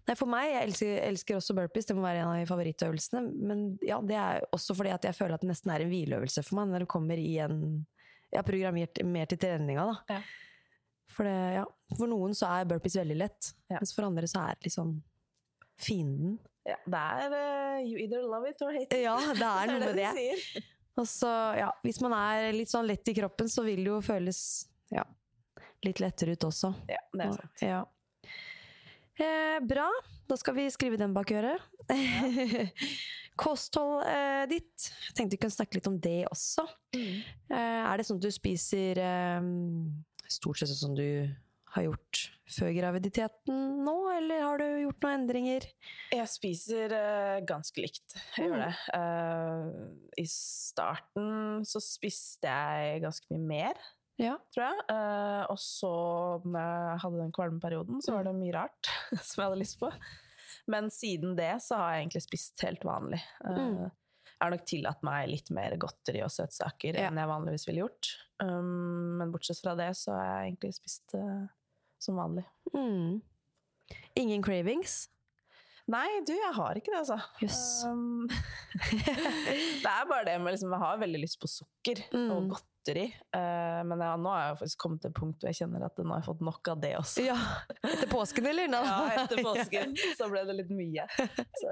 Nei, 0.05 0.17
for 0.21 0.29
meg, 0.29 0.51
jeg 0.51 0.67
elsker, 0.69 0.91
elsker 1.07 1.39
også 1.39 1.55
burpees, 1.57 1.87
det 1.89 1.95
må 1.97 2.03
være 2.05 2.21
en 2.27 2.33
av 2.35 2.51
favorittøvelsene. 2.51 3.23
Men 3.49 3.63
ja, 3.87 4.03
det 4.05 4.19
er 4.21 4.45
også 4.53 4.77
fordi 4.77 4.93
at 4.93 5.07
jeg 5.09 5.17
føler 5.17 5.39
at 5.39 5.45
det 5.47 5.49
nesten 5.49 5.73
er 5.73 5.81
en 5.87 5.89
hvileøvelse 5.95 6.45
for 6.45 6.59
meg 6.59 6.75
når 6.75 6.85
det 6.85 6.91
kommer 6.93 7.21
i 7.23 7.31
en 7.47 7.57
Jeg 8.35 8.43
har 8.43 8.45
programmert 8.49 9.01
mer 9.07 9.31
til 9.31 9.39
treninga, 9.41 9.87
da. 9.89 10.17
Ja. 10.17 10.21
For, 11.15 11.29
det, 11.29 11.35
ja. 11.61 11.65
for 11.95 12.11
noen 12.11 12.35
så 12.35 12.49
er 12.51 12.69
burpees 12.71 12.97
veldig 12.99 13.17
lett, 13.21 13.53
Ja. 13.71 13.79
mens 13.79 13.95
for 13.95 14.07
andre 14.09 14.27
så 14.31 14.43
er 14.43 14.59
det 14.59 14.69
liksom 14.69 14.97
fienden. 15.81 16.39
Ja, 16.65 16.79
det 16.89 17.01
er 17.01 17.35
uh, 17.35 17.81
you 17.85 17.99
either 18.01 18.23
love 18.25 18.49
it 18.49 18.63
or 18.65 18.73
hate 18.73 18.89
it. 18.89 19.03
Ja, 19.05 19.19
det 19.37 19.51
er 19.51 19.69
noe 19.73 19.91
med 19.93 19.99
det. 20.01 20.63
Og 20.97 21.07
så, 21.11 21.29
ja, 21.59 21.69
hvis 21.83 21.99
man 22.05 22.15
er 22.17 22.53
litt 22.55 22.71
sånn 22.71 22.87
lett 22.87 23.09
i 23.11 23.17
kroppen, 23.17 23.51
så 23.51 23.65
vil 23.67 23.83
det 23.83 23.91
jo 23.91 23.99
føles 24.05 24.41
ja, 24.95 25.03
litt 25.85 26.01
lettere 26.03 26.37
ut 26.37 26.47
også. 26.49 26.71
Ja, 26.91 27.03
det 27.13 27.27
er 27.27 27.37
sant. 27.41 27.65
Ja. 27.67 27.81
Eh, 29.19 29.59
bra. 29.67 29.89
Da 30.31 30.39
skal 30.41 30.57
vi 30.57 30.69
skrive 30.73 30.99
den 30.99 31.13
bak 31.15 31.31
øret. 31.35 31.63
Kosthold 33.43 34.07
eh, 34.07 34.45
ditt. 34.51 34.89
Jeg 35.09 35.17
tenkte 35.19 35.35
vi 35.35 35.43
kunne 35.43 35.55
snakke 35.55 35.79
litt 35.79 35.91
om 35.91 35.99
det 36.03 36.21
også. 36.31 36.65
Mm. 36.95 37.15
Eh, 37.51 37.83
er 37.91 37.99
det 37.99 38.07
sånn 38.07 38.21
at 38.23 38.27
du 38.29 38.35
spiser 38.35 39.01
eh, 39.03 39.49
stort 40.33 40.59
sett 40.61 40.71
sånn 40.73 40.81
som 40.89 40.95
du 40.99 41.07
har 41.75 41.83
gjort 41.89 42.21
før 42.55 42.71
graviditeten 42.77 43.63
nå, 43.83 43.95
eller 44.15 44.45
har 44.45 44.61
du 44.61 44.67
gjort 44.85 45.03
noen 45.03 45.17
endringer? 45.25 45.65
Jeg 46.15 46.29
spiser 46.31 46.93
uh, 46.95 47.39
ganske 47.49 47.83
likt. 47.83 48.15
Jeg 48.37 48.47
gjør 48.47 48.63
det. 48.63 48.75
Uh, 48.95 49.89
I 50.23 50.27
starten 50.31 51.65
så 51.67 51.83
spiste 51.83 52.47
jeg 52.53 53.03
ganske 53.03 53.27
mye 53.33 53.49
mer, 53.49 53.81
Ja. 54.23 54.37
tror 54.55 54.69
jeg. 54.69 54.85
Uh, 54.93 55.43
og 55.51 55.59
så, 55.59 55.91
når 56.47 56.61
jeg 56.93 57.03
hadde 57.07 57.23
den 57.25 57.35
kvalmeperioden, 57.35 58.05
så 58.07 58.15
var 58.15 58.29
det 58.29 58.37
mye 58.39 58.55
rart 58.55 58.93
som 59.27 59.43
jeg 59.43 59.49
hadde 59.49 59.63
lyst 59.65 59.81
på. 59.83 59.91
Men 60.71 60.93
siden 60.95 61.35
det 61.37 61.57
så 61.65 61.81
har 61.81 61.97
jeg 61.97 62.05
egentlig 62.07 62.23
spist 62.29 62.63
helt 62.65 62.87
vanlig. 62.87 63.19
Mm. 63.43 63.89
Har 64.45 64.53
nok 64.53 64.65
tillatt 64.69 65.01
meg 65.07 65.31
litt 65.33 65.49
mer 65.57 65.75
godteri 65.81 66.21
og 66.25 66.31
søtsaker 66.35 66.99
Ja. 67.01 67.09
enn 67.09 67.17
jeg 67.21 67.31
vanligvis 67.31 67.65
ville 67.71 67.83
gjort. 67.87 68.13
Um, 68.45 69.17
men 69.21 69.33
bortsett 69.33 69.61
fra 69.65 69.73
det 69.79 69.91
så 69.97 70.13
har 70.13 70.27
jeg 70.29 70.53
egentlig 70.53 70.75
spist 70.77 71.15
uh, 71.17 71.47
som 72.03 72.19
vanlig. 72.21 72.45
Mm. 72.77 73.23
Ingen 74.21 74.45
cravings? 74.45 75.09
Nei, 75.91 76.07
du, 76.25 76.33
jeg 76.33 76.53
har 76.57 76.79
ikke 76.81 76.93
det, 76.95 77.01
altså. 77.03 77.19
Yes. 77.45 77.59
Um, 77.85 78.25
det 79.85 79.91
er 79.91 80.07
bare 80.09 80.25
det 80.29 80.39
med 80.41 80.55
liksom, 80.55 80.73
Jeg 80.73 80.81
har 80.81 81.01
veldig 81.03 81.21
lyst 81.25 81.41
på 81.43 81.51
sukker 81.51 82.05
Mm. 82.15 82.31
og 82.33 82.49
godteri. 82.55 82.71
Uh, 83.35 83.81
men 83.89 83.99
ja, 84.05 84.11
nå 84.21 84.29
har 84.31 84.43
jeg 84.51 84.59
faktisk 84.63 84.79
kommet 84.85 85.01
til 85.05 85.11
et 85.11 85.17
punkt 85.17 85.41
hvor 85.41 85.49
jeg 85.51 85.59
kjenner 85.63 85.85
at 85.87 85.97
nå 85.99 86.11
har 86.13 86.21
jeg 86.21 86.29
fått 86.29 86.43
nok 86.45 86.69
av 86.75 86.81
det 86.85 86.93
også. 86.99 87.25
Ja. 87.25 87.37
Etter 87.83 88.11
påsken, 88.13 88.47
eller? 88.51 88.69
Nå? 88.69 88.81
Ja, 88.91 89.25
etter 89.25 89.41
påsken 89.43 89.97
så 90.19 90.29
ble 90.33 90.45
det 90.49 90.57
litt 90.61 90.71
mye. 90.75 91.07
Så, 91.61 91.71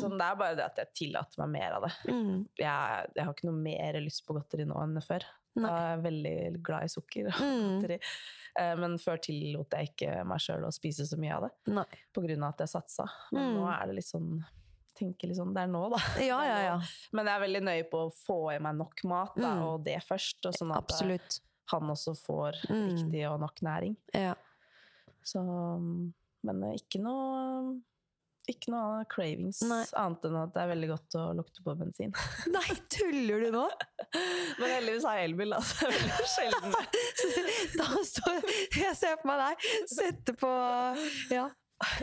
så 0.00 0.08
det 0.12 0.24
er 0.24 0.38
bare 0.40 0.56
det 0.58 0.64
at 0.66 0.80
jeg 0.82 0.92
tillater 1.02 1.42
meg 1.44 1.52
mer 1.58 1.76
av 1.78 1.86
det. 1.88 1.92
Mm. 2.12 2.32
Jeg, 2.60 3.12
jeg 3.16 3.24
har 3.28 3.34
ikke 3.36 3.48
noe 3.50 3.62
mer 3.68 4.00
lyst 4.04 4.24
på 4.26 4.36
godteri 4.36 4.66
nå 4.68 4.78
enn 4.82 4.98
før. 5.04 5.26
Nei. 5.58 5.70
Jeg 5.72 5.94
er 5.96 6.02
veldig 6.04 6.34
glad 6.62 6.84
i 6.86 6.92
sukker 6.92 7.30
og 7.32 7.38
Mm. 7.42 7.62
godteri. 7.80 7.96
Eh, 8.60 8.74
Men 8.78 8.98
før 9.02 9.18
tillot 9.22 9.74
jeg 9.74 9.90
ikke 9.92 10.24
meg 10.28 10.38
sjøl 10.44 10.66
å 10.68 10.72
spise 10.74 11.06
så 11.08 11.18
mye 11.18 11.34
av 11.34 11.48
det, 11.48 11.52
på 12.14 12.22
grunn 12.24 12.44
av 12.46 12.54
at 12.54 12.62
jeg 12.66 12.72
satsa. 12.76 13.08
Men 13.32 13.48
Mm. 13.48 13.56
nå 13.58 13.66
er 13.72 13.86
det 13.86 13.96
litt 13.98 14.06
sånn 14.10 14.44
tenker 14.98 15.30
litt 15.30 15.38
sånn, 15.38 15.54
Det 15.56 15.62
er 15.64 15.70
nå, 15.72 15.82
da. 15.94 16.00
Ja, 16.30 16.38
ja, 16.46 16.58
ja. 16.66 16.78
Men 17.16 17.26
jeg 17.30 17.34
er 17.38 17.44
veldig 17.46 17.62
nøye 17.70 17.88
på 17.90 18.04
å 18.06 18.12
få 18.26 18.38
i 18.54 18.58
meg 18.62 18.76
nok 18.80 19.04
mat, 19.10 19.34
da, 19.38 19.54
Mm. 19.54 19.62
og 19.70 19.84
det 19.86 19.98
først. 20.06 20.40
Og 20.50 20.54
sånn 20.58 20.74
at 20.74 20.82
eh, 20.82 20.96
Absolutt. 20.98 21.40
han 21.72 21.90
også 21.94 22.16
får 22.26 22.62
Mm. 22.68 22.86
riktig 22.92 23.24
og 23.30 23.40
nok 23.40 23.60
næring. 23.62 23.96
Ja. 24.14 24.34
Så, 25.24 25.42
men 26.44 26.62
eh, 26.64 26.76
ikke 26.80 27.00
noe 27.04 27.78
ikke 28.48 28.70
noe 28.72 29.02
cravings 29.12 29.58
Nei. 29.68 29.82
annet 30.00 30.22
enn 30.24 30.36
at 30.40 30.54
det 30.54 30.62
er 30.62 30.70
veldig 30.70 30.86
godt 30.88 31.16
å 31.20 31.24
lukte 31.36 31.60
på 31.66 31.74
bensin. 31.76 32.14
Nei, 32.54 32.76
tuller 32.88 33.42
du 33.44 33.50
nå? 33.52 33.66
Men 34.58 34.70
heldigvis 34.72 35.04
har 35.04 35.18
jeg 35.20 35.28
elbil, 35.28 35.52
er 35.52 35.66
veldig 35.82 36.28
sjelden. 36.32 36.72
Da 37.76 37.88
står 38.08 38.38
Jeg 38.78 38.94
ser 38.96 39.18
på 39.20 39.28
meg 39.28 39.42
deg 39.42 39.66
sette 39.92 40.32
på 40.40 40.52
Ja. 41.34 41.50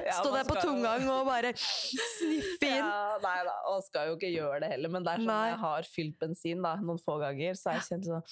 Ja, 0.06 0.14
Stå 0.22 0.30
der 0.32 0.46
på 0.48 0.56
jo- 0.56 1.12
og 1.12 1.26
bare 1.28 1.50
sniffe 2.16 2.64
inn. 2.70 2.78
Ja, 2.80 3.18
nei 3.24 3.40
da, 3.44 3.56
og 3.72 3.82
skal 3.84 4.08
jo 4.12 4.16
ikke 4.16 4.30
gjøre 4.32 4.62
det 4.64 4.70
heller, 4.72 4.92
men 4.94 5.04
det 5.04 5.12
er 5.16 5.24
sånn 5.24 5.28
Nei. 5.34 5.50
jeg 5.50 5.60
har 5.66 5.90
fylt 5.92 6.16
bensin 6.22 6.62
da, 6.64 6.76
noen 6.80 7.02
få 7.04 7.18
ganger, 7.20 7.58
så 7.60 7.72
har 7.74 7.82
jeg 7.82 7.90
kjent 7.90 8.08
sånn 8.12 8.30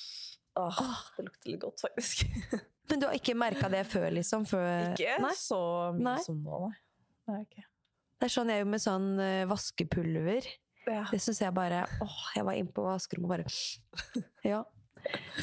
Åh, 0.62 0.80
det 1.18 1.26
lukter 1.26 1.50
litt 1.50 1.62
godt, 1.64 1.82
faktisk. 1.82 2.28
Men 2.92 3.00
du 3.02 3.08
har 3.08 3.16
ikke 3.18 3.34
merka 3.34 3.70
det 3.74 3.80
før, 3.90 4.10
liksom? 4.14 4.44
Før 4.46 4.92
Ikke 4.92 5.16
Nei. 5.24 5.32
så 5.40 5.58
mye 5.96 6.04
Nei. 6.12 6.18
som 6.22 6.36
nå, 6.46 6.60
nei. 6.68 6.76
Det 7.26 7.34
er 7.34 7.46
ikke. 7.48 7.64
Det 8.20 8.28
er 8.28 8.34
sånn 8.36 8.52
jeg 8.54 8.62
gjør 8.62 8.70
med 8.76 8.84
sånn 8.84 9.08
eh, 9.24 9.46
vaskepulver. 9.50 10.50
Ja. 10.86 11.02
Det 11.10 11.20
syns 11.24 11.40
jeg 11.42 11.56
bare 11.56 11.82
Åh, 12.04 12.20
jeg 12.36 12.46
var 12.46 12.60
inne 12.60 12.76
på 12.76 12.84
vaskerommet 12.86 13.26
og 13.26 13.34
bare 13.34 14.24
Ja. 14.54 14.62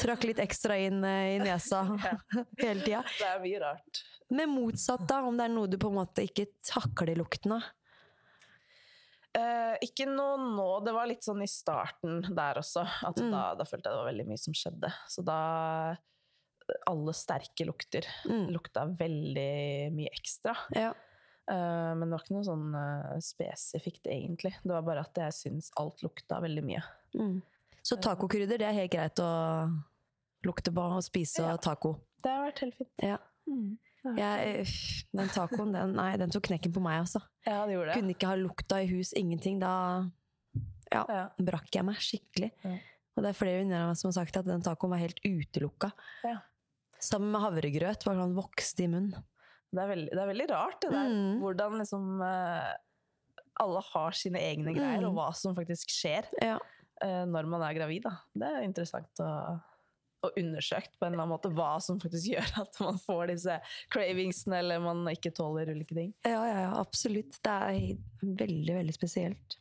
Trakk 0.00 0.24
litt 0.28 0.38
ekstra 0.44 0.76
inn 0.80 1.02
eh, 1.04 1.34
i 1.34 1.38
nesa 1.42 1.82
hele 2.60 2.84
tida. 2.84 3.02
Det 3.18 3.26
er 3.32 3.42
mye 3.42 3.60
rart. 3.66 4.04
Men 4.30 4.50
motsatt, 4.54 5.06
da? 5.08 5.22
Om 5.26 5.36
det 5.36 5.44
er 5.48 5.52
noe 5.54 5.66
du 5.70 5.76
på 5.78 5.88
en 5.90 5.98
måte 5.98 6.22
ikke 6.26 6.46
takler 6.62 7.16
lukten 7.18 7.52
av? 7.56 7.62
Eh, 9.38 9.76
ikke 9.86 10.06
noe 10.10 10.38
nå, 10.42 10.68
det 10.84 10.92
var 10.94 11.06
litt 11.06 11.22
sånn 11.22 11.42
i 11.44 11.50
starten 11.50 12.20
der 12.34 12.58
også, 12.58 12.82
at 13.06 13.16
Mm. 13.20 13.30
da, 13.30 13.42
da 13.54 13.64
følte 13.64 13.86
jeg 13.86 13.94
det 13.94 14.00
var 14.02 14.10
veldig 14.12 14.26
mye 14.26 14.38
som 14.42 14.54
skjedde. 14.54 14.92
Så 15.08 15.24
da 15.24 15.96
Alle 16.86 17.10
sterke 17.12 17.64
lukter 17.66 18.04
Mm. 18.26 18.46
lukta 18.54 18.84
veldig 18.96 19.90
mye 19.92 20.06
ekstra. 20.14 20.54
Ja. 20.72 20.92
Eh, 21.50 21.94
men 21.96 22.00
det 22.06 22.10
var 22.14 22.20
ikke 22.22 22.36
noe 22.36 22.46
sånn 22.46 22.74
uh, 22.76 23.18
spesifikt, 23.18 24.04
egentlig. 24.06 24.52
Det 24.62 24.70
var 24.70 24.82
bare 24.82 25.00
at 25.00 25.12
jeg 25.14 25.32
syns 25.32 25.72
alt 25.76 25.98
lukta 26.04 26.38
veldig 26.40 26.62
mye. 26.62 26.82
Mm. 27.16 27.42
Så 27.82 27.96
tacokrydder, 28.00 28.56
det 28.58 28.68
er 28.68 28.72
helt 28.78 28.92
greit 28.92 29.16
å 29.18 29.82
lukte 30.46 30.70
på 30.72 30.78
og 30.94 31.02
spise 31.02 31.42
Ja. 31.42 31.56
taco? 31.56 31.96
Det 32.22 32.30
har 32.30 32.46
vært 32.52 32.58
helt 32.60 32.74
fint. 32.78 32.90
Ja. 33.02 33.18
Mm. 33.48 33.78
Jeg, 34.16 34.66
den 35.12 35.28
tacoen, 35.28 35.72
den, 35.74 35.92
nei, 35.98 36.16
den 36.16 36.30
tok 36.32 36.46
knekken 36.48 36.72
på 36.72 36.80
meg, 36.80 37.02
altså. 37.02 37.20
Ja, 37.46 37.66
det 37.68 37.74
gjorde 37.76 37.90
det. 37.92 37.96
Kunne 38.00 38.14
ikke 38.14 38.30
ha 38.30 38.36
lukta 38.40 38.78
i 38.82 38.86
hus, 38.88 39.12
ingenting. 39.18 39.58
Da 39.60 39.72
ja, 40.90 41.04
Ja. 41.08 41.24
brakk 41.38 41.68
jeg 41.74 41.84
meg 41.84 41.96
skikkelig. 42.00 42.50
Ja. 42.64 42.76
Og 43.16 43.22
det 43.24 43.28
er 43.30 43.36
flere 43.36 43.58
venninner 43.60 43.82
av 43.84 43.88
meg 43.92 43.96
som 44.00 44.08
har 44.08 44.16
sagt 44.24 44.36
at 44.40 44.46
den 44.48 44.62
tacoen 44.64 44.90
var 44.94 44.98
helt 45.02 45.20
utelukka. 45.26 45.92
Ja. 46.24 46.38
Sammen 47.00 47.30
med 47.32 47.40
havregrøt. 47.44 48.04
Bare 48.04 48.16
sånn 48.24 48.34
vokste 48.36 48.84
i 48.84 48.88
munnen. 48.88 49.24
Det 49.70 49.82
er 49.84 49.88
veldig, 49.92 50.10
det 50.10 50.18
er 50.22 50.30
veldig 50.32 50.48
rart, 50.50 50.80
det 50.82 50.90
der. 50.90 51.08
Mm. 51.12 51.40
Hvordan 51.44 51.76
liksom 51.78 52.06
eh, 52.26 52.72
alle 53.60 53.82
har 53.92 54.16
sine 54.16 54.40
egne 54.40 54.72
greier, 54.74 55.00
Mm. 55.04 55.10
og 55.10 55.14
hva 55.20 55.28
som 55.36 55.54
faktisk 55.54 55.92
skjer 55.92 56.24
Ja. 56.42 56.58
eh, 57.02 57.24
når 57.26 57.46
man 57.46 57.62
er 57.62 57.74
gravid. 57.74 58.02
Da. 58.02 58.16
Det 58.34 58.48
er 58.48 58.62
interessant 58.66 59.12
å, 59.20 59.60
å 60.26 60.30
undersøkt 60.36 60.96
på 60.98 61.06
en 61.06 61.14
eller 61.14 61.24
annen 61.24 61.34
måte 61.34 61.52
hva 61.54 61.72
som 61.82 62.00
faktisk 62.02 62.30
gjør 62.34 62.56
at 62.64 62.80
man 62.84 62.98
får 63.00 63.32
disse 63.32 63.58
cravingsene, 63.92 64.60
eller 64.62 64.82
man 64.84 65.04
ikke 65.12 65.32
tåler 65.36 65.72
ulike 65.72 65.96
ting. 65.96 66.12
Ja, 66.26 66.42
ja, 66.48 66.58
ja, 66.66 66.72
absolutt. 66.80 67.40
Det 67.44 67.56
er 67.70 68.34
veldig, 68.42 68.74
veldig 68.82 68.96
spesielt. 68.96 69.58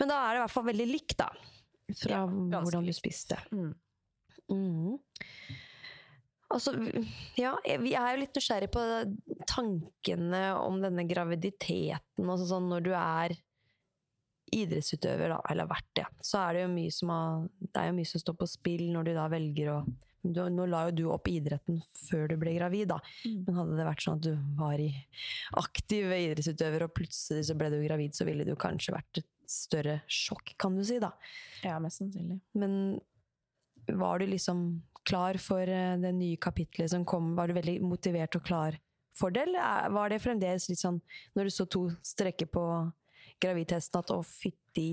Men 0.00 0.12
da 0.12 0.20
er 0.20 0.32
det 0.32 0.40
i 0.40 0.44
hvert 0.46 0.54
fall 0.54 0.68
veldig 0.70 0.88
likt, 0.88 1.18
da. 1.20 1.30
Fra 1.90 2.20
Ja, 2.22 2.22
hvordan 2.28 2.86
du 2.86 2.92
spiste. 2.94 3.36
Mm. 3.50 3.72
Mm. 4.50 4.98
Altså, 6.50 6.72
ja, 7.38 7.52
vi 7.78 7.92
er 7.94 8.14
jo 8.14 8.22
litt 8.24 8.34
nysgjerrig 8.34 8.70
på 8.74 8.82
tankene 9.50 10.42
om 10.58 10.80
denne 10.82 11.04
graviditeten. 11.06 12.26
Altså 12.26 12.48
sånn 12.50 12.66
når 12.72 12.86
du 12.88 12.90
er 12.96 13.36
idrettsutøver, 14.52 15.28
da, 15.34 15.40
eller 15.50 15.68
vært 15.70 15.88
det, 15.98 16.04
så 16.24 16.38
er 16.44 16.54
det 16.58 16.62
jo 16.66 16.70
mye 16.74 16.92
som, 16.94 17.10
har, 17.14 17.42
det 17.60 17.80
er 17.82 17.90
jo 17.90 17.96
mye 17.98 18.10
som 18.10 18.22
står 18.22 18.36
på 18.40 18.48
spill 18.50 18.86
når 18.92 19.04
du 19.10 19.12
da 19.16 19.26
velger 19.32 19.72
å 19.74 19.80
du, 20.20 20.36
Nå 20.52 20.66
la 20.68 20.82
jo 20.90 20.92
du 20.98 21.02
opp 21.14 21.28
idretten 21.32 21.78
før 22.10 22.26
du 22.28 22.34
ble 22.36 22.52
gravid, 22.58 22.90
da. 22.90 22.98
Men 23.24 23.56
hadde 23.56 23.78
det 23.78 23.86
vært 23.88 24.02
sånn 24.04 24.18
at 24.18 24.26
du 24.26 24.34
var 24.58 24.76
i 24.84 24.90
aktiv 25.56 26.10
idrettsutøver, 26.12 26.84
og 26.84 26.92
plutselig 26.92 27.46
så 27.48 27.56
ble 27.56 27.70
du 27.72 27.78
gravid, 27.86 28.12
så 28.12 28.26
ville 28.28 28.44
det 28.44 28.52
jo 28.52 28.58
kanskje 28.60 28.92
vært 28.98 29.22
et 29.22 29.28
større 29.48 29.94
sjokk, 30.12 30.52
kan 30.60 30.76
du 30.76 30.84
si, 30.84 30.98
da. 31.00 31.08
Ja, 31.64 31.78
mest 31.80 32.02
sannsynlig. 32.02 32.36
Men 32.52 32.76
var 33.96 34.20
du 34.20 34.26
liksom 34.28 34.60
klar 35.08 35.40
for 35.40 35.64
eh, 35.64 35.96
det 36.04 36.12
nye 36.14 36.36
kapitlet 36.36 36.92
som 36.92 37.06
kom? 37.08 37.32
Var 37.38 37.48
du 37.48 37.56
veldig 37.56 37.78
motivert 37.88 38.36
og 38.36 38.44
klar 38.44 38.76
for 39.16 39.32
det, 39.34 39.46
eller 39.48 39.58
er- 39.64 39.90
var 39.96 40.12
det 40.12 40.20
fremdeles 40.22 40.68
litt 40.70 40.78
sånn 40.84 41.00
når 41.34 41.48
du 41.48 41.50
så 41.56 41.64
to 41.66 41.86
strekker 42.06 42.46
på 42.52 42.62
gravidtesten 43.40 44.00
at 44.02 44.12
å, 44.14 44.20
fytti 44.26 44.88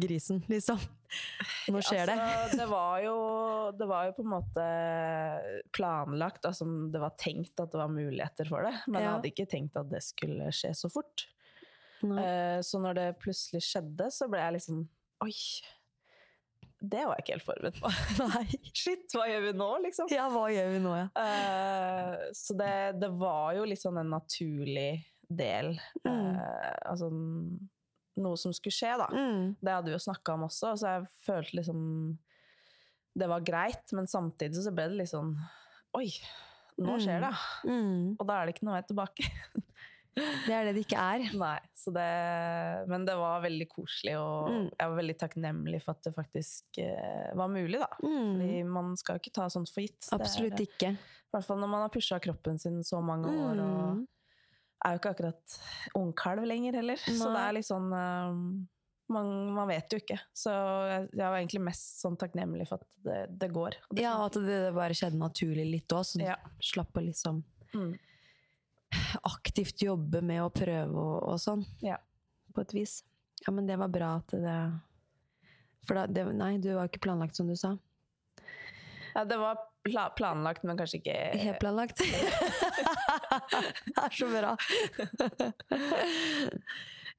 grisen, 0.00 0.42
liksom? 0.50 0.80
Nå 1.70 1.80
skjer 1.82 2.10
det. 2.10 2.16
Altså, 2.18 2.58
det, 2.58 2.66
var 2.70 3.00
jo, 3.04 3.16
det 3.78 3.86
var 3.90 4.08
jo 4.08 4.14
på 4.16 4.24
en 4.24 4.32
måte 4.32 4.64
planlagt, 5.74 6.46
altså 6.46 6.66
det 6.90 7.02
var 7.02 7.16
tenkt 7.18 7.60
at 7.62 7.72
det 7.72 7.80
var 7.80 7.92
muligheter 7.92 8.48
for 8.50 8.66
det, 8.66 8.76
men 8.88 9.02
jeg 9.04 9.12
hadde 9.14 9.30
ikke 9.32 9.48
tenkt 9.50 9.78
at 9.80 9.90
det 9.90 10.02
skulle 10.06 10.50
skje 10.54 10.72
så 10.78 10.90
fort. 10.92 11.26
Eh, 12.00 12.58
Så 12.64 12.80
når 12.80 12.96
det 12.96 13.08
plutselig 13.20 13.62
skjedde, 13.66 14.08
så 14.14 14.30
ble 14.32 14.40
jeg 14.40 14.58
liksom 14.60 14.86
Oi! 15.20 15.34
Det 16.80 17.02
var 17.04 17.18
jeg 17.18 17.24
ikke 17.26 17.34
helt 17.34 17.44
forberedt 17.44 17.80
på. 17.82 17.90
Nei. 18.30 18.70
Shit, 18.72 19.02
hva 19.12 19.26
gjør 19.28 19.42
vi 19.50 19.50
nå, 19.60 19.66
liksom? 19.84 20.08
Ja, 20.14 20.30
hva 20.32 20.46
gjør 20.48 20.70
vi 20.72 20.78
nå, 20.80 20.94
ja? 20.96 21.08
Eh, 21.20 22.14
så 22.38 22.56
det, 22.56 22.70
det 23.02 23.10
var 23.20 23.52
jo 23.58 23.66
litt 23.68 23.82
sånn 23.82 24.00
en 24.00 24.14
naturlig 24.14 24.94
del. 25.30 25.72
Mm. 26.04 26.36
eh, 26.36 26.74
altså 26.90 27.10
noe 28.20 28.36
som 28.36 28.52
skulle 28.52 28.74
skje, 28.74 28.96
da. 29.00 29.06
Mm. 29.14 29.56
Det 29.62 29.72
hadde 29.72 29.86
vi 29.92 29.96
jo 29.96 30.02
snakka 30.02 30.34
om 30.34 30.42
også, 30.48 30.74
så 30.76 30.90
jeg 30.96 31.06
følte 31.26 31.56
liksom 31.60 32.18
Det 33.18 33.26
var 33.28 33.40
greit, 33.42 33.92
men 33.92 34.06
samtidig 34.06 34.60
så 34.62 34.70
ble 34.74 34.88
det 34.90 34.98
litt 35.00 35.10
sånn 35.10 35.32
Oi, 35.98 36.10
nå 36.78 36.98
skjer 37.02 37.20
det! 37.24 37.32
Mm. 37.66 38.16
Og 38.20 38.26
da 38.28 38.36
er 38.40 38.46
det 38.46 38.54
ikke 38.54 38.66
noe 38.68 38.76
vei 38.78 38.84
tilbake. 38.86 39.30
Det 40.20 40.50
er 40.52 40.64
det 40.66 40.72
det 40.74 40.82
ikke 40.84 40.98
er. 41.00 41.22
Nei, 41.38 41.60
så 41.78 41.92
det, 41.94 42.04
men 42.90 43.04
det 43.06 43.14
var 43.16 43.40
veldig 43.44 43.66
koselig, 43.70 44.16
og 44.18 44.48
Mm. 44.50 44.64
jeg 44.74 44.88
var 44.90 44.96
veldig 44.98 45.14
takknemlig 45.20 45.80
for 45.84 45.92
at 45.94 46.02
det 46.04 46.12
faktisk 46.16 46.80
eh, 46.82 47.30
var 47.38 47.48
mulig, 47.48 47.78
da. 47.78 47.86
Mm. 48.02 48.32
Fordi 48.34 48.62
man 48.74 48.96
skal 49.00 49.16
jo 49.16 49.22
ikke 49.22 49.32
ta 49.38 49.46
sånt 49.48 49.70
for 49.70 49.80
gitt. 49.86 50.00
Det 50.10 50.20
er- 50.20 50.64
ikke. 50.66 50.90
I 50.98 51.30
hvert 51.32 51.46
fall 51.46 51.60
når 51.62 51.70
man 51.70 51.80
har 51.86 51.92
pusha 51.94 52.18
kroppen 52.20 52.58
sin 52.60 52.82
så 52.82 53.00
mange 53.00 53.30
år, 53.30 53.60
og 53.62 53.96
Mm. 53.96 54.06
Er 54.84 54.94
jo 54.94 55.00
ikke 55.00 55.10
akkurat 55.14 55.56
ungkalv 55.98 56.44
lenger 56.48 56.78
heller. 56.80 56.96
Så 57.04 57.30
det 57.34 57.40
er 57.46 57.52
litt 57.56 57.66
sånn 57.68 57.88
um, 57.92 58.44
man, 59.10 59.30
man 59.56 59.66
vet 59.68 59.90
jo 59.92 59.98
ikke. 59.98 60.18
Så 60.36 60.52
jeg, 60.88 61.08
jeg 61.18 61.24
var 61.26 61.38
egentlig 61.40 61.62
mest 61.66 62.00
sånn 62.00 62.16
takknemlig 62.20 62.68
for 62.68 62.78
at 62.78 62.86
det, 63.04 63.18
det 63.42 63.48
går. 63.52 63.76
Det 63.90 64.04
Ja, 64.04 64.12
at 64.24 64.38
det 64.38 64.60
bare 64.76 64.94
skjedde 64.94 65.18
naturlig 65.18 65.66
litt 65.70 65.92
òg, 65.96 66.04
så 66.06 66.20
du 66.20 66.24
Ja. 66.28 66.36
slapp 66.62 66.94
å 66.96 67.04
liksom 67.06 67.42
Mm. 67.74 67.92
aktivt 69.22 69.82
jobbe 69.82 70.20
med 70.26 70.40
å 70.42 70.50
prøve 70.50 70.94
og, 70.98 71.18
og 71.30 71.36
sånn. 71.38 71.64
Ja. 71.84 71.98
På 72.54 72.64
et 72.64 72.72
vis. 72.74 73.00
Ja, 73.46 73.52
men 73.54 73.66
det 73.68 73.76
var 73.78 73.88
bra 73.88 74.16
at 74.18 74.32
det 74.34 74.54
For 75.86 75.94
da, 75.96 76.06
det, 76.10 76.24
nei, 76.36 76.56
du 76.58 76.72
var 76.74 76.88
ikke 76.90 77.00
planlagt, 77.06 77.36
som 77.38 77.46
du 77.48 77.54
sa. 77.56 77.70
Ja, 79.14 79.22
det 79.24 79.38
var 79.40 79.56
pla 79.86 80.08
planlagt, 80.16 80.62
men 80.68 80.76
kanskje 80.78 80.98
ikke 81.00 81.14
Helt 81.40 81.60
planlagt. 81.62 81.98
det 83.86 83.96
er 84.04 84.12
så 84.16 84.28
bra. 84.32 84.52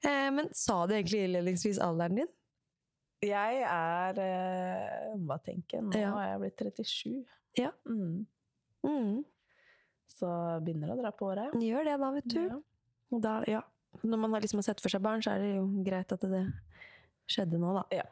Eh, 0.02 0.30
men 0.34 0.48
sa 0.58 0.86
du 0.88 0.94
egentlig 0.96 1.24
innledningsvis 1.28 1.80
alderen 1.84 2.16
din? 2.22 2.30
Jeg 3.22 3.60
er 3.68 4.18
eh, 4.18 5.36
tenker 5.46 5.78
jeg? 5.78 5.84
Nå 5.86 6.00
Ja. 6.00 6.14
er 6.18 6.32
jeg 6.32 6.40
blitt 6.42 6.64
37. 6.82 7.26
Ja. 7.60 7.72
Mm. 7.86 8.26
Mm, 8.88 9.20
Så 10.10 10.28
begynner 10.66 10.92
å 10.96 10.98
dra 11.02 11.12
på 11.14 11.30
året. 11.30 11.54
gjør 11.54 11.86
det, 11.86 12.00
da, 12.02 12.12
vet 12.18 12.28
du. 12.34 12.42
Ja. 12.48 12.58
Da, 13.22 13.36
ja. 13.48 13.62
Når 14.04 14.18
man 14.24 14.34
har 14.34 14.42
liksom 14.42 14.62
sett 14.64 14.82
for 14.82 14.90
seg 14.90 15.02
barn, 15.04 15.22
så 15.22 15.36
er 15.36 15.40
det 15.44 15.56
jo 15.58 15.68
greit 15.86 16.12
at 16.16 16.22
det 16.22 16.46
skjedde 17.30 17.60
nå, 17.62 17.74
da. 17.78 17.84
Ja. 17.94 18.04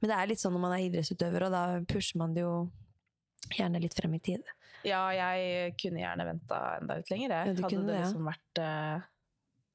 Men 0.00 0.10
det 0.10 0.16
er 0.18 0.26
litt 0.30 0.38
sånn 0.42 0.52
når 0.54 0.60
man 0.62 0.72
er 0.76 0.84
idrettsutøver, 0.86 1.46
og 1.46 1.52
da 1.54 1.62
pusher 1.88 2.18
man 2.22 2.34
det 2.34 2.42
jo 2.44 2.54
gjerne 3.50 3.80
litt 3.82 3.96
frem 3.98 4.14
i 4.14 4.20
tid. 4.22 4.44
Ja, 4.86 5.04
jeg 5.14 5.74
kunne 5.78 6.02
gjerne 6.02 6.26
venta 6.26 6.60
enda 6.80 6.98
litt 6.98 7.10
lenger. 7.12 7.34
Jeg. 7.34 7.52
Ja, 7.52 7.54
Hadde 7.54 7.70
kunne 7.70 7.90
det 7.90 7.98
ja. 7.98 8.04
liksom 8.06 8.28
vært 8.30 8.60
uh, 8.62 9.08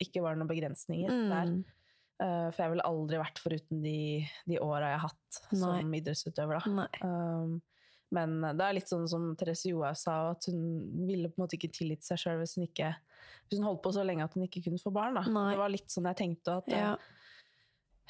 Ikke 0.04 0.24
var 0.24 0.36
det 0.36 0.42
noen 0.42 0.52
begrensninger 0.52 1.14
der. 1.32 1.52
Mm. 1.56 1.66
Eh, 2.18 2.48
for 2.50 2.64
jeg 2.64 2.74
ville 2.74 2.86
aldri 2.90 3.18
vært 3.22 3.40
foruten 3.42 3.82
de, 3.84 3.98
de 4.50 4.58
åra 4.58 4.94
jeg 4.94 5.02
har 5.04 5.12
hatt 5.12 5.40
Nei. 5.52 5.60
som 5.62 5.92
idrettsutøver. 6.00 6.64
Da. 6.66 6.86
Um, 7.06 7.60
men 8.16 8.40
det 8.58 8.64
er 8.64 8.78
litt 8.78 8.90
sånn 8.90 9.06
som 9.12 9.28
Therese 9.38 9.70
Johaug 9.70 10.00
sa, 10.00 10.16
at 10.32 10.48
hun 10.50 10.64
ville 11.06 11.30
på 11.30 11.38
en 11.38 11.44
måte 11.44 11.58
ikke 11.60 11.70
tilgitt 11.76 12.08
seg 12.08 12.22
sjøl 12.24 12.42
hvis 12.42 12.56
hvis 12.58 13.60
hun 13.60 13.68
holdt 13.68 13.84
på 13.84 13.94
så 13.96 14.04
lenge 14.08 14.26
at 14.26 14.34
hun 14.36 14.48
ikke 14.48 14.64
kunne 14.66 14.82
få 14.82 14.92
barn. 14.96 15.18
Da. 15.20 15.28
Nei. 15.30 15.52
Det 15.54 15.62
var 15.62 15.72
litt 15.72 15.94
sånn 15.94 16.10
jeg 16.10 16.20
tenkte. 16.24 16.58
At 16.64 16.72
Ja. 16.72 16.80
jeg, 16.80 16.98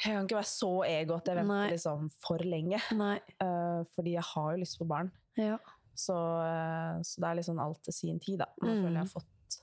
jeg 0.06 0.16
kan 0.16 0.30
ikke 0.30 0.40
være 0.40 0.54
så 0.54 0.72
ego 0.88 1.18
at 1.18 1.28
jeg 1.30 1.40
venter 1.42 1.74
liksom 1.76 2.10
for 2.24 2.48
lenge. 2.48 2.80
Eh, 2.80 3.82
fordi 3.98 4.16
jeg 4.16 4.26
har 4.32 4.52
jo 4.54 4.62
lyst 4.64 4.80
på 4.80 4.88
barn. 4.88 5.12
Ja. 5.38 5.58
Så, 5.98 6.14
eh, 6.14 7.00
så 7.02 7.22
det 7.22 7.30
er 7.32 7.36
liksom 7.40 7.60
alt 7.64 7.82
til 7.84 7.94
sin 7.94 8.20
tid, 8.20 8.40
da. 8.40 8.46
Nå 8.62 8.68
Mm. 8.68 8.84
føler 8.84 8.94
jeg 9.00 9.06
har 9.08 9.14
fått, 9.22 9.62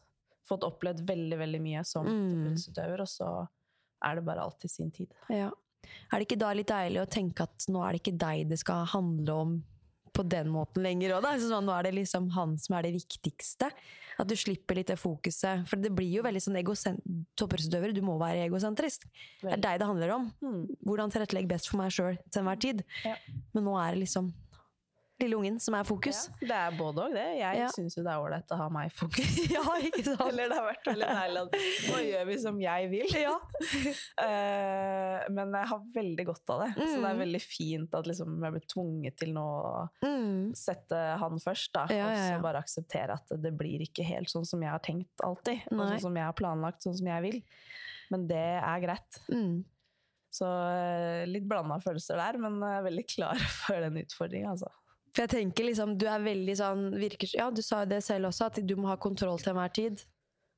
fått 0.49 0.65
opplevd 0.67 1.05
veldig, 1.07 1.39
veldig 1.39 1.61
mye 1.63 1.85
som 1.87 2.07
Mm. 2.07 2.53
og 3.01 3.07
så 3.09 3.49
er 4.03 4.15
det 4.17 4.25
bare 4.25 4.41
alt 4.43 4.59
til 4.61 4.71
sin 4.71 4.91
tid. 4.91 5.09
ja. 5.31 5.51
Er 6.11 6.19
det 6.19 6.27
ikke 6.29 6.39
da 6.39 6.51
litt 6.55 6.67
deilig 6.69 7.01
å 7.03 7.11
tenke 7.11 7.43
at 7.43 7.67
nå 7.69 7.83
er 7.87 7.93
det 7.93 8.03
ikke 8.03 8.17
deg 8.19 8.49
det 8.49 8.59
skal 8.59 8.87
handle 8.87 9.29
om 9.35 9.65
på 10.15 10.23
den 10.27 10.47
måten 10.49 10.83
lenger 10.83 11.11
òg, 11.17 11.23
da? 11.23 11.33
Sånn, 11.37 11.65
nå 11.67 11.73
er 11.79 11.83
det 11.83 11.95
liksom 11.95 12.31
han 12.31 12.57
som 12.57 12.77
er 12.77 12.83
det 12.85 12.95
viktigste. 12.95 13.71
At 14.19 14.27
du 14.29 14.35
slipper 14.35 14.77
litt 14.77 14.87
det 14.87 14.97
fokuset. 14.97 15.67
For 15.69 15.77
det 15.77 15.91
blir 15.95 16.09
jo 16.11 16.23
veldig 16.23 16.41
sånn 16.41 16.57
egosent... 16.57 17.03
Du 17.37 18.01
må 18.01 18.17
være 18.19 18.49
egosentrisk. 18.49 19.05
Det 19.43 19.53
er 19.53 19.57
deg 19.61 19.79
det 19.81 19.87
handler 19.87 20.11
om. 20.15 20.33
Mm. 20.41 20.77
Hvordan 20.87 21.11
tilrettelegge 21.13 21.49
best 21.49 21.69
for 21.69 21.79
meg 21.79 21.91
sjøl 21.91 22.17
til 22.31 22.43
enhver 22.43 22.61
tid. 22.61 22.85
Ja. 23.05 23.17
Men 23.53 23.65
nå 23.65 23.77
er 23.77 23.95
det 23.95 24.07
liksom 24.07 24.33
lille 25.23 25.37
ungen 25.39 25.61
som 25.63 25.75
er 25.79 25.85
fokus. 25.87 26.25
Ja, 26.43 26.47
det 26.49 26.57
er 26.59 26.73
både 26.79 27.05
òg, 27.05 27.13
det. 27.15 27.27
Jeg 27.39 27.57
Ja. 27.61 27.69
syns 27.71 27.95
jo 27.97 28.03
det 28.03 28.11
er 28.13 28.19
ålreit 28.21 28.51
å 28.51 28.57
ha 28.59 28.69
meg 28.69 28.91
i 28.91 28.95
fokus. 28.95 29.37
Ja, 29.55 29.63
ikke 29.79 30.03
sant? 30.05 30.21
Eller 30.27 30.49
det 30.51 30.57
har 30.59 30.67
vært 30.67 30.89
veldig 30.91 31.09
deilig 31.15 31.43
at 31.45 31.55
nå 31.89 32.01
gjør 32.09 32.27
vi 32.27 32.39
som 32.43 32.59
jeg 32.61 32.91
vil. 32.91 33.15
Ja. 33.23 33.37
Eh, 34.25 35.25
men 35.35 35.53
jeg 35.55 35.69
har 35.71 35.81
veldig 35.95 36.25
godt 36.29 36.51
av 36.55 36.61
det. 36.65 36.69
Så 36.79 36.97
det 37.01 37.09
er 37.09 37.15
Mm. 37.15 37.23
veldig 37.25 37.41
fint 37.43 37.95
at 37.95 38.07
liksom 38.07 38.35
jeg 38.43 38.53
blir 38.55 38.67
tvunget 38.71 39.17
til 39.17 39.33
nå 39.35 39.45
å 39.45 39.89
Mm. 40.03 40.55
sette 40.55 41.19
han 41.19 41.39
først, 41.39 41.73
da. 41.73 41.87
Ja, 41.91 42.09
Og 42.11 42.17
så 42.17 42.43
bare 42.43 42.63
akseptere 42.63 43.13
at 43.15 43.29
det 43.41 43.57
blir 43.57 43.81
ikke 43.81 44.05
helt 44.05 44.29
sånn 44.29 44.47
som 44.47 44.61
jeg 44.63 44.71
har 44.71 44.81
tenkt 44.81 45.15
alltid. 45.23 45.63
Og 45.73 45.79
sånn 45.79 46.01
som 46.01 46.15
jeg 46.15 46.25
har 46.25 46.33
planlagt, 46.33 46.83
sånn 46.83 46.97
som 46.97 47.07
jeg 47.07 47.23
vil. 47.23 47.43
Men 48.11 48.27
det 48.27 48.37
er 48.63 48.81
greit. 48.81 49.21
Mm. 49.31 49.65
Så 50.33 50.45
eh, 50.47 51.27
litt 51.27 51.47
blanda 51.49 51.79
følelser 51.81 52.17
der, 52.17 52.39
men 52.39 52.59
jeg 52.61 52.79
er 52.79 52.91
veldig 52.91 53.07
klar 53.09 53.39
for 53.67 53.81
den 53.81 53.95
utfordringa, 54.03 54.51
altså. 54.57 54.71
For 55.15 55.23
jeg 55.25 55.31
tenker 55.31 55.69
liksom, 55.69 55.93
du 56.01 56.09
er 56.11 56.25
veldig 56.25 56.57
sånn 56.59 56.89
virker, 56.99 57.31
Ja, 57.39 57.51
du 57.55 57.63
sa 57.63 57.85
jo 57.85 57.91
det 57.93 58.01
selv 58.03 58.33
også, 58.33 58.49
at 58.51 58.59
du 58.67 58.75
må 58.77 58.89
ha 58.91 58.97
kontroll 58.99 59.39
til 59.39 59.53
enhver 59.55 59.71
tid. 59.77 60.03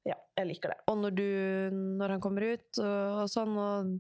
Ja, 0.07 0.15
jeg 0.39 0.49
liker 0.53 0.73
det. 0.73 0.79
Og 0.89 0.97
når, 1.03 1.17
du, 1.19 1.27
når 2.01 2.15
han 2.17 2.23
kommer 2.25 2.47
ut 2.55 2.79
og, 2.81 3.21
og 3.25 3.29
sånn, 3.29 3.57
og 3.59 3.91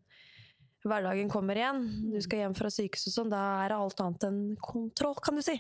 hverdagen 0.87 1.29
kommer 1.33 1.59
igjen, 1.59 1.81
du 2.13 2.17
skal 2.23 2.45
hjem 2.45 2.55
fra 2.55 2.71
sykehuset 2.71 3.11
og 3.11 3.15
sånn, 3.17 3.33
da 3.33 3.41
er 3.65 3.73
det 3.73 3.79
alt 3.83 4.03
annet 4.05 4.27
enn 4.29 4.39
kontroll, 4.63 5.17
kan 5.19 5.35
du 5.37 5.43
si. 5.43 5.57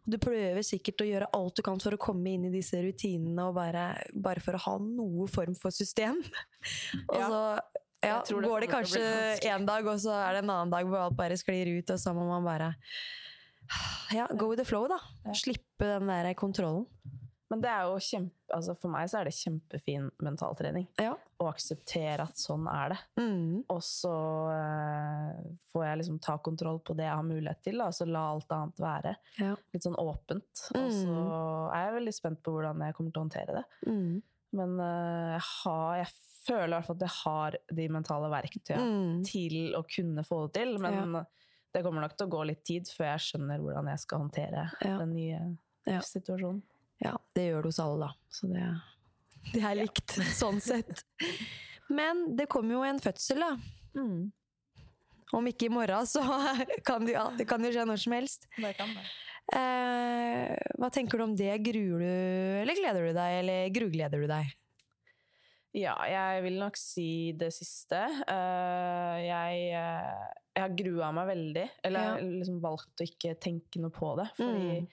Og 0.00 0.08
du 0.14 0.16
prøver 0.24 0.62
sikkert 0.64 1.04
å 1.04 1.08
gjøre 1.10 1.28
alt 1.36 1.60
du 1.60 1.62
kan 1.66 1.82
for 1.84 1.94
å 1.94 2.00
komme 2.00 2.32
inn 2.32 2.48
i 2.48 2.52
disse 2.54 2.80
rutinene, 2.80 3.44
og 3.50 3.54
bare, 3.60 3.84
bare 4.16 4.40
for 4.42 4.56
å 4.56 4.62
ha 4.66 4.74
noe 4.82 5.28
form 5.30 5.54
for 5.60 5.70
system. 5.76 6.22
og 7.12 7.20
Ja. 7.20 7.28
så 7.28 7.42
ja, 8.00 8.18
det 8.24 8.32
går 8.48 8.64
det 8.64 8.70
kanskje 8.72 9.00
en 9.52 9.66
dag, 9.68 9.84
og 9.84 10.00
så 10.00 10.14
er 10.16 10.38
det 10.38 10.46
en 10.46 10.54
annen 10.56 10.70
dag 10.72 10.88
hvor 10.88 11.02
alt 11.04 11.18
bare 11.18 11.36
sklir 11.36 11.68
ut, 11.76 11.90
og 11.92 12.00
så 12.00 12.14
må 12.16 12.24
man 12.30 12.46
bare 12.48 12.70
ja, 14.14 14.26
go 14.34 14.50
with 14.50 14.60
the 14.62 14.66
flow, 14.68 14.88
da. 14.90 14.98
Ja. 15.24 15.34
Slippe 15.34 15.86
den 15.86 16.06
der 16.10 16.34
kontrollen. 16.34 16.86
Men 17.50 17.58
det 17.64 17.66
er 17.72 17.88
jo 17.90 17.96
kjempe, 17.98 18.36
altså 18.54 18.76
for 18.78 18.92
meg 18.94 19.08
så 19.10 19.18
er 19.18 19.26
det 19.26 19.32
kjempefin 19.34 20.04
mentaltrening. 20.22 20.84
Ja. 21.02 21.16
Å 21.42 21.48
akseptere 21.50 22.22
at 22.22 22.38
sånn 22.38 22.68
er 22.70 22.92
det. 22.92 22.98
Mm. 23.18 23.64
Og 23.74 23.80
så 23.82 24.12
uh, 24.54 25.40
får 25.72 25.84
jeg 25.88 25.98
liksom 25.98 26.20
ta 26.22 26.36
kontroll 26.46 26.78
på 26.86 26.94
det 26.94 27.08
jeg 27.08 27.16
har 27.18 27.26
mulighet 27.26 27.62
til, 27.66 27.80
da, 27.82 27.88
og 27.90 27.96
så 27.96 28.06
la 28.06 28.22
alt 28.36 28.54
annet 28.54 28.82
være. 28.84 29.14
Ja. 29.42 29.56
Litt 29.74 29.86
sånn 29.86 29.98
åpent. 29.98 30.62
Og 30.78 30.88
så 30.94 31.16
er 31.74 31.88
jeg 31.88 31.96
veldig 31.98 32.14
spent 32.20 32.42
på 32.46 32.54
hvordan 32.54 32.86
jeg 32.86 32.96
kommer 32.98 33.14
til 33.16 33.22
å 33.22 33.26
håndtere 33.26 33.58
det. 33.58 33.64
Mm. 33.90 34.14
Men 34.60 34.78
uh, 34.78 35.34
jeg, 35.34 35.44
har, 35.56 35.92
jeg 36.04 36.14
føler 36.46 36.70
i 36.70 36.76
hvert 36.78 36.86
fall 36.92 37.00
at 37.00 37.06
jeg 37.08 37.16
har 37.18 37.58
de 37.82 37.90
mentale 37.98 38.30
verktøyene 38.32 38.88
Mm. 39.10 39.20
til 39.26 39.74
å 39.74 39.82
kunne 39.90 40.22
få 40.26 40.44
det 40.46 40.60
til. 40.60 40.76
Men 40.86 41.18
det 41.72 41.82
kommer 41.86 42.02
nok 42.04 42.16
til 42.18 42.26
å 42.26 42.32
gå 42.32 42.40
litt 42.48 42.62
tid 42.66 42.88
før 42.90 43.12
jeg 43.12 43.24
skjønner 43.28 43.60
hvordan 43.62 43.90
jeg 43.92 44.02
skal 44.02 44.22
håndtere 44.24 44.64
Ja. 44.84 44.96
den 44.98 45.12
nye 45.14 45.40
Ja. 45.86 46.00
situasjonen. 46.04 46.62
Ja, 47.00 47.14
det 47.34 47.46
gjør 47.48 47.62
det 47.62 47.70
hos 47.72 47.78
alle, 47.80 48.06
da. 48.06 48.10
Så 48.28 48.50
det, 48.52 48.66
det 49.54 49.62
er 49.64 49.78
likt, 49.78 50.16
sånn 50.36 50.60
sett. 50.60 51.04
Men 51.90 52.36
det 52.36 52.48
kommer 52.52 52.74
jo 52.78 52.82
en 52.86 53.00
fødsel, 53.02 53.40
da. 53.40 53.56
Mm. 53.96 54.30
Om 55.32 55.46
ikke 55.46 55.66
i 55.68 55.72
morgen, 55.72 56.06
så 56.10 56.20
kan 56.88 57.04
det, 57.06 57.14
ja, 57.14 57.28
det 57.38 57.46
kan 57.48 57.62
jo 57.64 57.70
skje 57.70 57.86
når 57.86 58.02
som 58.02 58.12
helst. 58.18 58.46
Det 58.58 58.74
kan 58.78 58.90
det. 58.94 59.06
Eh, 59.56 60.54
hva 60.78 60.90
tenker 60.94 61.18
du 61.18 61.24
om 61.24 61.32
det? 61.38 61.50
Gruer 61.66 62.02
du, 62.02 62.10
eller 62.62 62.76
gleder 62.78 63.06
du 63.08 63.12
deg, 63.16 63.38
eller 63.40 63.70
grugleder 63.74 64.22
du 64.22 64.28
deg? 64.30 64.52
Ja, 65.76 65.92
jeg 66.10 66.42
vil 66.42 66.56
nok 66.58 66.74
si 66.80 67.30
det 67.38 67.52
siste. 67.54 68.00
Eh, 68.26 69.18
jeg, 69.22 69.60
eh, 69.78 70.24
jeg 70.56 70.64
har 70.64 70.72
grua 70.74 71.12
meg 71.14 71.28
veldig. 71.30 71.66
Eller 71.86 72.00
jeg 72.00 72.10
har 72.16 72.24
liksom 72.40 72.56
valgt 72.64 73.02
å 73.02 73.06
ikke 73.06 73.36
tenke 73.38 73.78
noe 73.82 73.94
på 73.94 74.16
det. 74.18 74.26
Fordi 74.36 74.80
Mm. 74.80 74.88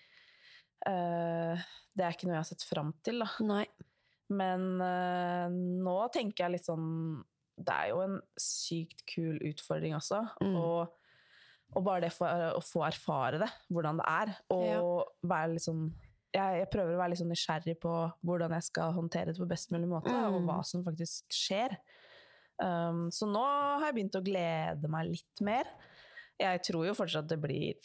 eh, 0.86 1.64
det 1.98 2.06
er 2.06 2.12
ikke 2.14 2.28
noe 2.30 2.36
jeg 2.38 2.44
har 2.44 2.52
sett 2.52 2.64
fram 2.70 2.94
til. 3.04 3.20
Da. 3.26 3.30
Nei. 3.42 3.66
Men 4.30 4.78
nå 5.84 5.98
tenker 6.12 6.44
jeg 6.44 6.52
litt 6.58 6.66
sånn 6.68 7.24
Det 7.58 7.72
er 7.74 7.88
jo 7.90 8.02
en 8.04 8.18
sykt 8.38 9.06
kul 9.08 9.40
utfordring 9.50 9.96
også. 9.96 10.20
Mm. 10.44 10.56
Og, 10.62 10.92
og 11.74 11.84
bare 11.84 12.02
det 12.02 12.12
for, 12.14 12.28
å 12.54 12.62
få 12.62 12.84
erfare 12.86 13.40
det, 13.42 13.50
hvordan 13.74 13.98
det 13.98 14.06
er. 14.06 14.34
Og 14.54 15.08
være 15.26 15.54
litt 15.56 15.66
sånn 15.66 15.88
jeg, 16.34 16.60
jeg 16.62 16.70
prøver 16.74 16.94
å 16.96 17.00
være 17.00 17.10
litt 17.14 17.20
sånn 17.22 17.32
nysgjerrig 17.32 17.78
på 17.80 17.92
hvordan 18.26 18.52
jeg 18.58 18.64
skal 18.68 18.94
håndtere 18.94 19.32
det 19.34 19.40
på 19.42 19.48
best 19.50 19.72
mulig 19.72 19.88
måte, 19.88 20.12
Mm. 20.12 20.34
og 20.36 20.42
hva 20.50 20.58
som 20.66 20.84
faktisk 20.84 21.26
skjer. 21.34 21.78
Um, 22.62 23.08
så 23.14 23.28
nå 23.30 23.44
har 23.44 23.86
jeg 23.88 23.96
begynt 24.00 24.16
å 24.18 24.24
glede 24.26 24.90
meg 24.90 25.12
litt 25.12 25.42
mer. 25.46 25.66
Jeg 26.40 26.62
tror 26.66 26.86
jo 26.88 26.94
fortsatt 26.98 27.28
det 27.30 27.40
blir 27.42 27.76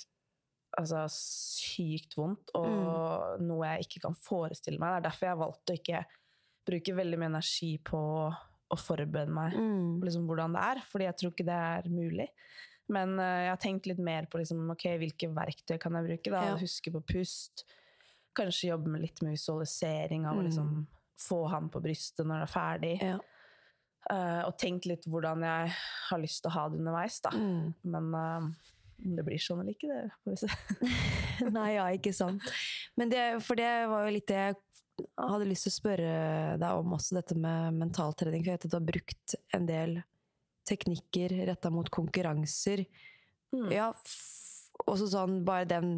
altså, 0.78 1.04
sykt 1.12 2.14
vondt, 2.16 2.50
og 2.54 3.38
Mm. 3.38 3.46
noe 3.48 3.66
jeg 3.76 3.86
ikke 3.86 4.00
kan 4.06 4.14
forestille 4.14 4.78
meg. 4.80 4.94
Det 4.94 4.96
er 5.06 5.08
derfor 5.10 5.26
jeg 5.26 5.36
har 5.36 5.44
valgt 5.44 5.70
å 5.70 5.76
ikke 5.78 6.04
bruke 6.66 6.94
veldig 6.96 7.18
mye 7.18 7.30
energi 7.34 7.78
på 7.84 8.00
å 8.72 8.76
forberede 8.78 9.28
meg 9.28 9.52
Mm. 9.52 10.00
på 10.00 10.04
liksom 10.06 10.26
hvordan 10.26 10.52
det 10.54 10.62
er, 10.62 10.80
fordi 10.88 11.04
jeg 11.04 11.16
tror 11.16 11.30
ikke 11.32 11.44
det 11.44 11.60
er 11.60 11.82
mulig. 11.90 12.28
Men 12.88 13.18
uh, 13.18 13.42
jeg 13.44 13.50
har 13.50 13.56
tenkt 13.58 13.86
litt 13.86 13.98
mer 13.98 14.26
på 14.26 14.38
liksom, 14.40 14.70
okay, 14.70 14.96
hvilke 14.98 15.28
verktøy 15.32 15.78
kan 15.78 15.92
jeg 15.92 16.04
bruke. 16.08 16.30
Da? 16.30 16.42
Ja. 16.48 16.56
Huske 16.56 16.90
på 16.92 17.00
pust. 17.04 17.64
Kanskje 18.34 18.70
jobbe 18.72 18.88
med 18.94 19.02
litt 19.04 19.22
med 19.22 19.34
visualisering 19.36 20.26
av 20.26 20.38
å 20.38 20.42
Mm. 20.42 20.46
liksom, 20.48 20.86
få 21.22 21.48
han 21.52 21.68
på 21.70 21.80
brystet 21.84 22.26
når 22.26 22.40
det 22.42 22.48
er 22.48 22.52
ferdig. 22.52 22.94
Ja. 23.02 23.18
Uh, 24.10 24.42
og 24.48 24.56
tenkt 24.58 24.86
litt 24.90 25.04
hvordan 25.06 25.44
jeg 25.46 25.72
har 26.08 26.18
lyst 26.18 26.42
til 26.42 26.50
å 26.50 26.54
ha 26.56 26.68
det 26.68 26.78
underveis. 26.80 27.20
Da. 27.22 27.30
Mm. 27.30 27.74
Men 27.84 28.08
uh, 28.14 28.48
om 29.04 29.16
det 29.16 29.24
blir 29.26 29.38
sånn 29.38 29.60
eller 29.62 29.76
ikke, 29.76 29.86
det 29.94 30.10
får 30.24 30.32
vi 30.32 30.40
se. 30.42 31.50
Nei, 31.56 31.68
ja, 31.76 31.86
ikke 31.94 32.12
sant. 32.16 32.42
Men 32.98 33.12
det, 33.12 33.22
for 33.46 33.58
det 33.58 33.70
var 33.90 34.06
jo 34.08 34.14
litt 34.16 34.26
det 34.30 34.40
jeg 34.42 34.56
hadde 35.18 35.46
lyst 35.48 35.66
til 35.68 35.72
å 35.72 35.76
spørre 35.78 36.10
deg 36.60 36.80
om 36.82 36.92
også, 36.98 37.14
dette 37.18 37.34
med 37.38 37.78
mentaltrening. 37.78 38.42
For 38.42 38.50
jeg 38.52 38.58
vet 38.58 38.66
at 38.66 38.74
du 38.74 38.76
har 38.78 38.90
brukt 38.90 39.36
en 39.56 39.66
del 39.70 39.94
teknikker 40.68 41.34
retta 41.48 41.70
mot 41.74 41.88
konkurranser. 41.90 42.84
Mm. 43.54 43.70
Ja, 43.74 43.88
også 44.86 45.08
sånn 45.10 45.40
bare 45.46 45.66
den 45.70 45.88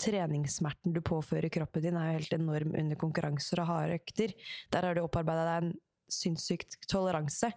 treningssmerten 0.00 0.94
du 0.94 1.00
påfører 1.04 1.52
kroppen 1.52 1.84
din, 1.84 1.98
er 1.98 2.12
jo 2.12 2.20
helt 2.20 2.36
enorm 2.36 2.74
under 2.76 3.00
konkurranser 3.00 3.62
og 3.62 3.70
harde 3.70 3.98
økter. 4.00 4.34
Der 4.72 4.88
har 4.88 4.96
du 4.96 5.04
opparbeida 5.04 5.46
deg 5.48 5.66
en 5.66 5.76
sinnssyk 6.12 6.66
toleranse. 6.88 7.52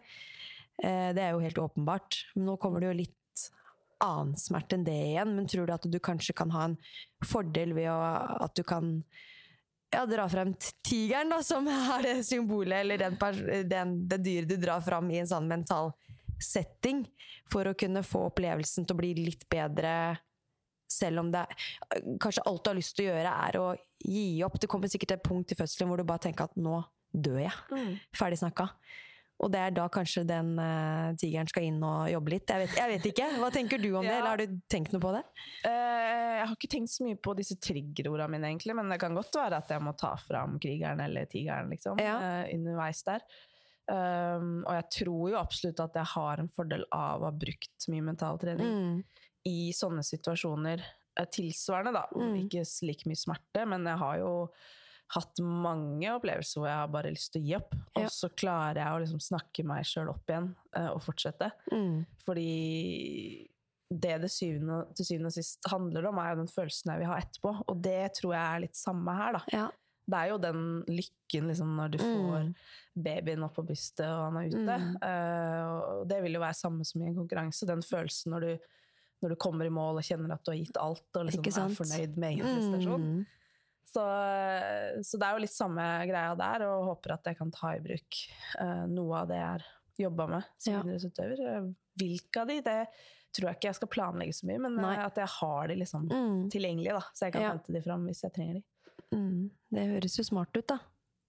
Eh, 0.83 1.09
det 1.15 1.23
er 1.23 1.33
jo 1.33 1.43
helt 1.43 1.61
åpenbart. 1.61 2.23
Men 2.35 2.51
nå 2.51 2.57
kommer 2.61 2.81
det 2.83 2.91
jo 2.91 2.99
litt 3.01 3.15
annen 4.03 4.37
smerte 4.39 4.77
enn 4.77 4.85
det 4.87 4.97
igjen. 5.11 5.35
Men 5.35 5.49
tror 5.51 5.67
du 5.67 5.75
at 5.75 5.89
du 5.91 5.99
kanskje 6.03 6.35
kan 6.37 6.53
ha 6.55 6.69
en 6.69 6.77
fordel 7.27 7.75
ved 7.77 7.91
å, 7.91 7.99
at 8.47 8.55
du 8.55 8.63
kan 8.67 8.99
ja, 9.91 10.05
dra 10.05 10.27
frem 10.29 10.53
tigeren, 10.85 11.33
da, 11.33 11.41
som 11.43 11.67
er 11.71 12.05
det 12.05 12.15
symbolet, 12.27 12.83
eller 12.83 13.01
den, 13.01 13.17
den, 13.69 13.95
det 14.09 14.21
dyret 14.25 14.51
du 14.51 14.57
drar 14.61 14.83
frem 14.85 15.09
i 15.11 15.19
en 15.21 15.29
sånn 15.29 15.49
mental 15.49 15.91
setting 16.39 17.03
for 17.51 17.67
å 17.67 17.75
kunne 17.77 18.03
få 18.05 18.27
opplevelsen 18.29 18.85
til 18.87 18.95
å 18.95 18.99
bli 19.01 19.13
litt 19.17 19.47
bedre, 19.51 20.19
selv 20.89 21.23
om 21.23 21.33
det 21.33 21.45
Kanskje 22.21 22.45
alt 22.49 22.63
du 22.63 22.71
har 22.71 22.79
lyst 22.79 22.95
til 22.97 23.07
å 23.07 23.11
gjøre, 23.11 23.35
er 23.47 23.59
å 23.59 23.67
gi 23.99 24.41
opp. 24.45 24.57
Det 24.61 24.69
kommer 24.71 24.91
sikkert 24.91 25.17
et 25.17 25.25
punkt 25.25 25.51
i 25.53 25.57
fødselen 25.59 25.91
hvor 25.91 26.01
du 26.01 26.07
bare 26.07 26.27
tenker 26.29 26.49
at 26.49 26.57
nå 26.59 26.81
dør 27.09 27.39
jeg. 27.41 27.55
Mm. 27.73 27.93
Ferdig 28.15 28.39
snakka. 28.41 28.69
Og 29.39 29.47
det 29.53 29.59
er 29.63 29.71
da 29.71 29.85
kanskje 29.91 30.25
den 30.27 30.51
uh, 30.59 31.15
tigeren 31.19 31.47
skal 31.47 31.69
inn 31.69 31.77
og 31.85 32.09
jobbe 32.11 32.33
litt. 32.33 32.51
Jeg 32.51 32.65
vet, 32.65 32.73
jeg 32.75 32.91
vet 32.91 33.05
ikke. 33.07 33.27
Hva 33.39 33.51
tenker 33.55 33.79
du 33.79 33.87
om 33.93 34.03
det, 34.03 34.15
eller 34.17 34.33
har 34.33 34.41
du 34.41 34.57
tenkt 34.71 34.91
noe 34.91 35.03
på 35.03 35.13
det? 35.15 35.21
Uh, 35.63 35.69
jeg 35.71 36.41
har 36.41 36.55
ikke 36.57 36.71
tenkt 36.75 36.91
så 36.91 37.05
mye 37.07 37.19
på 37.23 37.35
disse 37.39 37.55
triggerordene 37.63 38.33
mine, 38.35 38.49
egentlig, 38.51 38.75
men 38.75 38.91
det 38.91 38.99
kan 38.99 39.15
godt 39.15 39.39
være 39.39 39.61
at 39.63 39.71
jeg 39.71 39.85
må 39.85 39.95
ta 39.99 40.11
fram 40.19 40.59
krigeren 40.59 40.99
eller 41.05 41.29
tigeren 41.31 41.71
liksom, 41.71 42.03
Ja. 42.03 42.17
Uh, 42.19 42.51
underveis 42.57 43.05
der. 43.07 43.23
Um, 43.89 44.59
og 44.67 44.75
jeg 44.75 44.85
tror 44.99 45.23
jo 45.31 45.39
absolutt 45.39 45.79
at 45.81 45.95
jeg 45.97 46.11
har 46.11 46.43
en 46.43 46.51
fordel 46.53 46.83
av 46.93 47.23
å 47.23 47.31
ha 47.31 47.33
brukt 47.33 47.87
mye 47.89 48.05
mentaltrening 48.05 48.69
Mm. 48.69 48.99
I 49.49 49.69
sånne 49.75 50.05
situasjoner. 50.05 50.85
Tilsvarende, 51.33 51.91
da. 51.97 52.05
Mm. 52.15 52.35
Ikke 52.45 52.61
like 52.87 53.09
mye 53.09 53.19
smerte, 53.19 53.65
men 53.67 53.87
jeg 53.89 53.99
har 53.99 54.21
jo 54.21 54.29
hatt 55.09 55.39
mange 55.41 56.05
opplevelser 56.13 56.61
hvor 56.61 56.67
jeg 56.69 56.77
har 56.83 56.91
bare 56.93 57.11
lyst 57.15 57.31
til 57.33 57.41
å 57.41 57.47
gi 57.47 57.55
opp. 57.57 57.73
Og 57.97 58.07
så 58.13 58.29
klarer 58.37 58.77
jeg 58.83 58.93
å 58.93 58.99
liksom 59.01 59.23
snakke 59.25 59.65
meg 59.67 59.87
sjøl 59.89 60.11
opp 60.13 60.29
igjen 60.29 60.51
eh, 60.77 60.91
og 60.93 61.01
fortsette. 61.01 61.49
Mm. 61.73 62.03
Fordi 62.23 62.49
det 63.89 64.19
det 64.21 64.29
syvende, 64.29 64.83
til 64.93 65.07
syvende 65.07 65.31
og 65.31 65.35
sist 65.39 65.65
handler 65.71 66.05
om, 66.11 66.19
er 66.21 66.35
jo 66.35 66.41
den 66.43 66.51
følelsen 66.53 66.91
jeg 66.93 67.01
vil 67.01 67.09
ha 67.09 67.17
etterpå. 67.23 67.53
Og 67.73 67.79
det 67.83 68.01
tror 68.19 68.35
jeg 68.35 68.43
er 68.45 68.63
litt 68.67 68.77
samme 68.77 69.15
her, 69.17 69.39
da. 69.39 69.43
Ja. 69.55 69.67
Det 70.09 70.17
er 70.19 70.29
jo 70.31 70.37
den 70.41 70.61
lykken 70.89 71.49
liksom, 71.51 71.73
når 71.77 71.91
du 71.93 71.97
får 72.01 72.37
Mm. 72.39 72.53
babyen 73.05 73.43
opp 73.45 73.55
på 73.59 73.65
brystet 73.67 74.07
og 74.07 74.23
han 74.27 74.37
er 74.39 74.47
ute. 74.49 74.77
Mm. 74.85 74.95
Uh, 75.03 75.65
og 75.99 76.07
det 76.09 76.21
vil 76.23 76.37
jo 76.37 76.41
være 76.41 76.57
samme 76.57 76.85
som 76.85 77.01
i 77.01 77.09
en 77.09 77.17
konkurranse. 77.17 77.67
Den 77.69 77.83
følelsen 77.85 78.33
når 78.33 78.45
du, 78.45 78.71
når 79.21 79.29
du 79.33 79.35
kommer 79.35 79.65
i 79.67 79.73
mål 79.73 79.97
og 79.99 80.03
kjenner 80.07 80.31
at 80.33 80.43
du 80.45 80.51
har 80.51 80.57
gitt 80.61 80.77
alt 80.79 81.19
og 81.19 81.25
liksom 81.27 81.45
er 81.49 81.75
fornøyd 81.75 82.17
med 82.17 82.33
egen 82.37 82.45
prestasjon. 82.47 83.03
Mm. 83.03 83.25
Så, 83.89 84.03
så 85.03 85.17
det 85.17 85.25
er 85.27 85.33
jo 85.33 85.41
litt 85.43 85.53
samme 85.55 85.85
greia 86.05 86.35
der, 86.37 86.65
og 86.69 86.85
håper 86.91 87.15
at 87.15 87.29
jeg 87.31 87.37
kan 87.39 87.49
ta 87.51 87.71
i 87.75 87.81
bruk 87.81 88.19
uh, 88.61 88.83
noe 88.87 89.23
av 89.23 89.31
det 89.31 89.39
jeg 89.39 89.47
har 89.49 89.65
jobba 89.99 90.27
med 90.35 90.43
som 90.61 90.73
Ja. 90.75 90.81
idrettsutøver. 90.85 91.41
Eh, 91.49 91.69
Hvilke 91.99 92.39
av 92.43 92.47
de, 92.47 92.59
det 92.63 92.77
tror 93.35 93.49
jeg 93.49 93.57
ikke 93.57 93.67
jeg 93.67 93.75
skal 93.79 93.89
planlegge 93.91 94.35
så 94.37 94.45
mye, 94.47 94.61
men 94.63 94.77
eh, 94.77 94.85
Nei. 94.85 94.93
at 95.03 95.17
jeg 95.19 95.27
har 95.33 95.67
de 95.67 95.75
liksom 95.81 96.05
Mm. 96.07 96.37
tilgjengelige, 96.53 96.93
da, 96.95 97.01
så 97.13 97.25
jeg 97.25 97.33
kan 97.33 97.41
Ja. 97.41 97.49
hente 97.51 97.73
de 97.75 97.81
fram 97.81 98.05
hvis 98.07 98.21
jeg 98.23 98.33
trenger 98.37 98.53
de. 98.53 98.63
Mm. 99.11 99.49
Det 99.73 99.87
høres 99.89 100.15
jo 100.17 100.23
smart 100.23 100.55
ut, 100.55 100.67
da. 100.67 100.77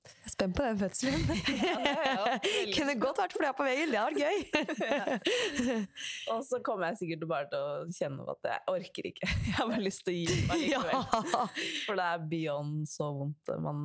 Jeg 0.00 0.26
er 0.26 0.32
spent 0.32 0.56
på 0.56 0.64
den 0.64 0.78
fødselen. 0.80 1.22
Veldig 1.28 2.74
Kunne 2.76 2.94
godt 3.02 3.18
vært 3.20 3.34
fløya 3.36 3.50
på 3.56 3.66
veggen, 3.66 3.90
det 3.92 3.98
hadde 4.00 4.16
vært 4.16 4.22
gøy. 4.24 5.84
Og 6.32 6.44
så 6.48 6.60
kommer 6.64 6.90
jeg 6.90 7.00
sikkert 7.02 7.26
bare 7.28 7.48
til 7.52 7.60
å 7.60 7.74
kjenne 7.92 8.24
at 8.32 8.48
jeg 8.48 8.64
orker 8.72 9.08
ikke. 9.10 9.28
Jeg 9.50 9.56
har 9.58 9.68
bare 9.70 9.84
lyst 9.84 10.04
til 10.06 10.14
å 10.14 10.18
gi 10.18 10.38
meg 10.48 10.62
likevel. 10.64 10.94
ja. 10.94 11.42
For 11.84 12.00
det 12.00 12.06
er 12.06 12.24
beyond 12.32 12.88
så 12.88 13.10
vondt. 13.18 13.52
Man, 13.66 13.82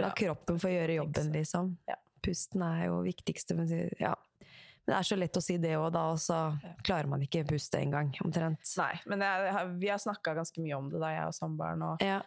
La 0.00 0.12
kroppen 0.16 0.60
få 0.62 0.70
gjøre 0.72 1.00
jobben, 1.00 1.32
liksom. 1.34 1.72
Ja. 1.90 1.98
Pusten 2.22 2.62
er 2.64 2.84
jo 2.86 3.00
viktigste. 3.02 3.56
Men, 3.58 3.72
ja. 3.98 4.12
men 4.14 4.92
det 4.92 4.98
er 5.00 5.08
så 5.10 5.18
lett 5.18 5.36
å 5.36 5.42
si 5.42 5.58
det 5.62 5.74
òg, 5.78 5.88
da, 5.96 6.04
og 6.14 6.20
så 6.22 6.38
klarer 6.86 7.10
man 7.10 7.24
ikke 7.26 7.42
puste 7.50 7.82
engang, 7.82 8.14
omtrent. 8.24 8.62
nei, 8.78 8.92
men 9.10 9.26
jeg, 9.26 9.66
vi 9.82 9.90
har 9.90 9.98
snakka 10.02 10.36
ganske 10.38 10.62
mye 10.62 10.78
om 10.78 10.86
det, 10.92 11.02
da, 11.02 11.10
jeg 11.16 11.32
og 11.32 11.36
samboeren, 11.40 11.82
og 11.90 12.06
Ja. 12.06 12.20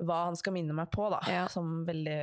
Hva 0.00 0.24
han 0.28 0.36
skal 0.38 0.52
minne 0.54 0.74
meg 0.76 0.90
på, 0.94 1.08
da. 1.10 1.20
Ja. 1.30 1.46
Som 1.50 1.84
veldig, 1.88 2.18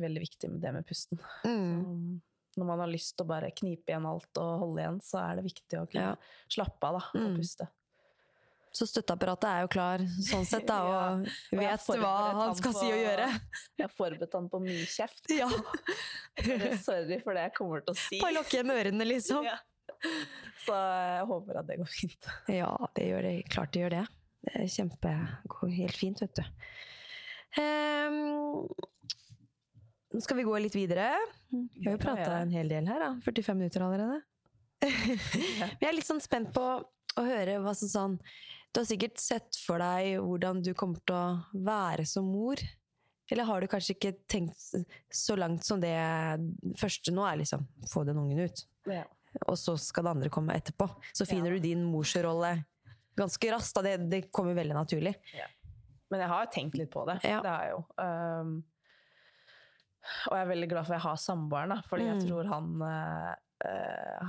veldig 0.00 0.20
viktig 0.24 0.50
med 0.50 0.60
det 0.64 0.72
med 0.78 0.86
pusten. 0.88 1.18
Mm. 1.44 2.20
Når 2.58 2.66
man 2.66 2.80
har 2.80 2.88
lyst 2.90 3.16
til 3.16 3.26
å 3.26 3.28
bare 3.28 3.50
knipe 3.54 3.92
igjen 3.92 4.06
alt 4.08 4.38
og 4.40 4.54
holde 4.64 4.80
igjen, 4.82 5.00
så 5.04 5.20
er 5.22 5.36
det 5.36 5.44
viktig 5.44 5.78
å 5.78 5.86
kunne 5.90 6.14
Ja. 6.14 6.16
slappe 6.48 6.82
av 6.88 6.98
da, 6.98 7.04
og 7.14 7.26
Mm. 7.28 7.36
puste. 7.36 7.68
Så 8.72 8.84
støtteapparatet 8.86 9.44
er 9.48 9.60
jo 9.62 9.68
klar 9.68 9.98
sånn 9.98 10.44
sett, 10.46 10.66
da, 10.66 10.82
og 10.88 11.20
Og 11.22 11.28
jeg 11.52 11.60
vet 11.60 11.86
hva 12.00 12.34
han 12.34 12.54
skal 12.54 12.72
på- 12.72 12.80
si 12.80 12.86
og 12.92 12.98
gjøre. 12.98 13.28
Jeg 13.78 13.84
har 13.86 13.94
forberedt 13.96 14.32
han 14.32 14.48
på 14.48 14.60
mye 14.60 14.84
kjeft. 14.86 15.24
Ja. 15.38 15.48
Sorry 16.84 17.18
for 17.24 17.34
det 17.34 17.42
jeg 17.48 17.54
kommer 17.56 17.80
til 17.84 17.94
å 17.94 17.96
si. 17.98 18.20
Bare 18.20 18.34
lukke 18.36 18.58
igjen 18.58 18.70
ørene, 18.74 19.06
liksom. 19.08 19.44
Ja. 19.44 19.56
Så 20.64 20.74
jeg 20.74 21.26
håper 21.26 21.58
at 21.58 21.66
det 21.66 21.78
går 21.80 21.88
fint. 21.90 22.28
Ja, 22.48 22.70
det 22.94 23.06
gjør 23.08 23.22
det. 23.22 23.32
Klart 23.50 23.72
det 23.72 23.80
gjør 23.82 23.90
det. 23.96 24.04
Det 24.44 24.54
er 24.54 24.68
kjempe 24.70 25.14
går 25.48 25.72
helt 25.74 25.96
fint, 25.98 26.20
vet 26.22 26.34
du. 26.38 26.44
Ehm, 27.58 28.66
Nå 30.08 30.20
skal 30.24 30.38
vi 30.40 30.46
gå 30.46 30.54
litt 30.62 30.74
videre. 30.76 31.10
Vi 31.50 31.84
har 31.84 31.96
jo 31.96 32.00
prata 32.00 32.38
en 32.40 32.52
hel 32.54 32.70
del 32.70 32.86
her, 32.88 33.02
da. 33.02 33.10
45 33.26 33.58
minutter 33.58 33.84
allerede. 33.84 34.22
Vi 35.80 35.86
er 35.88 35.92
litt 35.94 36.06
sånn 36.06 36.22
spent 36.22 36.52
på 36.54 36.62
å 37.18 37.24
høre 37.26 37.56
hva 37.64 37.72
som 37.74 37.88
sånn 37.90 38.12
Du 38.70 38.78
har 38.78 38.86
sikkert 38.86 39.18
sett 39.18 39.56
for 39.66 39.82
deg 39.82 40.20
hvordan 40.22 40.60
du 40.62 40.70
kommer 40.78 41.00
til 41.02 41.16
å 41.18 41.62
være 41.66 42.04
som 42.06 42.28
mor. 42.30 42.60
Eller 43.28 43.44
har 43.48 43.60
du 43.60 43.68
kanskje 43.68 43.96
ikke 43.96 44.12
tenkt 44.30 44.60
så 45.12 45.36
langt 45.36 45.66
som 45.66 45.80
det 45.82 45.92
første 46.80 47.12
nå 47.12 47.26
er 47.28 47.40
liksom 47.42 47.66
få 47.90 48.04
den 48.08 48.20
ungen 48.22 48.44
ut? 48.46 48.64
Ja. 48.88 49.02
og 49.44 49.58
så 49.60 49.74
skal 49.76 50.06
det 50.06 50.12
andre 50.14 50.30
komme 50.32 50.54
etterpå. 50.56 50.86
Så 51.12 51.26
finner 51.28 51.52
du 51.52 51.60
din 51.60 51.82
morsrolle 51.84 52.54
ganske 53.18 53.50
raskt. 53.52 53.76
Da. 53.76 53.82
Det, 53.84 54.08
det 54.08 54.22
kommer 54.32 54.56
veldig 54.56 54.76
naturlig. 54.78 55.12
Men 56.10 56.20
jeg 56.24 56.28
har 56.32 56.46
tenkt 56.46 56.78
litt 56.80 56.90
på 56.90 57.04
det. 57.08 57.18
Ja. 57.24 57.40
Det 57.44 57.50
har 57.52 57.64
jeg 57.66 57.72
jo. 57.74 57.82
Um, 58.00 58.52
og 60.30 60.32
jeg 60.38 60.44
er 60.46 60.48
veldig 60.54 60.68
glad 60.70 60.86
for 60.86 60.94
at 60.94 60.98
jeg 61.00 61.04
har 61.04 61.16
samboeren, 61.20 61.82
fordi 61.90 62.04
mm. 62.06 62.10
jeg 62.14 62.28
tror 62.28 62.48
han 62.48 62.68
eh, 62.86 63.34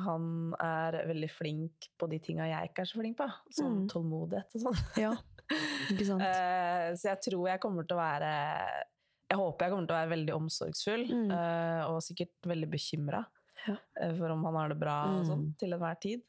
han 0.04 0.24
er 0.60 0.98
veldig 1.08 1.30
flink 1.32 1.88
på 2.02 2.08
de 2.10 2.18
tinga 2.26 2.48
jeg 2.50 2.72
ikke 2.72 2.82
er 2.84 2.90
så 2.90 2.98
flink 3.00 3.18
på. 3.20 3.28
Sånn 3.54 3.76
Mm. 3.84 3.90
tålmodighet 3.94 4.56
og 4.58 4.64
sånn. 4.66 4.80
Ja, 4.98 5.12
ikke 5.94 6.08
sant? 6.10 6.26
uh, 6.26 6.90
så 7.00 7.12
jeg 7.14 7.22
tror 7.30 7.48
jeg 7.52 7.62
kommer 7.64 7.86
til 7.88 7.96
å 7.96 8.02
være 8.02 8.32
Jeg 9.30 9.38
håper 9.38 9.66
jeg 9.68 9.72
kommer 9.76 9.86
til 9.88 9.94
å 9.96 10.00
være 10.02 10.14
veldig 10.16 10.34
omsorgsfull, 10.36 11.04
Mm. 11.14 11.30
uh, 11.32 11.82
og 11.94 12.02
sikkert 12.02 12.50
veldig 12.50 12.70
bekymra 12.74 13.24
Ja. 13.68 13.76
for 14.18 14.34
om 14.34 14.44
han 14.50 14.56
har 14.56 14.70
det 14.74 14.80
bra 14.82 14.98
og 15.20 15.26
sånn, 15.30 15.46
Mm. 15.46 15.56
til 15.62 15.74
enhver 15.78 16.00
tid. 16.02 16.22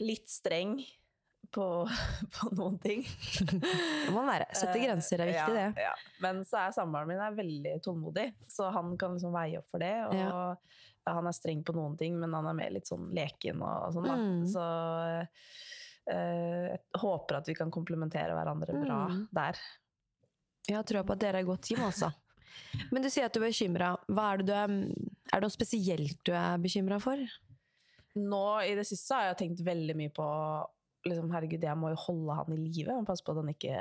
Litt 0.00 0.26
streng 0.32 0.78
på, 1.52 1.66
på 2.36 2.48
noen 2.56 2.78
ting. 2.82 3.04
Det 3.38 4.10
må 4.12 4.22
man 4.22 4.30
være. 4.34 4.46
Sette 4.56 4.76
Eh, 4.78 4.84
grenser 4.86 5.22
er 5.24 5.30
viktig, 5.32 5.54
ja, 5.56 5.70
det. 5.72 5.84
Ja. 5.86 5.94
Men 6.24 6.42
så 6.48 6.58
er 6.64 6.74
samboeren 6.76 7.08
min 7.10 7.22
er 7.22 7.36
veldig 7.36 7.76
tålmodig, 7.84 8.26
så 8.50 8.70
han 8.74 8.96
kan 9.00 9.14
liksom 9.16 9.32
veie 9.36 9.58
opp 9.60 9.68
for 9.70 9.82
det. 9.84 9.94
Og 10.08 10.14
Ja. 10.18 10.56
han 11.06 11.26
er 11.30 11.36
streng 11.36 11.62
på 11.64 11.74
noen 11.76 11.96
ting, 12.00 12.18
men 12.18 12.32
han 12.34 12.46
er 12.50 12.58
mer 12.58 12.70
litt 12.74 12.88
sånn 12.90 13.08
leken 13.14 13.62
og 13.62 13.92
sånn, 13.94 14.08
da. 14.10 14.16
Mm. 14.16 14.44
Så 14.50 14.66
eh, 16.10 16.72
jeg 16.72 16.78
håper 17.02 17.40
at 17.40 17.48
vi 17.50 17.54
kan 17.58 17.70
komplementere 17.74 18.34
hverandre 18.36 18.76
bra 18.84 19.00
Mm. 19.08 19.28
der. 19.34 19.56
Jeg 20.68 20.76
har 20.76 20.84
trua 20.84 21.02
på 21.06 21.12
at 21.14 21.18
dere 21.22 21.38
er 21.38 21.44
et 21.44 21.46
godt 21.46 21.62
team, 21.62 21.80
altså. 21.86 22.12
Men 22.90 23.02
du 23.02 23.08
sier 23.10 23.26
at 23.26 23.32
du 23.34 23.40
er 23.42 23.50
bekymra. 23.50 23.92
Er, 24.08 24.36
det 24.38 24.46
du 24.46 24.52
er, 24.52 24.70
er 25.32 25.40
det 25.40 25.42
noe 25.42 25.50
spesielt 25.54 26.18
du 26.24 26.32
er 26.32 26.58
bekymra 26.58 26.98
for? 27.02 27.16
Nå 28.16 28.44
i 28.64 28.74
det 28.74 28.86
siste 28.88 29.12
har 29.14 29.26
jeg 29.28 29.36
tenkt 29.42 29.60
veldig 29.66 29.94
mye 29.98 30.12
på 30.16 30.24
liksom, 31.04 31.30
Herregud, 31.34 31.62
jeg 31.62 31.76
må 31.78 31.90
jo 31.92 31.98
holde 32.06 32.34
han 32.38 32.52
i 32.54 32.60
live. 32.70 33.04
Passe 33.06 33.24
på 33.26 33.34
at 33.34 33.42
han 33.42 33.52
ikke 33.52 33.80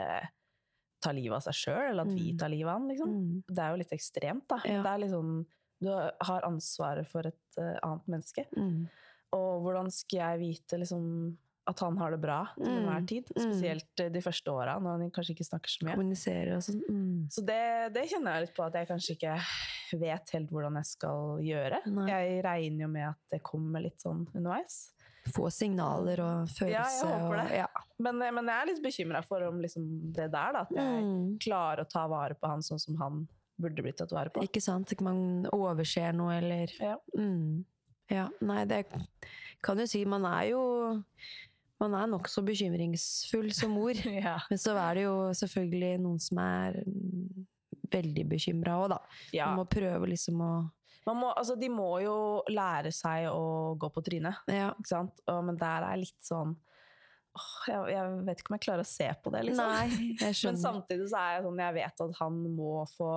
tar 1.06 1.14
livet 1.14 1.38
av 1.38 1.44
seg 1.46 1.54
sjøl, 1.54 1.90
eller 1.92 2.02
at 2.08 2.14
vi 2.16 2.32
Mm. 2.34 2.38
tar 2.40 2.50
livet 2.50 2.72
av 2.72 2.80
han. 2.80 2.88
Liksom. 2.90 3.10
Mm. 3.16 3.44
Det 3.48 3.60
er 3.64 3.70
jo 3.72 3.78
litt 3.84 3.92
ekstremt, 3.94 4.48
da. 4.50 4.58
Ja. 4.66 4.82
Det 4.82 4.92
er 4.92 5.02
liksom, 5.06 5.46
du 5.82 5.90
har 5.92 6.42
ansvaret 6.48 7.08
for 7.08 7.28
et 7.28 7.60
uh, 7.60 7.78
annet 7.84 8.08
menneske. 8.08 8.46
Mm. 8.58 8.88
Og 9.36 9.62
hvordan 9.66 9.92
skal 9.92 10.18
jeg 10.20 10.40
vite 10.40 10.78
liksom, 10.80 11.38
at 11.68 11.80
han 11.82 11.98
har 11.98 12.12
det 12.12 12.22
bra 12.22 12.40
til 12.56 12.66
Mm. 12.66 12.78
enhver 12.80 13.08
tid? 13.08 13.30
Mm. 13.36 13.42
Spesielt 13.44 14.00
eh, 14.00 14.10
de 14.10 14.22
første 14.22 14.48
åra, 14.54 14.80
når 14.80 15.00
han 15.02 15.12
kanskje 15.12 15.36
ikke 15.36 15.50
snakker 15.50 15.70
så 15.70 15.86
mye. 15.86 15.96
Kommuniserer 15.98 16.56
og 16.56 16.62
sånn. 16.64 16.82
Mm. 16.90 17.28
Så 17.32 17.46
det, 17.46 17.94
det 17.94 18.08
kjenner 18.10 18.34
jeg 18.40 18.42
litt 18.48 18.56
på 18.56 18.66
at 18.66 18.74
jeg 18.74 18.88
kanskje 18.88 19.16
ikke 19.18 19.38
vet 20.00 20.30
helt 20.34 20.50
hvordan 20.50 20.76
jeg 20.80 20.86
skal 20.86 21.38
gjøre. 21.42 21.80
Nei. 21.88 22.08
Jeg 22.10 22.44
regner 22.46 22.82
jo 22.86 22.88
med 22.88 23.10
at 23.10 23.18
det 23.32 23.44
kommer 23.44 23.82
litt 23.82 24.00
sånn 24.02 24.26
underveis. 24.34 24.92
Få 25.34 25.50
signaler 25.50 26.20
og 26.22 26.50
følelse. 26.54 26.70
Ja, 26.70 26.84
jeg 26.86 27.08
håper 27.10 27.40
og, 27.40 27.48
det. 27.50 27.56
Ja. 27.58 27.68
Men, 28.06 28.20
men 28.20 28.46
jeg 28.52 28.62
er 28.62 28.68
litt 28.70 28.84
bekymra 28.84 29.24
for 29.26 29.42
om 29.48 29.58
liksom 29.64 29.88
det 30.14 30.28
der, 30.34 30.52
da. 30.54 30.62
At 30.68 30.74
jeg 30.76 31.04
Mm. 31.06 31.38
klarer 31.42 31.82
å 31.82 31.90
ta 31.90 32.04
vare 32.12 32.36
på 32.38 32.48
han 32.52 32.62
sånn 32.62 32.80
som 32.80 32.96
han 33.02 33.24
burde 33.58 33.82
blitt 33.82 33.98
tatt 33.98 34.12
vare 34.12 34.30
på. 34.30 34.44
Ikke 34.44 34.62
sant? 34.62 34.92
Ikke 34.94 35.08
man 35.08 35.48
overser 35.56 36.14
noe, 36.14 36.38
eller 36.38 36.70
Ja. 36.80 36.98
mm. 37.18 37.64
Ja, 38.12 38.28
nei, 38.46 38.66
det 38.70 38.84
kan 39.66 39.80
jo 39.82 39.86
si 39.90 40.04
Man 40.06 40.26
er 40.30 40.52
jo 40.52 40.62
Man 41.82 41.96
er 41.98 42.06
nokså 42.08 42.44
bekymringsfull 42.46 43.50
som 43.52 43.72
mor. 43.72 43.94
Ja. 44.06 44.38
Men 44.50 44.60
så 44.62 44.76
er 44.78 44.94
det 44.96 45.04
jo 45.08 45.16
selvfølgelig 45.34 46.00
noen 46.04 46.20
som 46.22 46.38
er 46.38 46.84
veldig 47.92 48.26
bekymra 48.30 48.78
òg, 48.84 48.90
da. 48.94 49.00
ja. 49.34 49.48
Man 49.50 49.64
må 49.64 49.66
prøve 49.70 50.08
liksom 50.10 50.40
å 50.42 50.52
må, 51.14 51.30
altså, 51.38 51.54
de 51.60 51.70
må 51.70 51.92
jo 52.02 52.16
lære 52.50 52.90
seg 52.96 53.28
å 53.30 53.76
gå 53.78 53.90
på 53.94 54.02
trynet. 54.06 54.42
Ja. 54.50 54.72
Ikke 54.74 54.90
sant? 54.90 55.22
Og, 55.30 55.44
men 55.46 55.60
der 55.62 55.86
er 55.86 56.02
litt 56.02 56.18
sånn 56.26 56.56
åh, 57.36 57.54
jeg, 57.70 57.94
jeg 57.94 58.18
vet 58.26 58.42
ikke 58.42 58.52
om 58.52 58.58
jeg 58.58 58.66
klarer 58.66 58.86
å 58.86 58.90
se 58.90 59.08
på 59.22 59.34
det, 59.36 59.44
liksom. 59.50 59.72
Nei, 59.76 60.10
Men 60.48 60.60
samtidig 60.62 61.10
så 61.12 61.22
er 61.22 61.38
jeg 61.38 61.46
sånn 61.46 61.64
Jeg 61.66 61.78
vet 61.78 62.06
at 62.08 62.20
han 62.22 62.42
må 62.56 62.76
få 62.96 63.12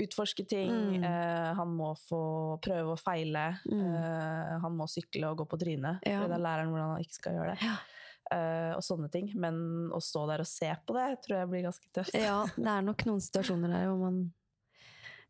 utforske 0.00 0.46
ting. 0.48 0.72
Mm. 0.72 1.04
Eh, 1.04 1.48
han 1.58 1.72
må 1.76 1.92
få 2.08 2.22
prøve 2.64 2.94
og 2.94 3.00
feile. 3.00 3.46
Eh, 3.68 4.52
han 4.62 4.76
må 4.76 4.88
sykle 4.88 5.28
og 5.28 5.42
gå 5.42 5.48
på 5.50 5.60
trynet. 5.60 6.00
Ja. 6.08 6.22
For 6.22 6.32
da 6.32 6.40
lærer 6.40 6.64
han 6.64 6.72
hvordan 6.72 6.94
han 6.94 7.04
ikke 7.04 7.18
skal 7.18 7.36
gjøre 7.36 7.54
det. 7.54 7.68
Ja. 7.68 7.76
Eh, 8.30 8.72
og 8.78 8.84
sånne 8.86 9.10
ting. 9.12 9.32
Men 9.40 9.90
å 9.92 10.00
stå 10.04 10.24
der 10.30 10.44
og 10.44 10.48
se 10.48 10.70
på 10.86 10.96
det, 10.96 11.08
tror 11.26 11.42
jeg 11.42 11.50
blir 11.52 11.66
ganske 11.68 11.92
tøft. 11.92 12.16
Ja, 12.16 12.42
det 12.56 12.70
er 12.72 12.86
nok 12.86 13.04
noen 13.10 13.22
situasjoner 13.24 13.76
der 13.76 13.90
hvor 13.90 14.00
man 14.06 14.22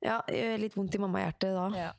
Ja, 0.01 0.21
litt 0.61 0.77
vondt 0.79 0.95
i 0.97 1.01
mammahjertet 1.03 1.53
da. 1.55 1.67
Ja. 1.77 1.91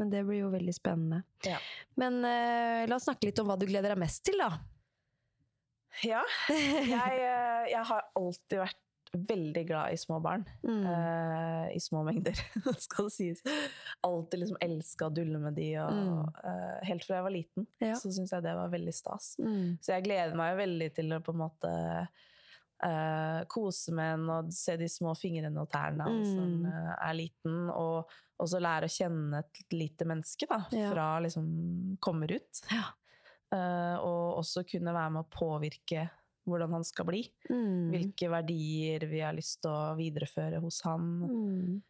Men 0.00 0.10
det 0.12 0.22
blir 0.24 0.42
jo 0.46 0.50
veldig 0.52 0.72
spennende. 0.74 1.22
Ja. 1.44 1.58
Men 2.00 2.20
uh, 2.24 2.86
la 2.88 2.96
oss 2.96 3.04
snakke 3.08 3.28
litt 3.28 3.40
om 3.42 3.48
hva 3.50 3.56
du 3.60 3.66
gleder 3.68 3.92
deg 3.94 4.00
mest 4.00 4.22
til, 4.24 4.38
da. 4.40 4.50
Ja. 6.06 6.22
Jeg, 6.48 7.18
eh, 7.18 7.64
jeg 7.72 7.82
har 7.88 8.06
alltid 8.16 8.60
vært 8.62 8.78
veldig 9.10 9.64
glad 9.66 9.92
i 9.92 9.98
små 9.98 10.20
barn. 10.22 10.44
Mm. 10.62 10.84
Uh, 10.86 11.66
I 11.74 11.80
små 11.82 12.04
mengder, 12.06 12.38
skal 12.86 13.08
det 13.08 13.14
sies. 13.16 13.40
Alltid 14.06 14.44
liksom 14.44 14.60
elska 14.62 15.08
å 15.10 15.14
dulle 15.16 15.40
med 15.42 15.56
de. 15.58 15.72
Og, 15.82 15.90
Mm. 15.98 16.20
uh, 16.44 16.78
helt 16.86 17.04
fra 17.04 17.18
jeg 17.18 17.26
var 17.26 17.34
liten, 17.34 17.66
Ja. 17.82 17.96
så 17.98 18.12
syns 18.14 18.30
jeg 18.32 18.46
det 18.46 18.54
var 18.56 18.70
veldig 18.72 18.94
stas. 18.94 19.32
Mm. 19.42 19.78
Så 19.82 19.96
jeg 19.96 20.06
gleder 20.06 20.38
meg 20.38 20.56
veldig 20.62 20.92
til 21.00 21.12
å 21.16 21.20
på 21.26 21.34
en 21.34 21.42
måte 21.42 21.74
eh, 22.82 23.44
kose 23.48 23.92
med 23.92 24.14
en 24.14 24.30
og 24.30 24.52
se 24.52 24.76
de 24.80 24.88
små 24.88 25.12
fingrene 25.18 25.60
og 25.60 25.68
tærne 25.70 26.04
når 26.06 26.24
Mm. 26.24 26.38
han 26.40 26.66
eh, 26.72 26.94
er 27.10 27.14
liten. 27.18 27.58
Og 27.70 28.08
også 28.40 28.60
lære 28.60 28.88
å 28.88 28.94
kjenne 28.94 29.38
et 29.44 29.72
lite 29.76 30.04
menneske 30.08 30.46
da, 30.48 30.62
Ja. 30.72 30.90
fra 30.94 31.20
liksom 31.20 31.98
kommer 32.00 32.32
ut. 32.32 32.62
Ja. 32.70 32.86
Uh, 33.52 33.98
og 33.98 34.38
også 34.44 34.62
kunne 34.64 34.92
være 34.94 35.10
med 35.10 35.24
å 35.24 35.30
påvirke 35.34 36.08
hvordan 36.46 36.70
han 36.72 36.84
skal 36.84 37.04
bli. 37.04 37.24
Mm. 37.50 37.90
Hvilke 37.90 38.28
verdier 38.30 39.04
vi 39.10 39.20
har 39.20 39.34
lyst 39.34 39.60
til 39.62 39.70
å 39.74 39.96
videreføre 39.98 40.60
hos 40.62 40.80
han. 40.86 41.02
Mm. 41.28 41.82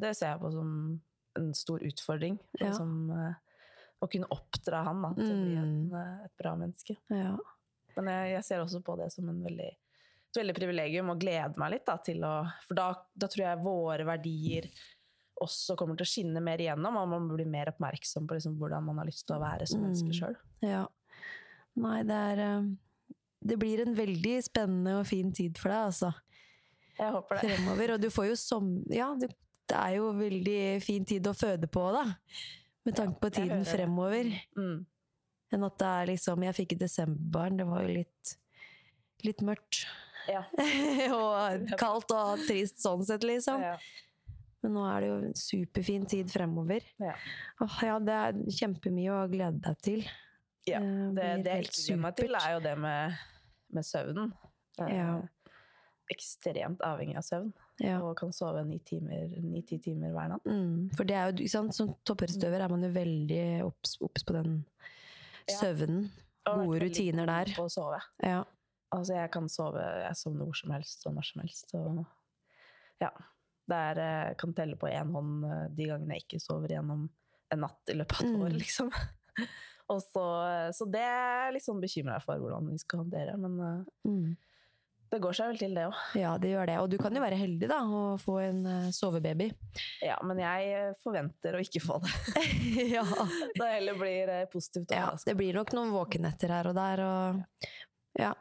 Det 0.00 0.16
ser 0.16 0.32
jeg 0.32 0.40
på 0.40 0.50
som 0.52 1.00
en 1.36 1.52
stor 1.54 1.78
utfordring. 1.84 2.38
Ja. 2.58 2.66
Liksom, 2.70 3.12
å 4.02 4.08
kunne 4.10 4.26
oppdra 4.34 4.82
han 4.84 5.00
da, 5.02 5.12
til 5.14 5.30
å 5.30 5.44
bli 5.44 5.54
Mm. 5.56 5.94
en, 5.94 6.24
et 6.24 6.32
bra 6.40 6.54
menneske. 6.56 6.96
Ja. 7.10 7.36
Men 7.96 8.04
jeg, 8.10 8.32
jeg 8.34 8.44
ser 8.44 8.64
også 8.64 8.82
på 8.82 8.96
det 8.98 9.12
som 9.12 9.28
en 9.28 9.42
veldig, 9.44 9.70
et 10.34 10.40
veldig 10.42 10.56
privilegium, 10.58 11.12
og 11.14 11.22
gleder 11.22 11.54
meg 11.62 11.76
litt 11.76 11.86
da, 11.86 11.94
til 12.02 12.20
å 12.26 12.34
For 12.66 12.74
da, 12.78 12.88
da 13.14 13.28
tror 13.30 13.44
jeg 13.46 13.62
våre 13.64 14.06
verdier 14.08 14.68
også 15.44 15.74
kommer 15.78 15.96
til 15.98 16.06
å 16.06 16.10
skinne 16.12 16.40
mer 16.44 16.60
igjennom, 16.62 16.94
og 17.00 17.08
man 17.10 17.24
blir 17.32 17.48
mer 17.50 17.72
oppmerksom 17.72 18.26
på 18.30 18.36
liksom, 18.38 18.54
hvordan 18.60 18.84
man 18.86 19.00
har 19.02 19.08
lyst 19.08 19.24
til 19.26 19.34
å 19.36 19.42
være 19.42 19.66
som 19.66 19.80
menneske 19.82 20.12
Mm. 20.12 20.18
sjøl. 20.20 20.36
ja. 20.62 20.84
Nei, 21.76 22.02
det 22.06 22.14
er 22.14 22.38
eh, 22.44 22.68
Det 23.44 23.56
blir 23.58 23.80
en 23.82 23.94
veldig 23.98 24.36
spennende 24.46 24.92
og 25.00 25.06
fin 25.10 25.32
tid 25.34 25.58
for 25.58 25.68
deg, 25.74 25.88
altså. 25.90 26.12
Jeg 26.98 27.10
håper 27.12 27.40
det. 27.40 27.48
Fremover. 27.50 27.94
Og 27.96 28.00
du 28.00 28.06
får 28.14 28.28
jo 28.30 28.36
som 28.38 28.68
Ja, 28.94 29.08
det 29.18 29.32
er 29.74 29.96
jo 29.96 30.12
veldig 30.14 30.82
fin 30.84 31.04
tid 31.04 31.26
å 31.26 31.34
føde 31.34 31.66
på, 31.66 31.82
da. 31.92 32.04
Med 32.86 32.94
tanke 32.94 33.18
på 33.20 33.30
tiden 33.34 33.64
fremover. 33.66 34.30
Mm. 34.56 34.86
Enn 35.52 35.64
at 35.66 35.76
det 35.82 35.90
er 35.90 36.06
liksom 36.14 36.42
Jeg 36.46 36.54
fikk 36.60 36.72
et 36.76 36.84
desemberbarn, 36.86 37.58
det 37.58 37.66
var 37.66 37.82
jo 37.82 37.88
litt 37.98 38.36
Litt 39.24 39.40
mørkt. 39.42 39.86
Ja. 40.30 40.42
og 41.18 41.74
kaldt 41.80 42.12
og 42.16 42.42
trist 42.48 42.80
sånn 42.82 43.04
sett, 43.06 43.24
liksom. 43.26 43.60
Ja. 43.62 43.76
Men 44.64 44.72
nå 44.78 44.84
er 44.88 45.00
det 45.04 45.08
jo 45.10 45.16
en 45.20 45.34
superfin 45.36 46.06
tid 46.08 46.30
fremover. 46.32 46.84
Ja. 47.02 47.14
Åh, 47.60 47.78
ja, 47.84 47.98
det 48.00 48.14
er 48.16 48.38
kjempemye 48.62 49.12
å 49.12 49.24
glede 49.28 49.60
deg 49.66 49.80
til. 49.84 50.04
Ja, 50.64 50.78
Eh, 50.80 51.10
det, 51.12 51.24
det 51.44 51.50
jeg 51.50 51.60
helt 51.60 51.74
ikke 51.74 51.82
gleder 51.84 52.02
meg 52.06 52.14
til, 52.16 52.36
er 52.40 52.52
jo 52.54 52.60
det 52.64 52.74
med, 52.80 53.18
med 53.76 53.84
søvnen. 53.84 54.30
Eh, 54.80 54.94
Ja. 54.96 55.08
Ekstremt 56.12 56.82
avhengig 56.84 57.16
av 57.16 57.24
søvn, 57.24 57.52
Ja. 57.80 57.94
og 58.04 58.16
kan 58.16 58.32
sove 58.32 58.60
ni-ti 58.68 58.98
timer, 59.00 59.28
ni, 59.40 59.62
timer 59.64 60.12
hver 60.12 60.28
natt. 60.34 60.44
Mm, 60.44 60.90
for 60.96 61.04
det 61.08 61.16
er 61.16 61.30
jo, 61.30 61.36
ikke 61.44 61.52
sant, 61.54 61.74
som 61.76 61.94
toppidrettsutøver 62.04 62.60
er 62.60 62.68
man 62.72 62.84
jo 62.84 62.90
veldig 62.92 63.44
obs 63.64 64.24
på 64.24 64.36
den 64.36 64.58
søvnen. 65.48 66.10
Gode 66.44 66.80
rutiner 66.84 67.26
der. 67.28 67.52
På 67.56 67.64
å 67.68 67.72
sove. 67.72 68.00
Ja. 68.22 68.42
Altså, 68.94 69.14
jeg 69.18 69.30
kan 69.34 69.48
sove 69.50 69.82
Jeg 69.82 70.16
sovner 70.20 70.46
hvor 70.48 70.56
som 70.58 70.70
helst 70.74 71.06
og 71.10 71.14
når 71.18 71.26
som 71.30 71.42
helst. 71.44 71.74
Og 71.74 72.04
ja. 73.02 73.10
Det 73.64 73.76
er, 73.80 73.98
eh, 74.04 74.34
kan 74.36 74.52
telle 74.52 74.76
på 74.76 74.90
én 74.92 75.10
hånd 75.14 75.44
eh, 75.48 75.68
de 75.72 75.86
gangene 75.88 76.18
jeg 76.18 76.26
ikke 76.26 76.40
sover 76.44 76.68
gjennom 76.74 77.06
en 77.54 77.60
natt 77.64 77.88
i 77.92 77.94
løpet 77.96 78.18
av 78.20 78.26
et 78.26 78.34
Mm. 78.34 78.42
år, 78.44 78.56
liksom. 78.60 78.90
og 79.92 80.00
så, 80.04 80.24
så 80.76 80.86
det 80.92 81.00
er 81.04 81.52
litt 81.56 81.64
sånn 81.64 81.80
bekymra 81.80 82.18
for 82.24 82.36
hvordan 82.40 82.68
vi 82.72 82.76
skal 82.82 83.04
håndtere. 83.04 83.38
Men 83.40 83.56
eh, 83.60 83.80
Mm. 84.04 84.36
det 85.14 85.20
går 85.24 85.32
seg 85.38 85.48
vel 85.52 85.58
til, 85.62 85.74
det 85.78 85.86
òg. 85.88 85.96
ja, 86.20 86.34
det 86.42 86.50
gjør 86.52 86.66
det. 86.66 86.76
Og 86.82 86.90
du 86.92 86.98
kan 87.00 87.14
jo 87.16 87.22
være 87.24 87.38
heldig 87.40 87.68
da, 87.72 87.80
og 87.88 88.20
få 88.20 88.36
en 88.44 88.60
eh, 88.66 88.90
sovebaby. 88.92 89.48
Ja, 90.04 90.18
men 90.28 90.44
jeg 90.44 90.72
eh, 90.76 90.92
forventer 91.00 91.56
å 91.56 91.64
ikke 91.64 91.80
få 91.88 92.00
det. 92.04 92.12
ja. 92.98 93.04
Da 93.60 93.70
heller 93.78 93.96
blir 93.96 94.26
det 94.28 94.40
positivt. 94.52 94.92
ja, 94.92 95.08
det 95.24 95.36
blir 95.40 95.54
nok 95.56 95.72
noen 95.72 95.94
våkenetter 95.96 96.52
her 96.52 96.68
og 96.68 96.76
der, 96.76 97.04
og 97.08 97.70
ja. 98.20 98.34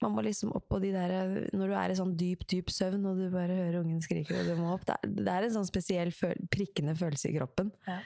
Man 0.00 0.12
må 0.14 0.22
liksom 0.22 0.52
opp 0.54 0.68
på 0.70 0.78
de 0.80 0.92
der 0.94 1.48
Når 1.52 1.66
du 1.72 1.74
er 1.74 1.90
i 1.90 1.98
sånn 1.98 2.12
dyp, 2.16 2.44
dyp 2.46 2.70
søvn, 2.70 3.02
og 3.10 3.18
du 3.18 3.28
bare 3.34 3.50
hører 3.58 3.80
ungen 3.82 4.00
skrike, 4.04 4.36
og 4.38 4.46
du 4.46 4.54
må 4.60 4.72
opp 4.76 4.84
Det 4.86 4.94
er, 4.94 5.14
det 5.24 5.28
er 5.34 5.48
en 5.48 5.56
sånn 5.58 5.66
spesiell 5.68 6.12
føl 6.14 6.38
prikkende 6.54 6.94
følelse 6.98 7.32
i 7.32 7.36
kroppen. 7.38 7.72
Ja. 7.88 7.98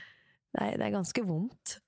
Det, 0.53 0.61
er, 0.67 0.77
det 0.81 0.87
er 0.89 0.95
ganske 0.99 1.25
vondt. 1.29 1.79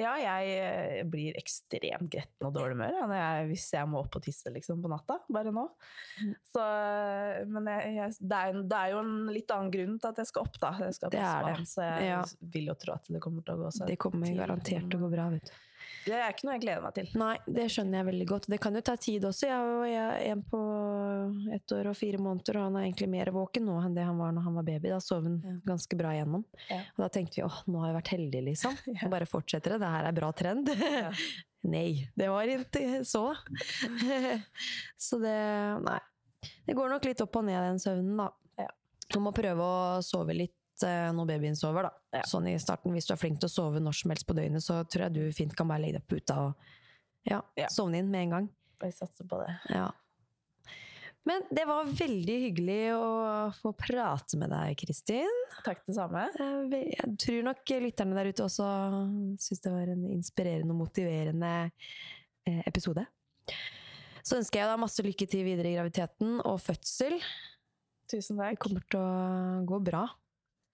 Ja, 0.00 0.14
jeg 0.16 0.52
eh, 0.56 1.02
blir 1.04 1.34
ekstremt 1.36 2.08
gretten 2.08 2.46
og 2.48 2.54
dårlig 2.56 2.78
humør 2.78 3.12
jeg, 3.12 3.48
hvis 3.50 3.66
jeg 3.74 3.88
må 3.92 3.98
opp 4.00 4.14
og 4.16 4.22
tisse 4.24 4.48
liksom, 4.48 4.80
på 4.80 4.88
natta. 4.88 5.18
Bare 5.28 5.52
nå. 5.52 5.66
Mm. 6.22 6.30
Så, 6.48 6.62
men 7.52 7.68
jeg, 7.68 7.90
jeg, 7.98 8.14
det, 8.22 8.38
er, 8.38 8.54
en- 8.56 8.64
det 8.72 8.78
er 8.78 8.94
jo 8.94 9.02
en 9.02 9.12
litt 9.36 9.52
annen 9.52 9.68
grunn 9.74 9.98
til 10.00 10.08
at 10.14 10.22
jeg 10.22 10.30
skal 10.30 10.46
opp, 10.48 10.56
da. 10.62 10.70
Jeg 10.86 10.96
skal 10.96 11.12
Det 11.12 11.20
er 11.20 11.44
det. 11.50 11.66
så 11.68 11.84
jeg 11.90 12.08
Ja. 12.08 12.22
vil 12.56 12.72
jo 12.72 12.78
tro 12.86 12.94
at 12.96 13.12
det 13.12 13.20
kommer 13.20 13.44
til 13.44 13.52
å 13.58 13.66
gå 13.66 13.72
seg 13.76 13.92
Det 13.92 13.98
kommer 14.00 14.32
til. 14.32 14.40
garantert 14.40 14.88
til 14.88 14.96
å 14.98 15.02
gå 15.04 15.12
bra. 15.12 15.28
vet 15.36 15.52
du. 15.52 15.52
Det 16.06 16.14
er 16.18 16.32
ikke 16.32 16.46
noe 16.48 16.54
jeg 16.56 16.62
gleder 16.64 16.82
meg 16.82 16.94
til. 16.96 17.08
Nei, 17.20 17.34
det 17.46 17.64
skjønner 17.70 18.00
jeg 18.00 18.06
veldig 18.08 18.26
godt. 18.32 18.46
Det 18.50 18.58
kan 18.64 18.74
jo 18.78 18.82
ta 18.84 18.94
tid 18.98 19.24
også. 19.28 19.46
Jeg 19.46 20.00
har 20.00 20.22
en 20.32 20.42
på 20.50 20.60
ett 21.54 21.74
år 21.76 21.90
og 21.92 21.96
fire 21.98 22.18
måneder, 22.22 22.58
og 22.58 22.64
han 22.68 22.78
er 22.80 22.86
egentlig 22.88 23.08
mer 23.12 23.30
våken 23.34 23.66
nå 23.68 23.76
enn 23.84 23.94
det 23.96 24.06
han 24.08 24.18
var 24.18 24.32
når 24.34 24.46
han 24.48 24.56
var 24.58 24.66
baby. 24.66 24.90
Da 24.90 24.98
sov 25.04 25.22
han 25.28 25.38
Ja. 25.44 25.54
ganske 25.72 25.98
bra 25.98 26.14
igjennom. 26.16 26.44
Ja. 26.68 26.80
Og 26.96 27.04
da 27.04 27.08
tenkte 27.14 27.38
vi 27.38 27.44
åh, 27.46 27.60
nå 27.70 27.80
har 27.84 27.92
jeg 27.92 27.98
vært 28.00 28.12
heldig, 28.16 28.42
liksom. 28.50 28.76
Ja. 28.98 29.08
Bare 29.12 29.26
fortsetter 29.30 29.76
det. 29.76 29.80
Det 29.84 29.92
her 29.94 30.08
er 30.10 30.16
bra 30.16 30.32
trend. 30.32 30.68
Nei, 31.72 32.08
det 32.18 32.26
var 32.28 32.50
ikke 32.50 33.04
så. 33.06 33.28
så 35.06 35.18
det 35.22 35.36
Nei. 35.86 35.98
Det 36.66 36.74
går 36.74 36.90
nok 36.90 37.04
litt 37.06 37.20
opp 37.22 37.36
og 37.38 37.44
ned, 37.46 37.58
den 37.62 37.78
søvnen, 37.82 38.16
da. 38.18 38.28
Ja. 38.64 38.68
Du 39.12 39.20
må 39.22 39.30
prøve 39.34 39.62
å 39.62 40.02
sove 40.02 40.34
litt 40.34 40.54
eh, 40.86 41.08
når 41.16 41.28
babyen 41.32 41.56
sover, 41.58 41.88
da. 41.88 41.92
Ja. 42.18 42.22
Sånn 42.28 42.46
i 42.50 42.56
starten. 42.62 42.92
Hvis 42.96 43.06
du 43.08 43.14
er 43.14 43.20
flink 43.20 43.40
til 43.42 43.48
å 43.50 43.52
sove 43.52 43.80
når 43.82 43.96
som 44.00 44.12
helst 44.14 44.26
på 44.28 44.36
døgnet, 44.36 44.64
så 44.64 44.82
tror 44.84 45.06
jeg 45.08 45.16
du 45.16 45.22
fint 45.36 45.54
kan 45.58 45.68
bare 45.70 45.82
legge 45.84 45.98
deg 46.00 46.06
på 46.08 46.16
puta 46.18 46.38
og 46.48 46.70
ja, 47.28 47.40
Ja. 47.56 47.68
sovne 47.70 48.00
inn 48.02 48.10
med 48.10 48.26
en 48.28 48.30
gang. 48.36 48.48
Jeg 48.82 48.96
satser 48.96 49.28
på 49.30 49.38
det. 49.44 49.52
Ja. 49.70 49.90
Men 51.22 51.44
det 51.54 51.62
var 51.68 51.86
veldig 51.86 52.36
hyggelig 52.48 52.80
å 52.98 53.04
få 53.54 53.70
prate 53.78 54.34
med 54.40 54.50
deg, 54.50 54.74
Kristin. 54.80 55.36
Takk 55.62 55.84
det 55.86 55.94
samme. 55.94 56.24
Jeg 56.72 57.12
tror 57.22 57.44
nok 57.46 57.62
lytterne 57.84 58.16
der 58.18 58.32
ute 58.32 58.42
også 58.48 58.66
syns 59.38 59.62
det 59.62 59.70
var 59.70 59.92
en 59.92 60.02
inspirerende 60.10 60.74
og 60.74 60.80
motiverende 60.80 61.52
eh, 62.48 62.58
episode. 62.66 63.06
Så 64.26 64.40
ønsker 64.40 64.62
jeg 64.64 64.70
deg 64.72 64.82
masse 64.82 65.02
lykke 65.06 65.28
til 65.30 65.46
videre 65.46 65.70
i 65.70 65.76
graviditeten 65.78 66.40
og 66.42 66.58
fødsel. 66.62 67.20
Tusen 68.10 68.42
Det 68.42 68.56
kommer 68.62 68.82
til 68.90 68.98
å 68.98 69.62
gå 69.66 69.78
bra. 69.82 70.02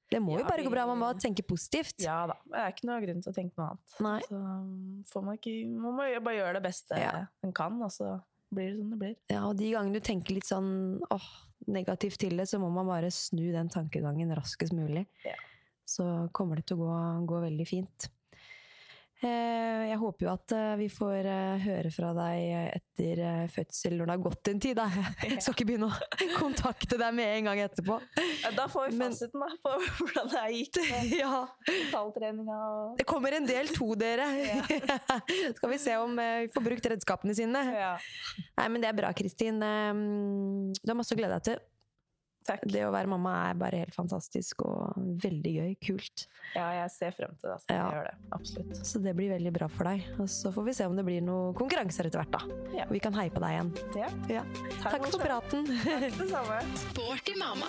Det 0.08 0.20
må 0.24 0.36
Ja, 0.38 0.42
jo 0.42 0.48
bare 0.48 0.64
gå 0.64 0.70
bra, 0.72 0.86
man 0.88 0.98
må 1.02 1.08
tenke 1.20 1.44
positivt. 1.44 1.98
Ja 2.00 2.22
da. 2.30 2.36
Det 2.48 2.60
er 2.62 2.72
ikke 2.72 2.88
noe 2.88 3.00
grunn 3.04 3.20
til 3.24 3.32
å 3.32 3.36
tenke 3.36 3.60
noe 3.60 3.66
annet. 3.74 3.96
Nei. 4.06 4.20
Så 4.28 4.38
um, 4.40 5.04
får 5.10 5.26
man 5.26 5.36
ikke 5.40 5.54
Man 5.68 5.98
må 5.98 6.06
bare 6.24 6.36
gjøre 6.38 6.54
det 6.58 6.62
beste 6.64 7.00
Ja. 7.02 7.12
en 7.44 7.52
kan, 7.52 7.76
og 7.84 7.92
så 7.92 8.14
blir 8.54 8.70
det 8.72 8.78
som 8.80 8.90
det 8.94 8.98
blir. 9.02 9.16
Ja, 9.28 9.42
og 9.50 9.58
de 9.60 9.70
gangene 9.74 10.00
du 10.00 10.00
tenker 10.00 10.32
litt 10.38 10.48
sånn 10.48 10.70
åh, 11.12 11.28
negativt 11.68 12.16
til 12.22 12.38
det, 12.40 12.46
så 12.48 12.56
må 12.62 12.70
man 12.72 12.88
bare 12.88 13.10
snu 13.12 13.50
den 13.52 13.68
tankegangen 13.68 14.32
raskest 14.36 14.72
mulig. 14.72 15.04
Ja. 15.26 15.36
Så 15.88 16.04
kommer 16.32 16.56
det 16.56 16.66
til 16.68 16.78
å 16.80 16.86
gå, 16.86 16.96
gå 17.28 17.42
veldig 17.44 17.66
fint. 17.68 18.08
Eh, 19.18 19.88
Jeg 19.90 19.96
håper 19.98 20.26
jo 20.26 20.30
at 20.30 20.52
eh, 20.54 20.74
vi 20.78 20.86
får 20.92 21.26
eh, 21.26 21.62
høre 21.64 21.90
fra 21.90 22.10
deg 22.14 22.74
etter 22.78 23.22
fødsel 23.50 23.96
når 23.98 24.06
det 24.06 24.14
har 24.14 24.20
gått 24.28 24.50
en 24.52 24.60
tid. 24.62 24.78
Da. 24.78 24.84
Jeg 25.26 25.40
skal 25.42 25.56
ikke 25.56 25.66
begynne 25.72 25.88
å 25.90 26.10
kontakte 26.42 26.98
deg 27.00 27.16
med 27.18 27.32
en 27.40 27.48
gang 27.50 27.62
etterpå. 27.64 27.96
Ja, 28.44 28.52
Da 28.54 28.68
får 28.70 28.92
vi 28.92 29.00
fasiten 29.00 29.42
da, 29.42 29.48
på 29.64 29.72
hvordan 29.98 30.30
det 30.34 30.44
gikk 30.54 30.78
med 30.84 31.16
Ja, 31.18 31.40
mentaltreninga. 31.66 32.58
Og... 32.76 32.92
Det 33.00 33.08
kommer 33.10 33.34
en 33.40 33.48
del 33.48 33.72
to, 33.74 33.90
dere. 33.98 34.28
Skal 35.56 35.72
vi 35.74 35.80
se 35.82 35.96
om 35.98 36.14
vi 36.18 36.46
får 36.54 36.66
brukt 36.70 36.86
redskapene 36.94 37.34
sine. 37.38 37.64
Ja. 37.74 37.94
Nei, 38.60 38.68
men 38.70 38.84
det 38.84 38.92
er 38.92 39.00
bra, 39.02 39.10
Kristin. 39.18 39.58
Eh, 39.64 39.90
Du 40.78 40.92
har 40.94 40.98
masse 41.02 41.16
å 41.16 41.18
glede 41.18 41.40
deg 41.40 41.48
til. 41.50 41.66
Takk. 42.48 42.62
Det 42.64 42.82
å 42.86 42.92
være 42.94 43.10
mamma 43.12 43.34
er 43.50 43.58
bare 43.60 43.82
helt 43.84 43.94
fantastisk 43.96 44.62
og 44.64 44.96
veldig 45.22 45.52
gøy. 45.58 45.74
Kult. 45.84 46.24
Ja, 46.54 46.70
jeg 46.80 46.90
ser 46.94 47.12
frem 47.16 47.34
til 47.40 47.52
det. 47.52 47.58
Så, 47.62 47.68
Ja. 47.74 47.82
Jeg 47.84 47.98
gjør 47.98 48.08
det. 48.08 48.14
Absolutt. 48.38 48.80
Så 48.88 49.02
det 49.04 49.14
blir 49.18 49.30
veldig 49.34 49.52
bra 49.58 49.68
for 49.68 49.90
deg. 49.90 50.06
Og 50.18 50.28
så 50.32 50.52
får 50.54 50.64
vi 50.70 50.76
se 50.80 50.88
om 50.88 50.96
det 50.96 51.04
blir 51.04 51.20
noen 51.24 51.52
konkurranser 51.58 52.08
etter 52.08 52.22
hvert, 52.24 52.32
da. 52.32 52.42
Ja. 52.78 52.88
Og 52.88 52.96
vi 52.96 53.02
kan 53.04 53.12
heie 53.18 53.30
på 53.34 53.42
deg 53.44 53.58
igjen. 53.58 53.72
Ja. 54.00 54.08
Ja. 54.38 54.44
Takk 54.82 55.06
for 55.12 55.20
praten. 55.22 55.68
Takk 55.84 56.18
det 56.22 56.30
samme. 56.32 56.62
Sporty 56.88 57.36
mamma. 57.38 57.68